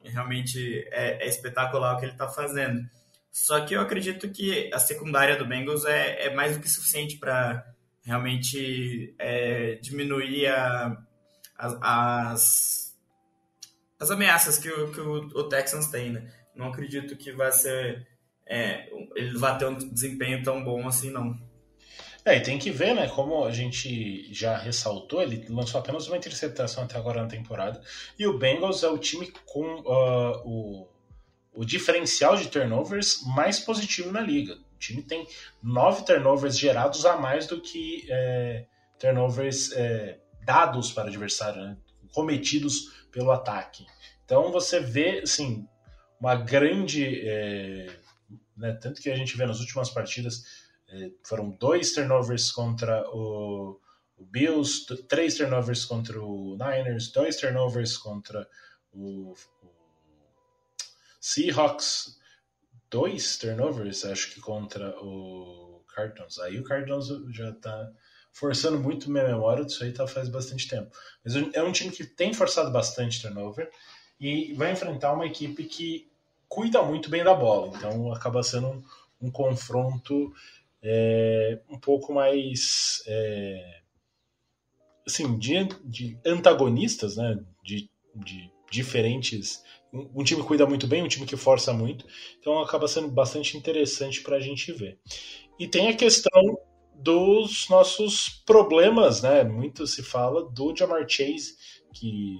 realmente 0.03 0.87
é, 0.91 1.25
é 1.25 1.29
espetacular 1.29 1.95
o 1.95 1.99
que 1.99 2.07
ele 2.07 2.12
está 2.12 2.29
fazendo. 2.29 2.89
Só 3.31 3.61
que 3.65 3.75
eu 3.75 3.81
acredito 3.81 4.31
que 4.31 4.71
a 4.73 4.79
secundária 4.79 5.37
do 5.37 5.47
Bengals 5.47 5.85
é, 5.85 6.27
é 6.27 6.35
mais 6.35 6.57
do 6.57 6.62
que 6.62 6.71
suficiente 6.71 7.19
para 7.19 7.67
realmente 8.05 9.15
é, 9.19 9.75
diminuir 9.77 10.47
a, 10.47 10.97
as, 11.57 12.84
as, 14.05 14.11
ameaças 14.11 14.59
que, 14.59 14.68
o, 14.68 14.92
que 14.92 15.00
o, 15.00 15.14
o 15.34 15.48
Texans 15.48 15.88
tem, 15.88 16.11
né? 16.11 16.32
Não 16.55 16.68
acredito 16.68 17.16
que 17.16 17.32
vai 17.32 17.50
ser 17.50 18.07
é, 18.46 18.88
ele 19.16 19.36
vai 19.38 19.57
ter 19.57 19.66
um 19.66 19.74
desempenho 19.74 20.42
tão 20.42 20.62
bom 20.62 20.86
assim, 20.86 21.11
não. 21.11 21.34
É, 22.24 22.36
e 22.38 22.40
tem 22.40 22.59
que 22.59 22.70
ver, 22.70 22.94
né? 22.94 23.09
Como 23.09 23.44
a 23.44 23.52
gente 23.52 24.32
já 24.32 24.57
ressaltou, 24.57 25.22
ele 25.22 25.44
lançou 25.48 25.78
apenas 25.78 26.07
uma 26.09 26.16
interceptação 26.16 26.84
até 26.84 26.96
agora 26.96 27.22
na 27.22 27.28
temporada. 27.28 27.80
E 28.18 28.26
o 28.26 28.38
Bengals 28.38 28.82
é 28.82 28.88
o 28.88 28.98
time 28.98 29.32
com 29.44 29.80
uh, 29.80 30.40
o, 30.44 30.88
o 31.52 31.64
diferencial 31.64 32.36
de 32.36 32.48
turnovers 32.48 33.22
mais 33.34 33.61
positivo 33.61 34.11
na 34.11 34.20
liga. 34.20 34.55
O 34.55 34.78
time 34.78 35.02
tem 35.02 35.26
nove 35.62 36.05
turnovers 36.05 36.59
gerados 36.59 37.05
a 37.05 37.16
mais 37.16 37.46
do 37.46 37.61
que 37.61 38.07
é, 38.09 38.64
turnovers 38.98 39.72
é, 39.72 40.18
dados 40.44 40.92
para 40.92 41.05
o 41.05 41.09
adversário, 41.09 41.62
né? 41.62 41.76
cometidos 42.14 43.03
pelo 43.15 43.31
ataque. 43.31 43.87
Então 44.25 44.51
você 44.51 44.81
vê, 44.81 45.21
assim, 45.21 45.67
uma 46.21 46.35
grande. 46.35 47.21
É, 47.27 47.97
né, 48.57 48.73
tanto 48.75 49.01
que 49.01 49.09
a 49.09 49.17
gente 49.17 49.37
vê 49.37 49.47
nas 49.47 49.61
últimas 49.61 49.89
partidas 49.89 50.43
é, 50.89 51.11
foram 51.23 51.51
dois 51.51 51.93
turnovers 51.93 52.51
contra 52.51 53.09
o, 53.11 53.81
o 54.17 54.25
Bills, 54.25 54.87
três 55.09 55.37
turnovers 55.37 55.85
contra 55.85 56.21
o 56.21 56.57
Niners, 56.57 57.12
dois 57.12 57.37
turnovers 57.37 57.97
contra 57.97 58.49
o, 58.93 59.33
o 59.62 59.71
Seahawks, 61.21 62.19
dois 62.91 63.39
turnovers, 63.39 64.05
acho 64.05 64.35
que 64.35 64.41
contra 64.41 64.91
o 65.01 65.85
Cardinals. 65.95 66.39
Aí 66.41 66.59
o 66.59 66.65
Cardinals 66.65 67.09
já 67.31 67.51
está 67.51 67.93
forçando 68.35 68.78
muito 68.78 69.11
minha 69.11 69.24
memória 69.24 69.64
disso 69.64 69.85
aí 69.85 69.93
tá 69.93 70.07
faz 70.07 70.28
bastante 70.28 70.68
tempo. 70.68 70.91
Mas 71.24 71.35
é 71.55 71.62
um 71.62 71.72
time 71.72 71.91
que 71.91 72.05
tem 72.05 72.35
forçado 72.35 72.70
bastante 72.70 73.22
turnover 73.22 73.70
e 74.20 74.53
vai 74.55 74.72
enfrentar 74.72 75.12
uma 75.12 75.24
equipe 75.24 75.64
que 75.64 76.11
cuida 76.49 76.82
muito 76.82 77.09
bem 77.09 77.22
da 77.22 77.32
bola. 77.32 77.72
Então 77.76 78.12
acaba 78.12 78.43
sendo 78.43 78.66
um, 78.66 78.82
um 79.22 79.30
confronto 79.30 80.35
é, 80.82 81.61
um 81.70 81.78
pouco 81.78 82.12
mais 82.12 83.03
é, 83.07 83.80
assim 85.07 85.39
de, 85.39 85.68
de, 85.85 86.18
antagonistas, 86.26 87.16
né? 87.16 87.39
De, 87.62 87.89
de 88.16 88.53
diferentes. 88.68 89.62
Um, 89.93 90.11
um 90.16 90.24
time 90.24 90.43
que 90.43 90.49
cuida 90.49 90.66
muito 90.66 90.89
bem, 90.89 91.05
um 91.05 91.09
time 91.09 91.24
que 91.24 91.37
força 91.37 91.72
muito. 91.72 92.05
Então 92.41 92.59
acaba 92.59 92.89
sendo 92.89 93.07
bastante 93.07 93.57
interessante 93.57 94.22
para 94.22 94.37
a 94.37 94.41
gente 94.41 94.72
ver. 94.72 94.99
E 95.57 95.68
tem 95.68 95.89
a 95.89 95.97
questão 95.97 96.59
dos 96.95 97.68
nossos 97.68 98.28
problemas, 98.28 99.22
né? 99.22 99.45
Muito 99.45 99.86
se 99.86 100.03
fala 100.03 100.49
do 100.51 100.74
Jamar 100.76 101.09
Chase, 101.09 101.57
que 101.92 102.38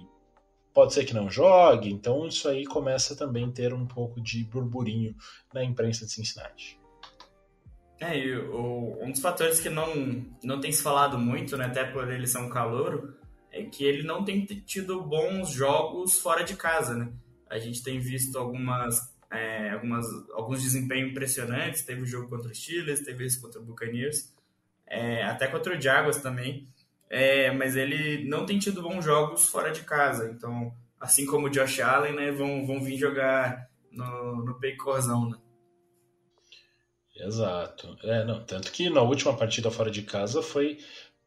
pode 0.73 0.93
ser 0.93 1.05
que 1.05 1.15
não 1.15 1.31
jogue, 1.31 1.91
então 1.91 2.27
isso 2.27 2.49
aí 2.49 2.65
começa 2.65 3.15
também 3.15 3.47
a 3.47 3.53
ter 3.53 3.73
um 3.73 3.87
pouco 3.87 4.21
de 4.21 4.43
burburinho 4.45 5.15
na 5.53 5.63
imprensa 5.63 6.05
de 6.05 6.13
Cincinnati. 6.13 6.79
É, 8.01 8.19
e 8.19 8.37
o, 8.37 8.99
um 9.01 9.13
dos 9.13 9.21
fatores 9.21 9.61
que 9.61 9.71
não, 9.71 10.27
não 10.43 10.61
tem 10.61 10.73
se 10.73 10.83
falado 10.83 11.17
muito, 11.17 11.57
né, 11.57 11.67
até 11.67 11.85
por 11.85 12.11
ele 12.11 12.27
ser 12.27 12.39
um 12.39 12.49
calouro, 12.49 13.17
é 13.53 13.63
que 13.65 13.85
ele 13.85 14.03
não 14.03 14.25
tem 14.25 14.45
tido 14.45 15.01
bons 15.01 15.51
jogos 15.51 16.19
fora 16.19 16.43
de 16.43 16.57
casa, 16.57 16.95
né? 16.95 17.13
A 17.49 17.59
gente 17.59 17.85
tem 17.85 18.01
visto 18.01 18.37
algumas, 18.37 18.99
é, 19.31 19.71
algumas, 19.71 20.05
alguns 20.33 20.61
desempenhos 20.61 21.13
impressionantes, 21.13 21.85
teve 21.85 22.03
o 22.03 22.07
jogo 22.07 22.29
contra 22.29 22.51
o 22.51 22.55
Steelers, 22.55 23.03
teve 23.03 23.25
esse 23.25 23.41
contra 23.41 23.61
o 23.61 23.65
Buccaneers, 23.65 24.35
é, 24.87 25.23
até 25.25 25.47
contra 25.47 25.77
o 25.77 25.81
Jaguars 25.81 26.19
também, 26.19 26.69
é, 27.09 27.51
mas 27.51 27.77
ele 27.77 28.29
não 28.29 28.45
tem 28.47 28.59
tido 28.59 28.83
bons 28.83 29.05
jogos 29.05 29.47
fora 29.47 29.71
de 29.71 29.83
casa, 29.83 30.31
então, 30.31 30.75
assim 31.01 31.27
como 31.27 31.47
o 31.47 31.51
Josh 31.51 31.81
Allen, 31.81 32.15
né, 32.15 32.31
vão, 32.31 32.67
vão 32.67 32.83
vir 32.83 32.97
jogar 32.97 33.69
no, 33.91 34.45
no 34.45 34.59
Paycorzão, 34.59 35.31
né? 35.31 35.39
Exato. 37.17 37.97
É, 38.03 38.25
não, 38.25 38.45
tanto 38.45 38.73
que 38.73 38.91
na 38.91 39.01
última 39.01 39.37
partida 39.37 39.71
fora 39.71 39.91
de 39.91 40.03
casa 40.03 40.43
foi 40.43 40.79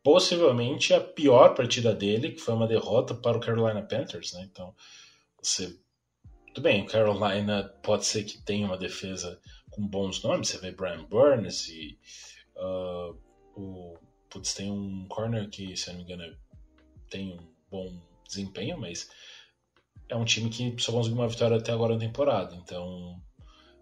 possivelmente 0.04 0.94
a 0.94 1.00
pior 1.00 1.56
partida 1.56 1.94
dele, 1.94 2.32
que 2.32 2.42
foi 2.42 2.54
uma 2.54 2.68
derrota 2.68 3.14
para 3.14 3.38
o 3.38 3.40
Carolina 3.40 3.82
Panthers, 3.82 4.34
né? 4.34 4.48
Então, 4.52 4.76
você 5.42 5.80
tudo 6.58 6.64
bem, 6.64 6.82
o 6.82 6.88
Carolina 6.88 7.72
pode 7.84 8.04
ser 8.04 8.24
que 8.24 8.42
tenha 8.42 8.66
uma 8.66 8.80
defesa 8.80 9.40
com 9.70 9.88
bons 9.88 10.24
nomes, 10.24 10.50
você 10.50 10.58
vê 10.58 10.72
Brian 10.72 11.04
Burns 11.04 11.68
e 11.68 12.00
uh, 12.56 13.16
o 13.62 13.98
putz, 14.30 14.54
tem 14.54 14.72
um 14.72 15.06
corner 15.08 15.50
que, 15.50 15.76
se 15.76 15.90
não 15.90 15.98
me 15.98 16.04
engano, 16.04 16.36
tem 17.10 17.34
um 17.34 17.40
bom 17.70 18.02
desempenho, 18.28 18.80
mas 18.80 19.10
é 20.10 20.16
um 20.16 20.26
time 20.26 20.50
que 20.50 20.76
só 20.78 20.92
conseguiu 20.92 21.20
uma 21.20 21.28
vitória 21.28 21.58
até 21.58 21.72
agora 21.72 21.94
na 21.94 22.00
temporada, 22.00 22.56
então 22.56 23.22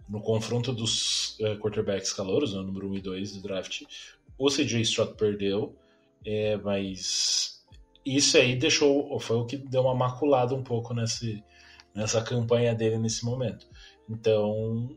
no 0.07 0.21
confronto 0.21 0.71
dos 0.71 1.37
uh, 1.39 1.57
quarterbacks 1.59 2.13
calouros, 2.13 2.53
né, 2.53 2.61
número 2.61 2.89
1 2.89 2.95
e 2.95 3.01
2 3.01 3.33
do 3.33 3.41
draft, 3.41 3.83
o 4.37 4.49
CJ 4.49 4.81
Stroud 4.81 5.15
perdeu, 5.15 5.75
é, 6.23 6.57
mas 6.57 7.63
isso 8.05 8.37
aí 8.37 8.55
deixou, 8.55 9.19
foi 9.19 9.37
o 9.37 9.45
que 9.45 9.57
deu 9.57 9.81
uma 9.81 9.95
maculada 9.95 10.53
um 10.53 10.63
pouco 10.63 10.93
nesse, 10.93 11.43
nessa 11.93 12.21
campanha 12.21 12.75
dele 12.75 12.97
nesse 12.97 13.25
momento. 13.25 13.67
Então, 14.07 14.95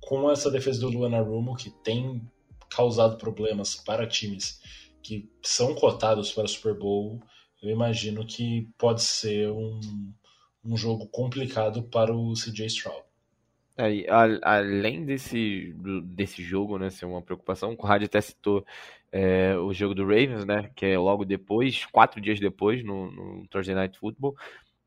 com 0.00 0.30
essa 0.30 0.50
defesa 0.50 0.80
do 0.80 0.88
Luana 0.88 1.20
Rumo, 1.20 1.54
que 1.54 1.70
tem 1.70 2.22
causado 2.70 3.16
problemas 3.16 3.74
para 3.76 4.06
times 4.06 4.60
que 5.02 5.30
são 5.42 5.74
cotados 5.74 6.32
para 6.32 6.48
Super 6.48 6.74
Bowl, 6.74 7.20
eu 7.62 7.70
imagino 7.70 8.26
que 8.26 8.68
pode 8.76 9.02
ser 9.02 9.50
um, 9.50 9.80
um 10.64 10.76
jogo 10.76 11.06
complicado 11.08 11.82
para 11.84 12.12
o 12.12 12.32
CJ 12.34 12.66
Stroud. 12.66 13.06
É, 13.78 14.06
além 14.42 15.04
desse, 15.04 15.74
desse 16.04 16.42
jogo, 16.42 16.78
né, 16.78 16.88
ser 16.88 17.04
uma 17.04 17.20
preocupação, 17.20 17.72
o 17.72 17.76
Conrad 17.76 18.02
até 18.02 18.20
citou 18.20 18.64
é, 19.12 19.54
o 19.56 19.72
jogo 19.72 19.94
do 19.94 20.02
Ravens, 20.04 20.46
né, 20.46 20.70
que 20.74 20.86
é 20.86 20.98
logo 20.98 21.24
depois, 21.26 21.84
quatro 21.86 22.20
dias 22.20 22.40
depois, 22.40 22.82
no, 22.82 23.10
no 23.10 23.46
Thursday 23.48 23.74
Night 23.74 23.98
Football. 23.98 24.34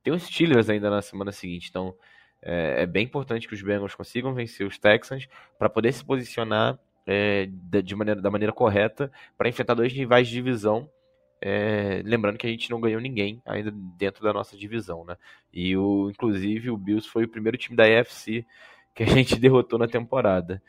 Tem 0.01 0.11
os 0.11 0.23
Steelers 0.23 0.69
ainda 0.69 0.89
na 0.89 1.01
semana 1.03 1.31
seguinte, 1.31 1.67
então 1.69 1.95
é, 2.41 2.81
é 2.81 2.85
bem 2.87 3.03
importante 3.03 3.47
que 3.47 3.53
os 3.53 3.61
Bengals 3.61 3.93
consigam 3.93 4.33
vencer 4.33 4.65
os 4.65 4.79
Texans 4.79 5.27
para 5.57 5.69
poder 5.69 5.91
se 5.93 6.03
posicionar 6.03 6.79
é, 7.11 7.47
de 7.81 7.95
maneira, 7.95 8.21
da 8.21 8.29
maneira 8.29 8.53
correta 8.53 9.11
para 9.35 9.49
enfrentar 9.49 9.73
dois 9.73 9.91
rivais 9.91 10.27
de 10.27 10.33
divisão 10.35 10.87
é, 11.41 12.01
lembrando 12.03 12.37
que 12.37 12.45
a 12.45 12.49
gente 12.49 12.69
não 12.69 12.81
ganhou 12.81 12.99
ninguém 12.99 13.41
ainda 13.45 13.71
dentro 13.97 14.23
da 14.23 14.33
nossa 14.33 14.57
divisão, 14.57 15.05
né? 15.05 15.15
E 15.53 15.75
o, 15.77 16.09
inclusive 16.09 16.69
o 16.69 16.77
Bills 16.77 17.07
foi 17.07 17.23
o 17.23 17.29
primeiro 17.29 17.57
time 17.57 17.77
da 17.77 17.85
AFC 17.85 18.45
que 18.93 19.03
a 19.03 19.05
gente 19.07 19.39
derrotou 19.39 19.79
na 19.79 19.87
temporada. 19.87 20.61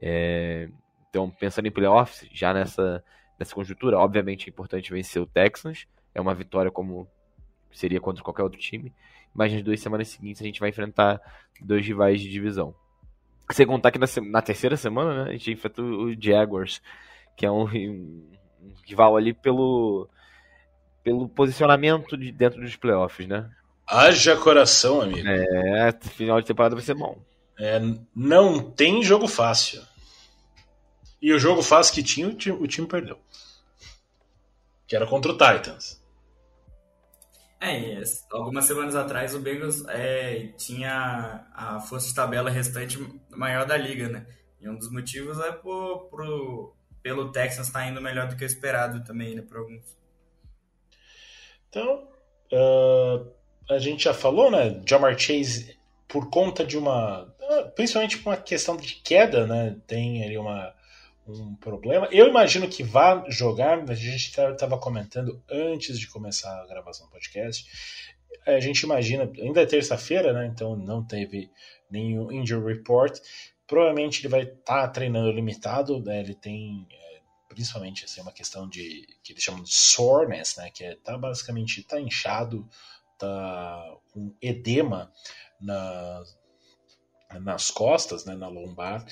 É, 0.00 0.68
então, 1.08 1.30
pensando 1.30 1.66
em 1.66 1.70
playoffs, 1.70 2.28
já 2.30 2.52
nessa, 2.52 3.02
nessa 3.38 3.54
conjuntura, 3.54 3.98
obviamente 3.98 4.48
é 4.48 4.50
importante 4.50 4.92
vencer 4.92 5.20
o 5.20 5.26
Texans. 5.26 5.86
É 6.14 6.20
uma 6.20 6.34
vitória 6.34 6.70
como 6.70 7.08
seria 7.72 8.00
contra 8.00 8.22
qualquer 8.22 8.42
outro 8.42 8.60
time. 8.60 8.92
Mas 9.34 9.52
nas 9.52 9.62
duas 9.62 9.80
semanas 9.80 10.08
seguintes 10.08 10.42
a 10.42 10.44
gente 10.44 10.60
vai 10.60 10.68
enfrentar 10.68 11.20
dois 11.60 11.86
rivais 11.86 12.20
de 12.20 12.30
divisão. 12.30 12.74
Sem 13.50 13.66
contar 13.66 13.90
que 13.90 13.98
na, 13.98 14.06
na 14.30 14.42
terceira 14.42 14.76
semana 14.76 15.24
né, 15.24 15.30
a 15.30 15.32
gente 15.32 15.52
enfrenta 15.52 15.82
o 15.82 16.14
Jaguars, 16.20 16.82
que 17.36 17.46
é 17.46 17.50
um, 17.50 17.62
um 17.64 18.28
rival 18.86 19.16
ali 19.16 19.32
pelo, 19.32 20.08
pelo 21.02 21.28
posicionamento 21.28 22.16
de 22.16 22.30
dentro 22.30 22.60
dos 22.60 22.76
playoffs, 22.76 23.26
né? 23.26 23.50
Haja 23.86 24.36
coração, 24.36 25.00
amigo. 25.00 25.26
É, 25.26 25.92
final 26.10 26.40
de 26.40 26.46
temporada 26.46 26.74
vai 26.74 26.84
ser 26.84 26.94
bom. 26.94 27.18
É, 27.58 27.80
não 28.14 28.60
tem 28.60 29.02
jogo 29.02 29.26
fácil. 29.26 29.82
E 31.20 31.32
o 31.32 31.38
jogo 31.38 31.62
fácil 31.62 31.94
que 31.94 32.02
tinha, 32.02 32.28
o 32.28 32.34
time, 32.34 32.56
o 32.56 32.66
time 32.66 32.86
perdeu. 32.86 33.18
Que 34.86 34.94
era 34.94 35.06
contra 35.06 35.32
o 35.32 35.36
Titans. 35.36 36.00
É, 37.60 38.00
algumas 38.30 38.66
semanas 38.66 38.94
atrás 38.94 39.34
o 39.34 39.40
Bengals 39.40 39.84
é, 39.88 40.52
tinha 40.56 41.44
a 41.52 41.80
força 41.80 42.08
de 42.08 42.14
tabela 42.14 42.50
restante 42.50 42.98
maior 43.30 43.66
da 43.66 43.76
liga, 43.76 44.08
né? 44.08 44.26
E 44.60 44.68
um 44.68 44.76
dos 44.76 44.90
motivos 44.90 45.38
é 45.40 45.52
por, 45.52 46.08
pelo 47.02 47.32
Texans 47.32 47.66
estar 47.66 47.80
tá 47.80 47.86
indo 47.86 48.00
melhor 48.00 48.28
do 48.28 48.36
que 48.36 48.44
o 48.44 48.46
esperado 48.46 49.04
também, 49.04 49.34
né, 49.34 49.42
para 49.42 49.58
alguns. 49.58 49.96
Então, 51.68 52.08
uh, 52.52 53.32
a 53.68 53.78
gente 53.78 54.04
já 54.04 54.14
falou, 54.14 54.50
né? 54.50 54.80
Jamar 54.86 55.18
Chase 55.18 55.76
por 56.06 56.30
conta 56.30 56.64
de 56.64 56.76
uma. 56.76 57.34
Principalmente 57.74 58.18
por 58.18 58.30
uma 58.30 58.36
questão 58.36 58.76
de 58.76 58.94
queda, 58.94 59.46
né? 59.46 59.76
Tem 59.86 60.24
ali 60.24 60.38
uma, 60.38 60.74
um 61.28 61.54
problema. 61.56 62.08
Eu 62.10 62.26
imagino 62.26 62.68
que 62.68 62.82
vá 62.82 63.24
jogar, 63.28 63.78
a 63.88 63.94
gente 63.94 64.28
estava 64.28 64.78
comentando 64.78 65.42
antes 65.50 65.98
de 65.98 66.08
começar 66.08 66.62
a 66.62 66.66
gravação 66.66 67.06
do 67.06 67.12
podcast. 67.12 67.66
a 68.46 68.60
gente 68.60 68.80
imagina, 68.80 69.30
ainda 69.38 69.62
é 69.62 69.66
terça-feira, 69.66 70.32
né? 70.32 70.46
Então 70.46 70.76
não 70.76 71.04
teve 71.04 71.50
nenhum 71.90 72.32
injury 72.32 72.74
report. 72.74 73.18
Provavelmente 73.66 74.20
ele 74.20 74.28
vai 74.28 74.42
estar 74.42 74.82
tá 74.82 74.88
treinando 74.88 75.30
limitado, 75.30 76.02
né? 76.02 76.20
Ele 76.20 76.34
tem 76.34 76.86
é, 76.90 77.20
principalmente 77.48 78.04
assim, 78.04 78.20
uma 78.22 78.32
questão 78.32 78.68
de 78.68 79.06
que 79.22 79.32
eles 79.32 79.42
chamam 79.42 79.62
de 79.62 79.72
soreness, 79.72 80.56
né? 80.56 80.70
Que 80.70 80.84
é, 80.84 80.94
tá 80.96 81.18
basicamente 81.18 81.82
tá 81.82 82.00
inchado, 82.00 82.66
tá 83.18 83.96
com 84.12 84.34
edema 84.40 85.12
na, 85.60 86.22
nas 87.40 87.70
costas, 87.70 88.24
né? 88.24 88.34
Na 88.34 88.48
lombar, 88.48 89.04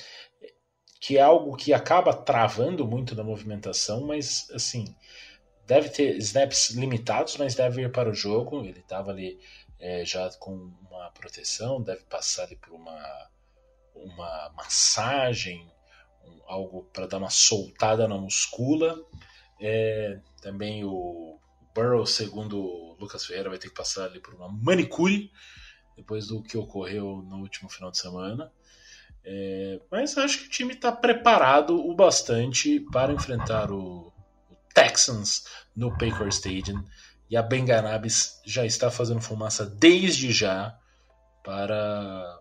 que 0.99 1.17
é 1.17 1.21
algo 1.21 1.55
que 1.55 1.73
acaba 1.73 2.13
travando 2.13 2.87
muito 2.87 3.13
da 3.13 3.23
movimentação, 3.23 4.05
mas 4.05 4.49
assim 4.51 4.95
deve 5.67 5.89
ter 5.89 6.17
snaps 6.17 6.71
limitados, 6.71 7.35
mas 7.37 7.53
deve 7.53 7.83
ir 7.83 7.91
para 7.91 8.09
o 8.09 8.13
jogo. 8.13 8.63
Ele 8.63 8.79
estava 8.79 9.11
ali 9.11 9.39
é, 9.79 10.05
já 10.05 10.29
com 10.39 10.71
uma 10.89 11.11
proteção, 11.11 11.81
deve 11.81 12.03
passar 12.05 12.43
ali 12.43 12.55
por 12.55 12.73
uma, 12.73 13.29
uma 13.93 14.53
massagem, 14.55 15.69
um, 16.25 16.39
algo 16.47 16.83
para 16.93 17.05
dar 17.05 17.17
uma 17.17 17.29
soltada 17.29 18.07
na 18.07 18.17
muscula. 18.17 18.97
É, 19.59 20.19
também 20.41 20.83
o 20.85 21.39
Burrow, 21.75 22.05
segundo 22.05 22.59
o 22.59 22.95
Lucas 22.99 23.25
Ferreira, 23.25 23.49
vai 23.49 23.59
ter 23.59 23.69
que 23.69 23.75
passar 23.75 24.05
ali 24.05 24.19
por 24.19 24.33
uma 24.33 24.49
manicure 24.49 25.31
depois 25.95 26.27
do 26.27 26.41
que 26.41 26.57
ocorreu 26.57 27.23
no 27.27 27.37
último 27.37 27.69
final 27.69 27.91
de 27.91 27.97
semana. 27.97 28.51
É, 29.29 29.81
mas 29.91 30.17
acho 30.17 30.39
que 30.39 30.45
o 30.45 30.49
time 30.49 30.73
está 30.73 30.89
preparado 30.89 31.75
o 31.75 31.93
bastante 31.93 32.79
para 32.91 33.11
enfrentar 33.11 33.73
o, 33.73 34.13
Texans 34.73 35.43
no 35.75 35.97
Paycor 35.97 36.27
Stadium. 36.27 36.81
E 37.29 37.35
a 37.35 37.41
Benganabis 37.41 38.39
já 38.45 38.65
está 38.65 38.89
fazendo 38.89 39.19
fumaça 39.19 39.65
desde 39.65 40.31
já 40.31 40.77
para, 41.43 42.39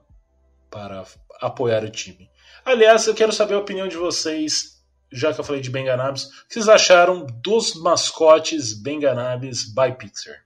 para 0.71 1.05
apoiar 1.41 1.83
o 1.83 1.91
time. 1.91 2.31
Aliás, 2.65 3.07
eu 3.07 3.15
quero 3.15 3.33
saber 3.33 3.55
a 3.55 3.59
opinião 3.59 3.89
de 3.89 3.97
vocês, 3.97 4.81
já 5.11 5.33
que 5.33 5.41
eu 5.41 5.45
falei 5.45 5.63
de 5.63 5.71
Benganabis. 5.71 6.25
O 6.25 6.47
que 6.47 6.55
vocês 6.55 6.69
acharam 6.69 7.27
dos 7.27 7.75
mascotes 7.75 8.75
Benganabis 8.75 9.65
by 9.65 9.93
Pixar? 9.99 10.45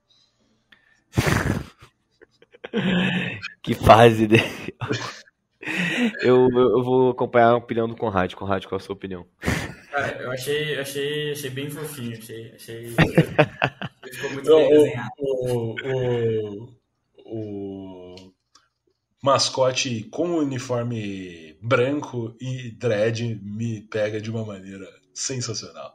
que 3.62 3.74
fase 3.74 4.26
dele. 4.26 4.74
Eu, 6.22 6.48
eu, 6.50 6.82
vou 6.82 7.10
acompanhar 7.10 7.50
a 7.50 7.56
opinião 7.56 7.86
do 7.86 7.96
Conrad. 7.96 8.32
Conrad, 8.34 8.64
qual 8.64 8.78
a 8.78 8.82
sua 8.82 8.94
opinião? 8.94 9.26
Cara, 9.90 10.22
eu 10.22 10.30
achei, 10.30 10.78
achei, 10.78 11.32
achei 11.32 11.50
bem 11.50 11.70
fofinho. 11.70 12.16
Achei, 12.16 12.52
achei... 12.54 12.88
Ficou 14.10 14.30
muito 14.30 14.56
bem 14.56 14.68
desenhado. 14.70 15.10
O, 15.18 15.74
o, 15.84 16.68
o, 17.26 18.32
mascote 19.22 20.04
com 20.04 20.38
uniforme 20.38 21.58
branco 21.60 22.34
e 22.40 22.70
dread 22.70 23.38
me 23.42 23.82
pega 23.82 24.20
de 24.20 24.30
uma 24.30 24.44
maneira 24.44 24.88
sensacional. 25.12 25.94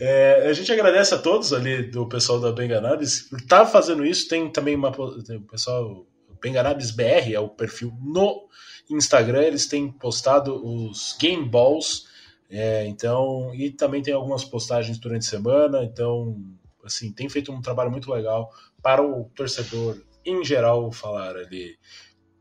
É, 0.00 0.48
a 0.48 0.52
gente 0.52 0.72
agradece 0.72 1.14
a 1.14 1.18
todos 1.18 1.52
ali 1.52 1.82
do 1.82 2.08
pessoal 2.08 2.40
da 2.40 2.52
Benganabis 2.52 3.22
por 3.22 3.38
estar 3.38 3.64
tá 3.64 3.66
fazendo 3.66 4.06
isso. 4.06 4.28
Tem 4.28 4.50
também 4.50 4.74
uma, 4.74 4.92
tem 5.24 5.36
o 5.36 5.46
pessoal 5.46 6.06
Benganabis 6.40 6.90
BR 6.90 7.32
é 7.32 7.40
o 7.40 7.48
perfil 7.48 7.92
no 8.00 8.48
Instagram, 8.90 9.42
eles 9.42 9.66
têm 9.66 9.90
postado 9.90 10.64
os 10.64 11.16
Game 11.18 11.48
Balls, 11.48 12.06
é, 12.50 12.86
então, 12.86 13.54
e 13.54 13.70
também 13.70 14.02
tem 14.02 14.14
algumas 14.14 14.44
postagens 14.44 14.98
durante 14.98 15.26
a 15.26 15.30
semana, 15.30 15.84
então, 15.84 16.36
assim, 16.82 17.12
tem 17.12 17.28
feito 17.28 17.52
um 17.52 17.60
trabalho 17.60 17.90
muito 17.90 18.10
legal 18.10 18.50
para 18.82 19.02
o 19.02 19.30
torcedor 19.34 20.00
em 20.24 20.44
geral 20.44 20.90
falar 20.90 21.36
ali, 21.36 21.76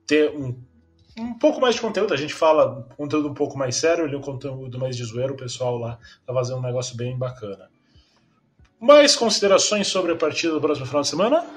ter 0.05 0.31
um, 0.31 0.57
um 1.17 1.33
pouco 1.33 1.59
mais 1.59 1.75
de 1.75 1.81
conteúdo, 1.81 2.13
a 2.13 2.17
gente 2.17 2.33
fala 2.33 2.87
conteúdo 2.95 3.29
um 3.29 3.33
pouco 3.33 3.57
mais 3.57 3.75
sério, 3.75 4.05
ali 4.05 4.15
um 4.15 4.21
conteúdo 4.21 4.79
mais 4.79 4.95
de 4.95 5.03
zoeiro, 5.03 5.33
o 5.33 5.37
pessoal 5.37 5.77
lá 5.77 5.99
tá 6.25 6.33
fazendo 6.33 6.59
um 6.59 6.61
negócio 6.61 6.95
bem 6.95 7.17
bacana. 7.17 7.69
Mais 8.79 9.15
considerações 9.15 9.87
sobre 9.87 10.11
a 10.11 10.15
partida 10.15 10.53
do 10.53 10.61
próximo 10.61 10.85
final 10.85 11.01
de 11.01 11.07
semana? 11.07 11.56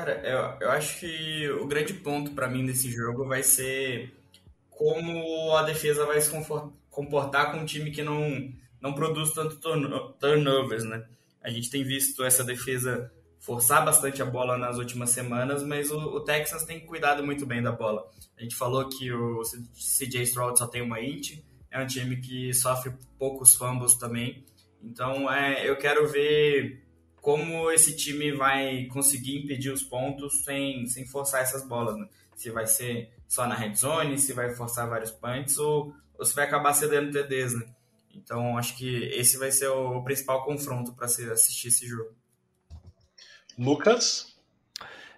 Cara, 0.00 0.22
eu, 0.24 0.66
eu 0.66 0.70
acho 0.70 0.98
que 0.98 1.46
o 1.50 1.66
grande 1.66 1.92
ponto 1.92 2.30
para 2.30 2.48
mim 2.48 2.62
nesse 2.62 2.90
jogo 2.90 3.26
vai 3.26 3.42
ser 3.42 4.10
como 4.70 5.54
a 5.54 5.62
defesa 5.62 6.06
vai 6.06 6.18
se 6.22 6.30
comportar 6.88 7.52
com 7.52 7.58
um 7.58 7.66
time 7.66 7.90
que 7.90 8.02
não, 8.02 8.50
não 8.80 8.94
produz 8.94 9.34
tanto 9.34 9.60
turnovers, 10.18 10.84
né? 10.84 11.06
A 11.42 11.50
gente 11.50 11.68
tem 11.68 11.84
visto 11.84 12.24
essa 12.24 12.42
defesa 12.42 13.12
forçar 13.40 13.84
bastante 13.84 14.22
a 14.22 14.24
bola 14.24 14.56
nas 14.56 14.78
últimas 14.78 15.10
semanas, 15.10 15.62
mas 15.62 15.90
o, 15.90 15.98
o 15.98 16.20
Texas 16.20 16.64
tem 16.64 16.80
cuidado 16.80 17.22
muito 17.22 17.44
bem 17.44 17.62
da 17.62 17.70
bola. 17.70 18.10
A 18.38 18.42
gente 18.42 18.56
falou 18.56 18.88
que 18.88 19.12
o 19.12 19.42
CJ 19.74 20.22
Stroud 20.22 20.58
só 20.58 20.66
tem 20.66 20.80
uma 20.80 20.98
int, 21.02 21.42
é 21.70 21.78
um 21.78 21.86
time 21.86 22.16
que 22.16 22.54
sofre 22.54 22.90
poucos 23.18 23.54
fumbles 23.54 23.96
também. 23.96 24.46
Então, 24.82 25.30
é, 25.30 25.68
eu 25.68 25.76
quero 25.76 26.08
ver 26.08 26.88
como 27.20 27.70
esse 27.70 27.96
time 27.96 28.32
vai 28.32 28.86
conseguir 28.86 29.38
impedir 29.38 29.70
os 29.70 29.82
pontos 29.82 30.44
sem, 30.44 30.86
sem 30.86 31.06
forçar 31.06 31.42
essas 31.42 31.66
bolas, 31.66 31.96
né? 31.96 32.08
Se 32.34 32.50
vai 32.50 32.66
ser 32.66 33.10
só 33.28 33.46
na 33.46 33.54
red 33.54 33.74
zone, 33.74 34.18
se 34.18 34.32
vai 34.32 34.54
forçar 34.54 34.88
vários 34.88 35.10
punts 35.10 35.58
ou, 35.58 35.94
ou 36.18 36.24
se 36.24 36.34
vai 36.34 36.44
acabar 36.44 36.72
cedendo 36.72 37.12
TDs, 37.12 37.54
né? 37.54 37.66
Então 38.14 38.56
acho 38.56 38.76
que 38.76 39.04
esse 39.12 39.36
vai 39.38 39.50
ser 39.52 39.68
o 39.68 40.02
principal 40.02 40.44
confronto 40.44 40.92
para 40.94 41.06
assistir 41.06 41.68
esse 41.68 41.86
jogo. 41.86 42.10
Lucas? 43.58 44.36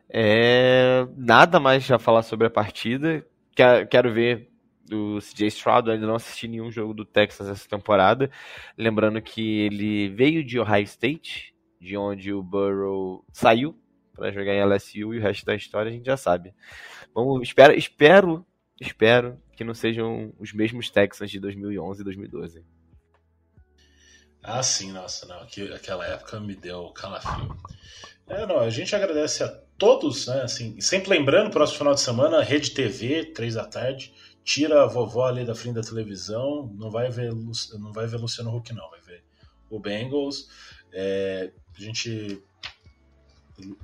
É, 0.09 1.07
nada 1.17 1.59
mais 1.59 1.85
já 1.85 1.99
falar 1.99 2.23
sobre 2.23 2.47
a 2.47 2.51
partida. 2.51 3.25
Quero, 3.55 3.87
quero 3.87 4.13
ver 4.13 4.51
do 4.85 5.19
CJ 5.21 5.47
Stroud, 5.49 5.91
ainda 5.91 6.07
não 6.07 6.17
assisti 6.17 6.47
nenhum 6.47 6.71
jogo 6.71 6.93
do 6.93 7.05
Texas 7.05 7.49
essa 7.49 7.69
temporada. 7.69 8.31
Lembrando 8.77 9.23
que 9.23 9.61
ele 9.61 10.09
veio 10.11 10.45
de 10.45 10.59
Ohio 10.59 10.85
State, 10.85 11.52
de 11.83 11.97
onde 11.97 12.33
o 12.33 12.41
Burrow 12.41 13.25
saiu 13.33 13.77
para 14.15 14.31
jogar 14.31 14.55
em 14.55 14.65
LSU 14.65 15.13
e 15.15 15.19
o 15.19 15.21
resto 15.21 15.45
da 15.45 15.57
história 15.57 15.91
a 15.91 15.93
gente 15.93 16.07
já 16.07 16.17
sabe. 16.17 16.55
Vamos, 17.13 17.43
espero, 17.43 17.75
espero, 17.75 18.47
espero 18.81 19.37
que 19.57 19.65
não 19.65 19.75
sejam 19.75 20.33
os 20.39 20.53
mesmos 20.53 20.91
Texans 20.91 21.31
de 21.31 21.41
2011 21.41 22.01
e 22.01 22.05
2012. 22.05 22.65
Ah, 24.45 24.63
sim, 24.63 24.93
nossa, 24.93 25.27
não, 25.27 25.41
aquela 25.75 26.07
época 26.07 26.39
me 26.39 26.55
deu 26.55 26.89
calafrio. 26.91 27.57
É, 28.29 28.47
não, 28.47 28.61
a 28.61 28.71
gente 28.71 28.95
agradece 28.95 29.43
a 29.43 29.49
todos, 29.77 30.29
né, 30.29 30.43
assim, 30.43 30.81
sempre 30.81 31.11
lembrando, 31.11 31.51
próximo 31.51 31.79
final 31.79 31.95
de 31.95 32.01
semana, 32.01 32.43
Rede 32.43 32.71
TV, 32.71 33.25
três 33.27 33.55
da 33.55 33.65
tarde, 33.65 34.15
tira 34.45 34.85
a 34.85 34.87
vovó 34.87 35.27
ali 35.27 35.45
da 35.45 35.55
frente 35.55 35.75
da 35.75 35.83
televisão, 35.83 36.73
não 36.77 36.91
vai 36.91 37.11
ver, 37.11 37.33
não 37.33 37.93
vai 37.93 38.07
ver 38.07 38.19
Luciano 38.19 38.57
Huck 38.57 38.73
não, 38.73 38.89
vai 38.91 39.01
ver 39.01 39.25
o 39.69 39.81
Bengals, 39.81 40.49
é, 40.93 41.53
a 41.77 41.81
gente 41.81 42.43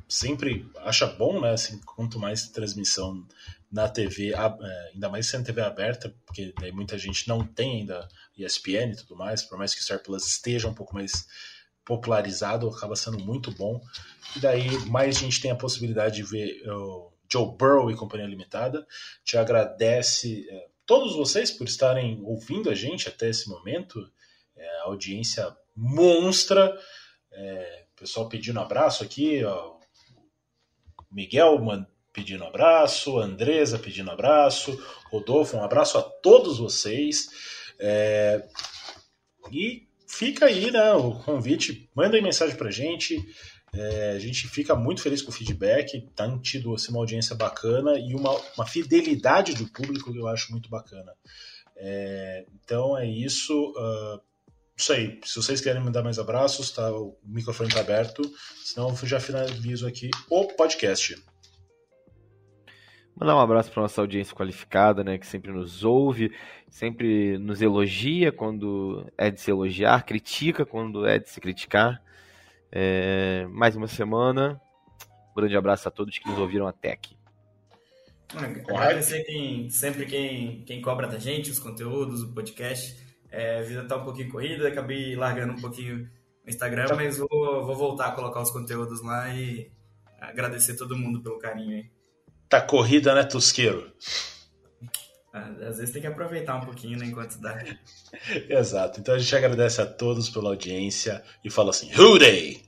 sempre 0.09 0.70
acha 0.78 1.07
bom, 1.07 1.41
né? 1.41 1.53
Assim, 1.53 1.78
quanto 1.80 2.18
mais 2.18 2.49
transmissão 2.49 3.26
na 3.70 3.89
TV, 3.89 4.32
é, 4.32 4.91
ainda 4.95 5.09
mais 5.09 5.26
sendo 5.26 5.45
TV 5.45 5.61
aberta, 5.61 6.14
porque 6.24 6.55
daí 6.59 6.72
muita 6.72 6.97
gente 6.97 7.28
não 7.28 7.45
tem 7.45 7.80
ainda 7.80 8.09
ESPN 8.36 8.93
e 8.93 8.97
tudo 8.97 9.14
mais, 9.16 9.43
por 9.43 9.59
mais 9.59 9.74
que 9.74 9.80
o 9.80 9.84
Star 9.84 10.03
Plus 10.03 10.26
esteja 10.26 10.68
um 10.68 10.74
pouco 10.74 10.95
mais 10.95 11.26
popularizado, 11.84 12.68
acaba 12.68 12.97
sendo 12.97 13.18
muito 13.18 13.51
bom. 13.51 13.80
E 14.36 14.41
daí 14.41 14.78
mais 14.86 15.16
gente 15.16 15.41
tem 15.41 15.51
a 15.51 15.57
possibilidade 15.57 16.16
de 16.16 16.22
ver 16.22 16.62
o 16.70 17.11
Joe 17.30 17.57
Burrow 17.57 17.91
e 17.91 17.97
Companhia 17.97 18.26
Limitada. 18.26 18.86
Te 19.24 19.36
agradece 19.39 20.47
é, 20.51 20.66
todos 20.86 21.14
vocês 21.14 21.51
por 21.51 21.66
estarem 21.66 22.20
ouvindo 22.24 22.70
a 22.70 22.74
gente 22.74 23.09
até 23.09 23.28
esse 23.28 23.49
momento. 23.49 24.07
É, 24.57 24.80
audiência 24.80 25.55
monstra. 25.74 26.76
É, 27.41 27.84
pessoal 27.95 28.28
pedindo 28.28 28.59
abraço 28.59 29.05
aqui, 29.05 29.45
ó. 29.45 29.76
Miguel 31.11 31.57
pedindo 32.12 32.43
abraço, 32.43 33.16
Andresa 33.16 33.78
pedindo 33.78 34.11
abraço, 34.11 34.76
Rodolfo, 35.09 35.57
um 35.57 35.62
abraço 35.62 35.97
a 35.97 36.03
todos 36.03 36.59
vocês. 36.59 37.28
É, 37.78 38.45
e 39.53 39.86
fica 40.09 40.47
aí 40.47 40.72
né, 40.72 40.93
o 40.95 41.14
convite, 41.20 41.89
mandem 41.95 42.20
mensagem 42.20 42.57
pra 42.57 42.72
gente. 42.72 43.16
É, 43.72 44.11
a 44.11 44.18
gente 44.18 44.49
fica 44.49 44.74
muito 44.74 45.01
feliz 45.01 45.22
com 45.22 45.30
o 45.30 45.34
feedback, 45.34 46.11
tem 46.16 46.39
tido 46.41 46.74
assim, 46.74 46.91
uma 46.91 47.01
audiência 47.01 47.36
bacana 47.36 47.97
e 47.99 48.14
uma, 48.14 48.32
uma 48.57 48.66
fidelidade 48.66 49.55
do 49.55 49.70
público 49.70 50.12
que 50.12 50.18
eu 50.18 50.26
acho 50.26 50.51
muito 50.51 50.68
bacana. 50.68 51.14
É, 51.76 52.47
então 52.53 52.99
é 52.99 53.07
isso. 53.07 53.55
Uh, 53.76 54.28
isso 54.79 54.93
aí. 54.93 55.20
Se 55.24 55.37
vocês 55.37 55.61
querem 55.61 55.83
me 55.83 55.91
dar 55.91 56.03
mais 56.03 56.18
abraços, 56.18 56.70
tá, 56.70 56.93
o 56.93 57.18
microfone 57.24 57.68
está 57.68 57.81
aberto. 57.81 58.22
Senão 58.64 58.89
eu 58.91 59.07
já 59.09 59.18
finalizo 59.18 59.87
aqui 59.87 60.09
o 60.31 60.47
podcast. 60.47 61.20
Mandar 63.16 63.35
um 63.35 63.41
abraço 63.41 63.72
para 63.72 63.83
nossa 63.83 64.01
audiência 64.01 64.35
qualificada, 64.37 65.03
né, 65.03 65.18
que 65.18 65.26
sempre 65.26 65.51
nos 65.51 65.83
ouve, 65.83 66.33
sempre 66.70 67.37
nos 67.39 67.61
elogia 67.61 68.31
quando 68.31 69.05
é 69.18 69.29
de 69.29 69.41
se 69.41 69.51
elogiar, 69.51 70.07
critica 70.07 70.64
quando 70.64 71.05
é 71.05 71.18
de 71.18 71.29
se 71.29 71.41
criticar. 71.41 72.01
É, 72.70 73.47
mais 73.51 73.74
uma 73.74 73.89
semana. 73.89 74.61
Um 75.33 75.41
grande 75.41 75.57
abraço 75.57 75.89
a 75.89 75.91
todos 75.91 76.16
que 76.16 76.29
nos 76.29 76.39
ouviram 76.39 76.68
até 76.68 76.93
aqui. 76.93 77.18
Agradecer 78.68 79.24
quem, 79.24 79.68
sempre 79.70 80.07
quem, 80.07 80.62
quem 80.64 80.81
cobra 80.81 81.09
da 81.09 81.18
gente, 81.18 81.51
os 81.51 81.59
conteúdos, 81.59 82.22
o 82.22 82.33
podcast. 82.33 83.08
É, 83.31 83.59
a 83.59 83.62
vida 83.62 83.85
tá 83.87 83.97
um 83.97 84.05
pouquinho 84.05 84.31
corrida, 84.31 84.68
acabei 84.68 85.14
largando 85.14 85.53
um 85.53 85.61
pouquinho 85.61 86.09
o 86.47 86.51
Instagram, 86.51 86.87
tá. 86.87 86.95
mas 86.95 87.18
vou, 87.18 87.29
vou 87.64 87.76
voltar 87.76 88.07
a 88.07 88.12
colocar 88.12 88.41
os 88.41 88.51
conteúdos 88.51 89.03
lá 89.03 89.29
e 89.35 89.70
agradecer 90.20 90.76
todo 90.76 90.97
mundo 90.97 91.22
pelo 91.22 91.39
carinho 91.39 91.76
aí. 91.76 91.91
Tá 92.49 92.61
corrida, 92.61 93.14
né, 93.14 93.24
Tosqueiro? 93.24 93.93
Às 95.33 95.76
vezes 95.79 95.91
tem 95.91 96.01
que 96.01 96.09
aproveitar 96.09 96.57
um 96.57 96.64
pouquinho, 96.64 96.99
né, 96.99 97.07
enquanto 97.07 97.39
dá. 97.39 97.62
Exato. 98.49 99.01
Então 99.01 99.14
a 99.14 99.18
gente 99.18 99.37
agradece 99.37 99.81
a 99.81 99.87
todos 99.87 100.31
pela 100.31 100.49
audiência 100.49 101.22
e 101.45 101.51
fala 101.51 101.70
assim, 101.70 101.91
Hooday! 101.95 102.68